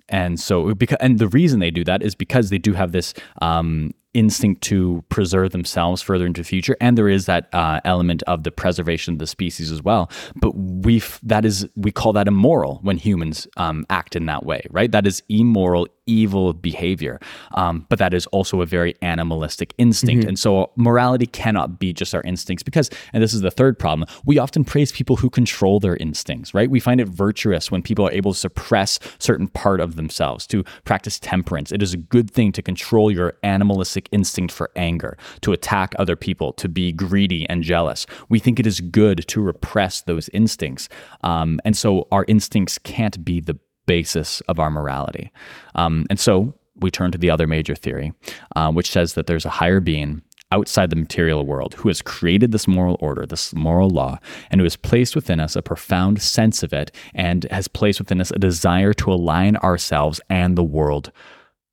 and 0.10 0.40
so 0.40 0.74
because 0.74 0.98
and 1.02 1.20
the 1.20 1.28
reason 1.28 1.60
they 1.60 1.72
do 1.72 1.84
that 1.86 2.04
is 2.04 2.16
because 2.16 2.50
they 2.50 2.58
do 2.58 2.74
have 2.74 2.92
this 2.92 3.14
um, 3.42 3.92
instinct 4.16 4.62
to 4.64 5.04
preserve 5.10 5.52
themselves 5.52 6.02
further 6.02 6.26
into 6.26 6.42
the 6.42 6.46
future. 6.46 6.76
And 6.82 6.98
there 6.98 7.10
is 7.10 7.26
that 7.26 7.50
uh, 7.54 7.82
element 7.86 8.24
of 8.24 8.44
the 8.44 8.52
preservation 8.52 9.14
of 9.14 9.20
the 9.20 9.28
species 9.28 9.72
as 9.72 9.84
well. 9.84 10.10
But 10.36 10.52
we 10.56 11.02
that 11.24 11.46
is 11.46 11.68
we 11.76 11.92
call 11.92 12.14
that 12.14 12.28
immoral 12.28 12.80
when 12.82 12.98
humans 12.98 13.48
um, 13.58 13.86
act 13.90 14.16
in 14.16 14.26
that 14.26 14.46
way 14.46 14.66
right? 14.72 14.92
That 14.92 15.08
is 15.08 15.24
immoral 15.30 15.88
evil 16.08 16.54
behavior. 16.54 17.20
Um, 17.54 17.86
but 17.90 17.98
that 18.00 18.14
is 18.14 18.28
also 18.28 18.62
a 18.62 18.66
very 18.66 18.96
animalistic 19.02 19.74
instinct. 19.78 20.26
And 20.26 20.38
so 20.38 20.72
morality 20.76 21.26
cannot 21.26 21.80
be 21.80 21.94
just 21.94 22.14
our 22.14 22.22
instincts 22.22 22.62
because 22.64 22.90
and 23.14 23.24
this 23.24 23.34
is 23.34 23.42
the 23.42 23.50
third 23.50 23.80
problem 23.80 24.08
we 24.24 24.38
often 24.38 24.64
praise 24.64 24.92
people 24.92 25.16
who 25.16 25.30
control 25.30 25.80
their 25.80 25.96
instincts 25.98 26.54
right? 26.54 26.70
We 26.70 26.80
find 26.80 27.02
it 27.02 27.08
virtuous 27.08 27.72
when 27.72 27.82
people 27.82 28.08
are 28.08 28.12
able 28.12 28.34
to 28.34 28.40
suppress 28.40 29.00
certain 29.20 29.48
part 29.48 29.80
of 29.80 29.96
themselves 29.96 30.46
to 30.48 30.64
practice 30.84 31.20
temperance. 31.20 31.72
It 31.72 31.82
is 31.82 31.94
a 31.94 31.98
good 31.98 32.30
thing 32.30 32.52
to 32.54 32.62
control 32.62 33.12
your 33.12 33.34
animalistic 33.44 34.05
instinct 34.12 34.54
for 34.54 34.72
anger 34.76 35.18
to 35.42 35.52
attack 35.52 35.94
other 35.98 36.16
people 36.16 36.54
to 36.54 36.70
be 36.70 36.92
greedy 36.92 37.48
and 37.50 37.64
jealous 37.64 38.06
we 38.30 38.40
think 38.40 38.60
it 38.60 38.68
is 38.68 38.82
good 38.82 39.26
to 39.28 39.42
repress 39.42 40.02
those 40.02 40.30
instincts 40.30 40.90
um, 41.24 41.60
and 41.66 41.76
so 41.78 42.08
our 42.12 42.26
instincts 42.28 42.78
can't 42.78 43.24
be 43.24 43.40
the 43.40 43.58
basis 43.86 44.42
of 44.42 44.60
our 44.60 44.70
morality. 44.70 45.32
Um, 45.76 46.06
and 46.10 46.20
so 46.20 46.54
we 46.78 46.92
turn 46.92 47.12
to 47.12 47.18
the 47.18 47.30
other 47.30 47.48
major 47.48 47.76
theory, 47.76 48.14
uh, 48.56 48.72
which 48.72 48.92
says 48.92 49.14
that 49.14 49.28
there's 49.28 49.46
a 49.46 49.50
higher 49.50 49.80
being 49.80 50.22
outside 50.52 50.90
the 50.90 50.96
material 50.96 51.46
world 51.46 51.74
who 51.76 51.90
has 51.90 52.02
created 52.02 52.52
this 52.52 52.68
moral 52.68 52.98
order, 53.00 53.26
this 53.26 53.54
moral 53.54 53.90
law, 53.90 54.20
and 54.52 54.62
who 54.62 54.66
has 54.66 54.76
placed 54.76 55.16
within 55.16 55.40
us 55.40 55.56
a 55.56 55.62
profound 55.62 56.22
sense 56.22 56.64
of 56.64 56.72
it 56.72 56.92
and 57.14 57.46
has 57.52 57.68
placed 57.68 58.00
within 58.00 58.22
us 58.22 58.32
a 58.32 58.40
desire 58.40 58.94
to 58.94 59.12
align 59.12 59.58
ourselves 59.58 60.22
and 60.30 60.58
the 60.58 60.64
world 60.64 61.12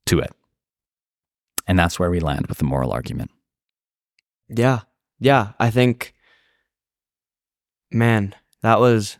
to 0.07 0.19
it. 0.19 0.33
And 1.67 1.79
that's 1.79 1.99
where 1.99 2.11
we 2.11 2.21
land 2.21 2.47
with 2.47 2.59
the 2.59 2.65
moral 2.65 2.93
argument. 2.93 3.31
Yeah. 4.49 4.81
Yeah. 5.19 5.53
I 5.59 5.71
think, 5.71 6.15
man, 7.91 8.35
that 8.63 8.81
was 8.81 9.19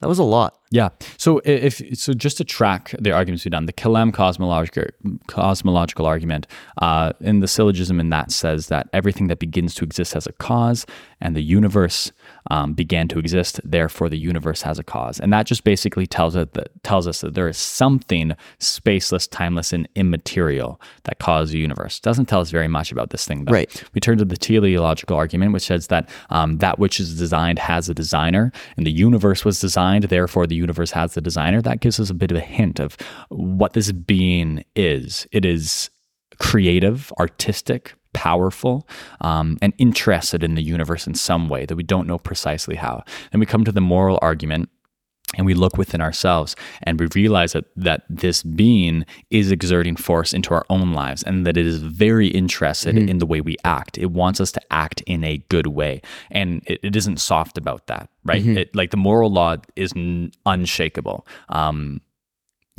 that 0.00 0.08
was 0.08 0.18
a 0.18 0.24
lot. 0.24 0.58
Yeah. 0.70 0.88
So 1.18 1.42
if 1.44 1.82
so, 1.98 2.14
just 2.14 2.38
to 2.38 2.44
track 2.44 2.94
the 2.98 3.12
arguments 3.12 3.44
we've 3.44 3.52
done, 3.52 3.66
the 3.66 3.72
Kalam 3.72 4.14
cosmological 4.14 4.84
cosmological 5.26 6.06
argument 6.06 6.46
uh, 6.80 7.12
in 7.20 7.40
the 7.40 7.48
syllogism 7.48 8.00
in 8.00 8.08
that 8.08 8.30
says 8.30 8.68
that 8.68 8.88
everything 8.94 9.26
that 9.26 9.38
begins 9.38 9.74
to 9.74 9.84
exist 9.84 10.14
has 10.14 10.26
a 10.26 10.32
cause, 10.32 10.86
and 11.20 11.36
the 11.36 11.42
universe 11.42 12.12
um, 12.50 12.74
began 12.74 13.08
to 13.08 13.18
exist. 13.18 13.60
Therefore, 13.64 14.08
the 14.08 14.18
universe 14.18 14.62
has 14.62 14.78
a 14.78 14.84
cause, 14.84 15.20
and 15.20 15.32
that 15.32 15.46
just 15.46 15.64
basically 15.64 16.06
tells 16.06 16.36
it 16.36 16.52
that 16.54 16.82
tells 16.82 17.06
us 17.06 17.20
that 17.20 17.34
there 17.34 17.48
is 17.48 17.58
something 17.58 18.34
spaceless, 18.58 19.28
timeless, 19.30 19.72
and 19.72 19.88
immaterial 19.94 20.80
that 21.04 21.18
caused 21.18 21.52
the 21.52 21.58
universe. 21.58 22.00
Doesn't 22.00 22.26
tell 22.26 22.40
us 22.40 22.50
very 22.50 22.68
much 22.68 22.92
about 22.92 23.10
this 23.10 23.26
thing, 23.26 23.44
though. 23.44 23.52
Right. 23.52 23.84
We 23.94 24.00
turn 24.00 24.18
to 24.18 24.24
the 24.24 24.36
teleological 24.36 25.16
argument, 25.16 25.52
which 25.52 25.66
says 25.66 25.88
that 25.88 26.08
um, 26.30 26.58
that 26.58 26.78
which 26.78 27.00
is 27.00 27.18
designed 27.18 27.58
has 27.58 27.88
a 27.88 27.94
designer, 27.94 28.52
and 28.76 28.86
the 28.86 28.92
universe 28.92 29.44
was 29.44 29.60
designed, 29.60 30.04
therefore 30.04 30.46
the 30.46 30.54
universe 30.54 30.92
has 30.92 31.14
the 31.14 31.20
designer. 31.20 31.62
That 31.62 31.80
gives 31.80 32.00
us 32.00 32.10
a 32.10 32.14
bit 32.14 32.30
of 32.30 32.36
a 32.36 32.40
hint 32.40 32.80
of 32.80 32.96
what 33.28 33.72
this 33.72 33.92
being 33.92 34.64
is. 34.74 35.26
It 35.32 35.44
is 35.44 35.90
creative, 36.38 37.12
artistic, 37.18 37.94
powerful, 38.12 38.88
um, 39.20 39.58
and 39.62 39.72
interested 39.78 40.42
in 40.42 40.54
the 40.54 40.62
universe 40.62 41.06
in 41.06 41.14
some 41.14 41.48
way 41.48 41.66
that 41.66 41.76
we 41.76 41.82
don't 41.82 42.06
know 42.06 42.18
precisely 42.18 42.76
how. 42.76 43.04
Then 43.32 43.40
we 43.40 43.46
come 43.46 43.64
to 43.64 43.72
the 43.72 43.80
moral 43.80 44.18
argument 44.22 44.68
and 45.36 45.46
we 45.46 45.54
look 45.54 45.78
within 45.78 46.00
ourselves 46.00 46.56
and 46.82 46.98
we 46.98 47.06
realize 47.14 47.52
that 47.52 47.66
that 47.76 48.02
this 48.10 48.42
being 48.42 49.06
is 49.30 49.52
exerting 49.52 49.94
force 49.94 50.32
into 50.32 50.52
our 50.52 50.66
own 50.68 50.92
lives 50.92 51.22
and 51.22 51.46
that 51.46 51.56
it 51.56 51.66
is 51.66 51.76
very 51.78 52.26
interested 52.28 52.96
in 52.98 53.18
the 53.18 53.26
way 53.26 53.40
we 53.40 53.56
act. 53.64 53.96
It 53.96 54.10
wants 54.10 54.40
us 54.40 54.50
to 54.52 54.60
act 54.72 55.02
in 55.02 55.22
a 55.22 55.38
good 55.48 55.68
way 55.68 56.02
and 56.32 56.62
it, 56.66 56.80
it 56.82 56.96
isn't 56.96 57.20
soft 57.20 57.56
about 57.56 57.86
that 57.86 58.10
right? 58.24 58.46
It, 58.46 58.76
like 58.76 58.90
the 58.90 58.96
moral 58.96 59.30
law 59.30 59.56
is 59.76 59.92
n- 59.96 60.32
unshakable. 60.46 61.26
Um, 61.48 62.00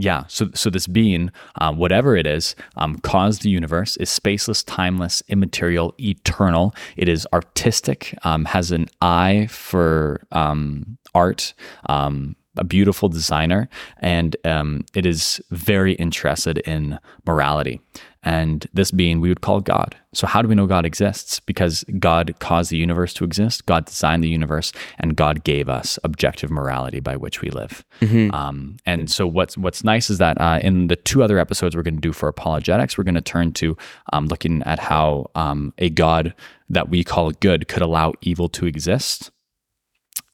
yeah, 0.01 0.23
so 0.27 0.49
so 0.55 0.71
this 0.71 0.87
being, 0.87 1.31
um, 1.59 1.77
whatever 1.77 2.15
it 2.15 2.25
is, 2.25 2.55
um, 2.75 2.97
caused 2.99 3.43
the 3.43 3.49
universe, 3.49 3.97
is 3.97 4.09
spaceless, 4.09 4.63
timeless, 4.65 5.21
immaterial, 5.27 5.93
eternal. 5.99 6.73
It 6.97 7.07
is 7.07 7.27
artistic, 7.31 8.17
um, 8.23 8.45
has 8.45 8.71
an 8.71 8.87
eye 9.01 9.47
for 9.51 10.23
um, 10.31 10.97
art, 11.13 11.53
um, 11.87 12.35
a 12.57 12.63
beautiful 12.63 13.09
designer, 13.09 13.69
and 13.99 14.35
um, 14.45 14.85
it 14.93 15.05
is 15.05 15.41
very 15.51 15.93
interested 15.93 16.57
in 16.59 16.99
morality. 17.25 17.79
And 18.23 18.67
this 18.71 18.91
being 18.91 19.19
we 19.19 19.29
would 19.29 19.41
call 19.41 19.61
God. 19.61 19.95
So, 20.13 20.27
how 20.27 20.43
do 20.43 20.47
we 20.47 20.53
know 20.53 20.67
God 20.67 20.85
exists? 20.85 21.39
Because 21.39 21.83
God 21.97 22.35
caused 22.39 22.69
the 22.69 22.77
universe 22.77 23.15
to 23.15 23.23
exist, 23.23 23.65
God 23.65 23.85
designed 23.85 24.23
the 24.23 24.29
universe, 24.29 24.71
and 24.99 25.15
God 25.15 25.43
gave 25.43 25.69
us 25.69 25.97
objective 26.03 26.51
morality 26.51 26.99
by 26.99 27.15
which 27.17 27.41
we 27.41 27.49
live. 27.49 27.83
Um, 28.29 28.77
and 28.85 29.09
so, 29.09 29.25
what's 29.25 29.57
what's 29.57 29.83
nice 29.83 30.11
is 30.11 30.19
that 30.19 30.39
uh, 30.39 30.59
in 30.61 30.85
the 30.85 30.97
two 30.97 31.23
other 31.23 31.39
episodes 31.39 31.75
we're 31.75 31.81
going 31.81 31.95
to 31.95 32.01
do 32.01 32.13
for 32.13 32.29
apologetics, 32.29 32.95
we're 32.95 33.05
going 33.05 33.15
to 33.15 33.21
turn 33.21 33.53
to 33.53 33.75
um, 34.13 34.27
looking 34.27 34.61
at 34.63 34.77
how 34.77 35.31
um, 35.33 35.73
a 35.79 35.89
God 35.89 36.35
that 36.69 36.89
we 36.89 37.03
call 37.03 37.31
good 37.31 37.67
could 37.67 37.81
allow 37.81 38.13
evil 38.21 38.49
to 38.49 38.67
exist. 38.67 39.31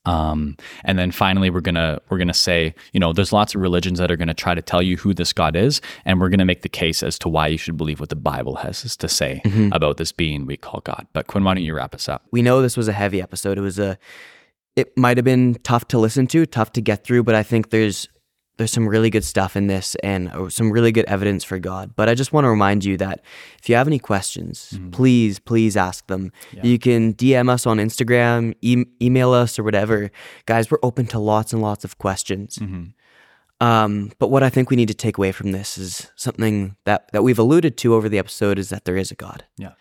Um, 0.08 0.55
and 0.84 0.97
then 0.97 1.12
finally, 1.12 1.49
we're 1.49 1.62
gonna 1.62 1.99
we're 2.10 2.18
gonna 2.18 2.34
say, 2.34 2.74
you 2.93 2.99
know, 2.99 3.14
there's 3.14 3.34
lots 3.34 3.53
of 3.53 3.62
religions 3.62 3.99
that 3.99 4.10
are 4.10 4.16
gonna 4.16 4.34
try 4.34 4.55
to 4.55 4.62
tell 4.62 4.82
you 4.82 4.97
who 4.97 5.14
this 5.14 5.34
God 5.34 5.55
is, 5.55 5.82
and 6.05 6.20
we're 6.20 6.30
gonna 6.30 6.45
make 6.45 6.62
the 6.62 6.70
case 6.70 7.03
as 7.03 7.20
to 7.20 7.30
why 7.30 7.47
you 7.47 7.58
should 7.58 7.78
believe 7.78 7.99
what 7.99 8.10
the 8.10 8.16
Bible 8.16 8.55
has 8.55 8.95
to 8.95 9.10
say 9.10 9.41
mm-hmm. 9.45 9.70
about 9.74 9.97
this 9.97 10.12
being 10.12 10.45
we 10.45 10.58
call 10.58 10.82
God. 10.82 11.08
But 11.14 11.28
Quinn, 11.28 11.43
why 11.43 11.53
don't 11.53 11.64
you 11.64 11.76
wrap 11.76 11.93
us 11.93 12.08
up? 12.08 12.26
We 12.32 12.41
know 12.41 12.62
this 12.62 12.78
was 12.78 12.88
a 12.88 12.93
heavy 12.93 13.22
episode. 13.22 13.58
It 13.58 13.62
was 13.62 13.80
a, 13.80 13.97
it 14.76 14.97
might 14.97 15.18
have 15.18 15.26
been 15.26 15.55
tough 15.64 15.88
to 15.89 15.99
listen 15.99 16.28
to, 16.28 16.45
tough 16.45 16.72
to 16.74 16.82
get 16.82 17.03
through, 17.03 17.24
but 17.24 17.36
I 17.36 17.43
think 17.43 17.70
there's 17.70 18.08
there's 18.58 18.72
some 18.72 18.88
really 18.88 19.10
good 19.10 19.24
stuff 19.24 19.55
in 19.55 19.68
this 19.68 19.95
and 20.03 20.30
uh, 20.30 20.49
some 20.49 20.72
really 20.72 20.91
good 20.91 21.05
evidence 21.05 21.43
for 21.43 21.60
God. 21.60 21.95
But 21.95 22.10
I 22.10 22.16
just 22.16 22.34
want 22.34 22.45
to 22.45 22.49
remind 22.49 22.84
you 22.84 22.97
that 22.97 23.22
if 23.60 23.70
you 23.70 23.76
have 23.76 23.88
any 23.88 23.99
questions, 23.99 24.72
mm-hmm. 24.74 24.89
please, 24.89 25.39
please 25.39 25.78
ask 25.78 26.05
them. 26.08 26.32
Yeah. 26.51 26.64
You 26.64 26.80
can 26.80 27.14
DM 27.14 27.49
us 27.49 27.66
on 27.66 27.78
Instagram, 27.78 28.55
e- 28.62 28.86
email 29.01 29.32
us, 29.32 29.60
or 29.60 29.64
whatever. 29.64 30.12
Guys, 30.45 30.72
we're 30.72 30.80
open 30.84 31.05
to 31.08 31.20
lots 31.20 31.53
and 31.53 31.62
lots 31.62 31.84
of 31.84 31.97
questions. 31.97 32.58
Mm-hmm. 32.58 32.86
Um, 33.60 34.12
but 34.20 34.30
what 34.30 34.43
I 34.43 34.49
think 34.49 34.70
we 34.70 34.76
need 34.76 34.88
to 34.89 34.93
take 34.93 35.18
away 35.18 35.32
from 35.32 35.51
this 35.51 35.78
is 35.78 36.12
something 36.16 36.76
that, 36.86 37.12
that 37.12 37.24
we've 37.24 37.39
alluded 37.39 37.78
to 37.78 37.95
over 37.95 38.10
the 38.10 38.20
episode 38.20 38.60
is 38.60 38.70
that 38.70 38.86
there 38.86 38.97
is 38.97 39.12
a 39.12 39.16
God. 39.16 39.45
Yeah. 39.58 39.72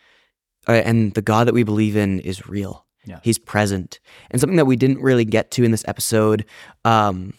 Uh, 0.68 0.72
and 0.72 1.14
the 1.14 1.22
God 1.22 1.46
that 1.46 1.54
we 1.54 1.62
believe 1.62 1.96
in 1.96 2.20
is 2.20 2.48
real. 2.48 2.86
Yeah. 3.04 3.20
He's 3.22 3.38
present. 3.38 4.00
And 4.30 4.40
something 4.40 4.56
that 4.56 4.64
we 4.64 4.76
didn't 4.76 5.00
really 5.00 5.24
get 5.24 5.50
to 5.52 5.64
in 5.64 5.70
this 5.70 5.84
episode, 5.86 6.44
um, 6.84 7.34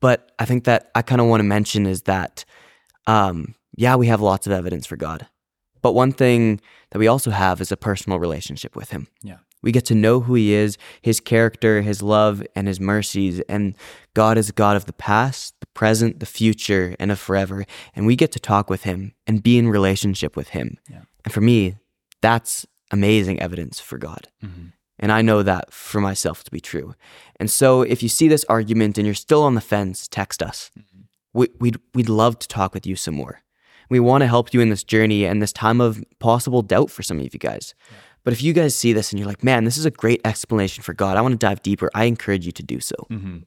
but 0.00 0.32
I 0.38 0.44
think 0.44 0.64
that 0.64 0.90
I 0.94 1.02
kind 1.02 1.20
of 1.20 1.26
want 1.26 1.40
to 1.40 1.44
mention 1.44 1.86
is 1.86 2.02
that, 2.02 2.44
um, 3.06 3.54
yeah, 3.76 3.96
we 3.96 4.06
have 4.08 4.20
lots 4.20 4.46
of 4.46 4.52
evidence 4.52 4.86
for 4.86 4.96
God. 4.96 5.26
But 5.82 5.92
one 5.92 6.12
thing 6.12 6.60
that 6.90 6.98
we 6.98 7.06
also 7.06 7.30
have 7.30 7.60
is 7.60 7.72
a 7.72 7.76
personal 7.76 8.18
relationship 8.18 8.74
with 8.74 8.90
Him. 8.90 9.08
Yeah. 9.22 9.38
We 9.62 9.72
get 9.72 9.84
to 9.86 9.94
know 9.94 10.20
who 10.20 10.34
He 10.34 10.52
is, 10.52 10.78
His 11.02 11.20
character, 11.20 11.82
His 11.82 12.02
love, 12.02 12.42
and 12.54 12.68
His 12.68 12.80
mercies. 12.80 13.40
And 13.48 13.74
God 14.14 14.38
is 14.38 14.48
a 14.48 14.52
God 14.52 14.76
of 14.76 14.86
the 14.86 14.92
past, 14.92 15.54
the 15.60 15.66
present, 15.68 16.20
the 16.20 16.26
future, 16.26 16.94
and 16.98 17.10
of 17.10 17.18
forever. 17.18 17.64
And 17.94 18.06
we 18.06 18.16
get 18.16 18.32
to 18.32 18.40
talk 18.40 18.70
with 18.70 18.84
Him 18.84 19.14
and 19.26 19.42
be 19.42 19.58
in 19.58 19.68
relationship 19.68 20.36
with 20.36 20.48
Him. 20.50 20.78
Yeah. 20.90 21.02
And 21.24 21.32
for 21.32 21.40
me, 21.40 21.76
that's 22.20 22.66
amazing 22.90 23.40
evidence 23.40 23.80
for 23.80 23.98
God. 23.98 24.28
Mm-hmm. 24.44 24.68
And 24.98 25.12
I 25.12 25.22
know 25.22 25.42
that 25.42 25.72
for 25.72 26.00
myself 26.00 26.44
to 26.44 26.50
be 26.50 26.60
true. 26.60 26.94
And 27.38 27.50
so 27.50 27.82
if 27.82 28.02
you 28.02 28.08
see 28.08 28.28
this 28.28 28.44
argument 28.48 28.98
and 28.98 29.06
you're 29.06 29.14
still 29.14 29.42
on 29.42 29.54
the 29.54 29.60
fence, 29.60 30.08
text 30.08 30.42
us. 30.42 30.70
Mm-hmm. 30.78 31.02
We, 31.32 31.48
we'd, 31.60 31.76
we'd 31.94 32.08
love 32.08 32.38
to 32.40 32.48
talk 32.48 32.74
with 32.74 32.86
you 32.86 32.96
some 32.96 33.14
more. 33.14 33.42
We 33.90 34.00
want 34.00 34.22
to 34.22 34.26
help 34.26 34.52
you 34.52 34.60
in 34.60 34.70
this 34.70 34.84
journey 34.84 35.24
and 35.24 35.40
this 35.40 35.52
time 35.52 35.80
of 35.80 36.02
possible 36.18 36.62
doubt 36.62 36.90
for 36.90 37.02
some 37.02 37.18
of 37.18 37.32
you 37.32 37.38
guys. 37.38 37.74
Yeah. 37.90 37.96
But 38.24 38.32
if 38.32 38.42
you 38.42 38.52
guys 38.52 38.74
see 38.74 38.92
this 38.92 39.12
and 39.12 39.18
you're 39.18 39.28
like, 39.28 39.44
man, 39.44 39.64
this 39.64 39.78
is 39.78 39.86
a 39.86 39.90
great 39.90 40.20
explanation 40.24 40.82
for 40.82 40.92
God, 40.92 41.16
I 41.16 41.22
want 41.22 41.32
to 41.32 41.38
dive 41.38 41.62
deeper, 41.62 41.90
I 41.94 42.04
encourage 42.04 42.44
you 42.44 42.52
to 42.52 42.62
do 42.62 42.80
so. 42.80 42.96
Mm-hmm. 43.10 43.38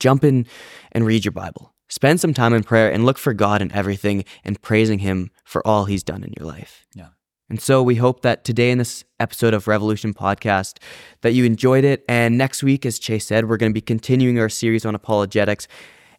Jump 0.00 0.24
in 0.24 0.46
and 0.92 1.04
read 1.04 1.24
your 1.24 1.32
Bible. 1.32 1.74
Spend 1.88 2.20
some 2.20 2.34
time 2.34 2.54
in 2.54 2.62
prayer 2.62 2.90
and 2.90 3.04
look 3.04 3.18
for 3.18 3.34
God 3.34 3.60
in 3.60 3.72
everything 3.72 4.24
and 4.44 4.60
praising 4.62 5.00
Him 5.00 5.30
for 5.44 5.66
all 5.66 5.86
He's 5.86 6.02
done 6.02 6.22
in 6.22 6.32
your 6.38 6.46
life. 6.46 6.86
Yeah. 6.94 7.08
And 7.50 7.60
so 7.60 7.82
we 7.82 7.94
hope 7.94 8.22
that 8.22 8.44
today 8.44 8.70
in 8.70 8.78
this 8.78 9.04
episode 9.20 9.54
of 9.54 9.66
Revolution 9.66 10.12
Podcast 10.12 10.78
that 11.22 11.32
you 11.32 11.44
enjoyed 11.44 11.84
it. 11.84 12.04
And 12.08 12.36
next 12.36 12.62
week, 12.62 12.84
as 12.84 12.98
Chase 12.98 13.26
said, 13.26 13.48
we're 13.48 13.56
going 13.56 13.72
to 13.72 13.74
be 13.74 13.80
continuing 13.80 14.38
our 14.38 14.50
series 14.50 14.84
on 14.84 14.94
apologetics. 14.94 15.66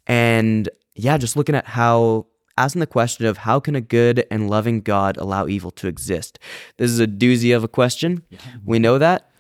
And 0.08 0.68
yeah, 0.96 1.18
just 1.18 1.36
looking 1.36 1.56
at 1.56 1.66
how 1.66 2.26
asking 2.58 2.82
the 2.82 2.88
question 2.88 3.26
of 3.26 3.38
how 3.38 3.60
can 3.60 3.76
a 3.76 3.82
good 3.82 4.26
and 4.30 4.50
loving 4.50 4.82
God 4.82 5.18
allow 5.18 5.48
evil 5.48 5.72
to 5.72 5.88
exist? 5.88 6.40
This 6.78 6.92
is 6.92 7.00
a 7.00 7.08
doozy 7.08 7.56
of 7.56 7.64
a 7.64 7.68
question. 7.68 8.24
Yeah. 8.30 8.40
We 8.66 8.80
know 8.80 8.98
that. 8.98 9.32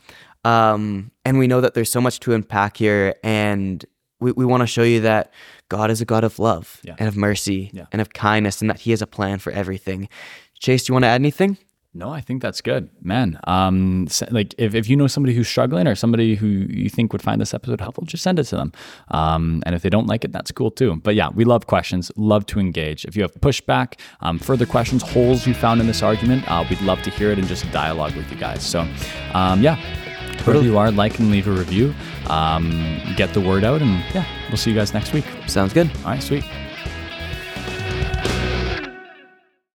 Um, 0.46 1.12
and 1.26 1.38
we 1.38 1.48
know 1.48 1.60
that 1.60 1.74
there's 1.74 1.92
so 1.92 2.00
much 2.00 2.20
to 2.22 2.34
unpack 2.34 2.78
here. 2.78 3.16
And 3.24 3.84
we, 4.22 4.32
we 4.32 4.46
want 4.46 4.62
to 4.62 4.68
show 4.68 4.84
you 4.84 5.02
that 5.02 5.34
God 5.70 5.92
is 5.92 6.02
a 6.02 6.06
God 6.06 6.24
of 6.24 6.40
love 6.40 6.80
yeah. 6.84 6.96
and 6.98 7.08
of 7.08 7.18
mercy 7.18 7.72
yeah. 7.74 7.88
and 7.92 8.00
of 8.00 8.14
kindness 8.14 8.62
and 8.62 8.70
that 8.70 8.80
He 8.80 8.92
has 8.92 9.02
a 9.02 9.08
plan 9.08 9.40
for 9.40 9.52
everything. 9.52 10.08
Chase, 10.60 10.86
do 10.86 10.92
you 10.92 10.94
want 10.94 11.04
to 11.04 11.10
add 11.10 11.22
anything? 11.22 11.58
No, 12.00 12.12
I 12.12 12.22
think 12.22 12.42
that's 12.42 12.62
good, 12.62 12.90
man. 13.02 13.38
Um, 13.44 14.08
like 14.32 14.56
if, 14.58 14.74
if 14.74 14.88
you 14.88 14.96
know 14.96 15.08
somebody 15.08 15.36
who's 15.36 15.50
struggling 15.50 15.86
or 15.86 15.96
somebody 15.96 16.36
who 16.36 16.48
you 16.48 16.90
think 16.90 17.12
would 17.12 17.22
find 17.22 17.42
this 17.42 17.54
episode 17.54 17.82
helpful, 17.82 18.06
just 18.06 18.24
send 18.24 18.40
it 18.40 18.46
to 18.46 18.56
them. 18.56 18.72
Um, 19.10 19.62
and 19.66 19.76
if 19.76 19.82
they 19.82 19.90
don't 19.90 20.08
like 20.08 20.24
it, 20.24 20.32
that's 20.32 20.50
cool 20.54 20.72
too. 20.72 20.96
But 21.04 21.16
yeah, 21.16 21.28
we 21.28 21.44
love 21.44 21.68
questions, 21.68 22.10
love 22.16 22.46
to 22.48 22.60
engage. 22.62 23.04
If 23.04 23.18
you 23.18 23.22
have 23.24 23.34
pushback, 23.42 24.00
um, 24.22 24.40
further 24.40 24.66
questions, 24.66 25.04
holes 25.04 25.46
you 25.46 25.54
found 25.54 25.82
in 25.82 25.88
this 25.88 26.02
argument, 26.02 26.50
uh, 26.50 26.64
we'd 26.70 26.80
love 26.80 27.02
to 27.02 27.10
hear 27.10 27.32
it 27.34 27.38
and 27.38 27.50
just 27.50 27.70
dialogue 27.74 28.16
with 28.16 28.32
you 28.32 28.38
guys. 28.38 28.66
So, 28.66 28.88
um, 29.34 29.62
yeah, 29.62 29.76
wherever 30.46 30.64
you 30.64 30.78
are, 30.78 30.92
like 30.92 31.20
and 31.20 31.30
leave 31.30 31.50
a 31.50 31.52
review. 31.52 31.94
Um, 32.28 33.02
get 33.18 33.34
the 33.34 33.42
word 33.42 33.66
out, 33.66 33.82
and 33.82 34.02
yeah, 34.16 34.26
we'll 34.48 34.56
see 34.56 34.72
you 34.72 34.78
guys 34.78 34.94
next 34.94 35.12
week. 35.12 35.26
Sounds 35.48 35.74
good. 35.74 35.92
All 36.06 36.12
right, 36.12 36.24
sweet. 36.24 36.46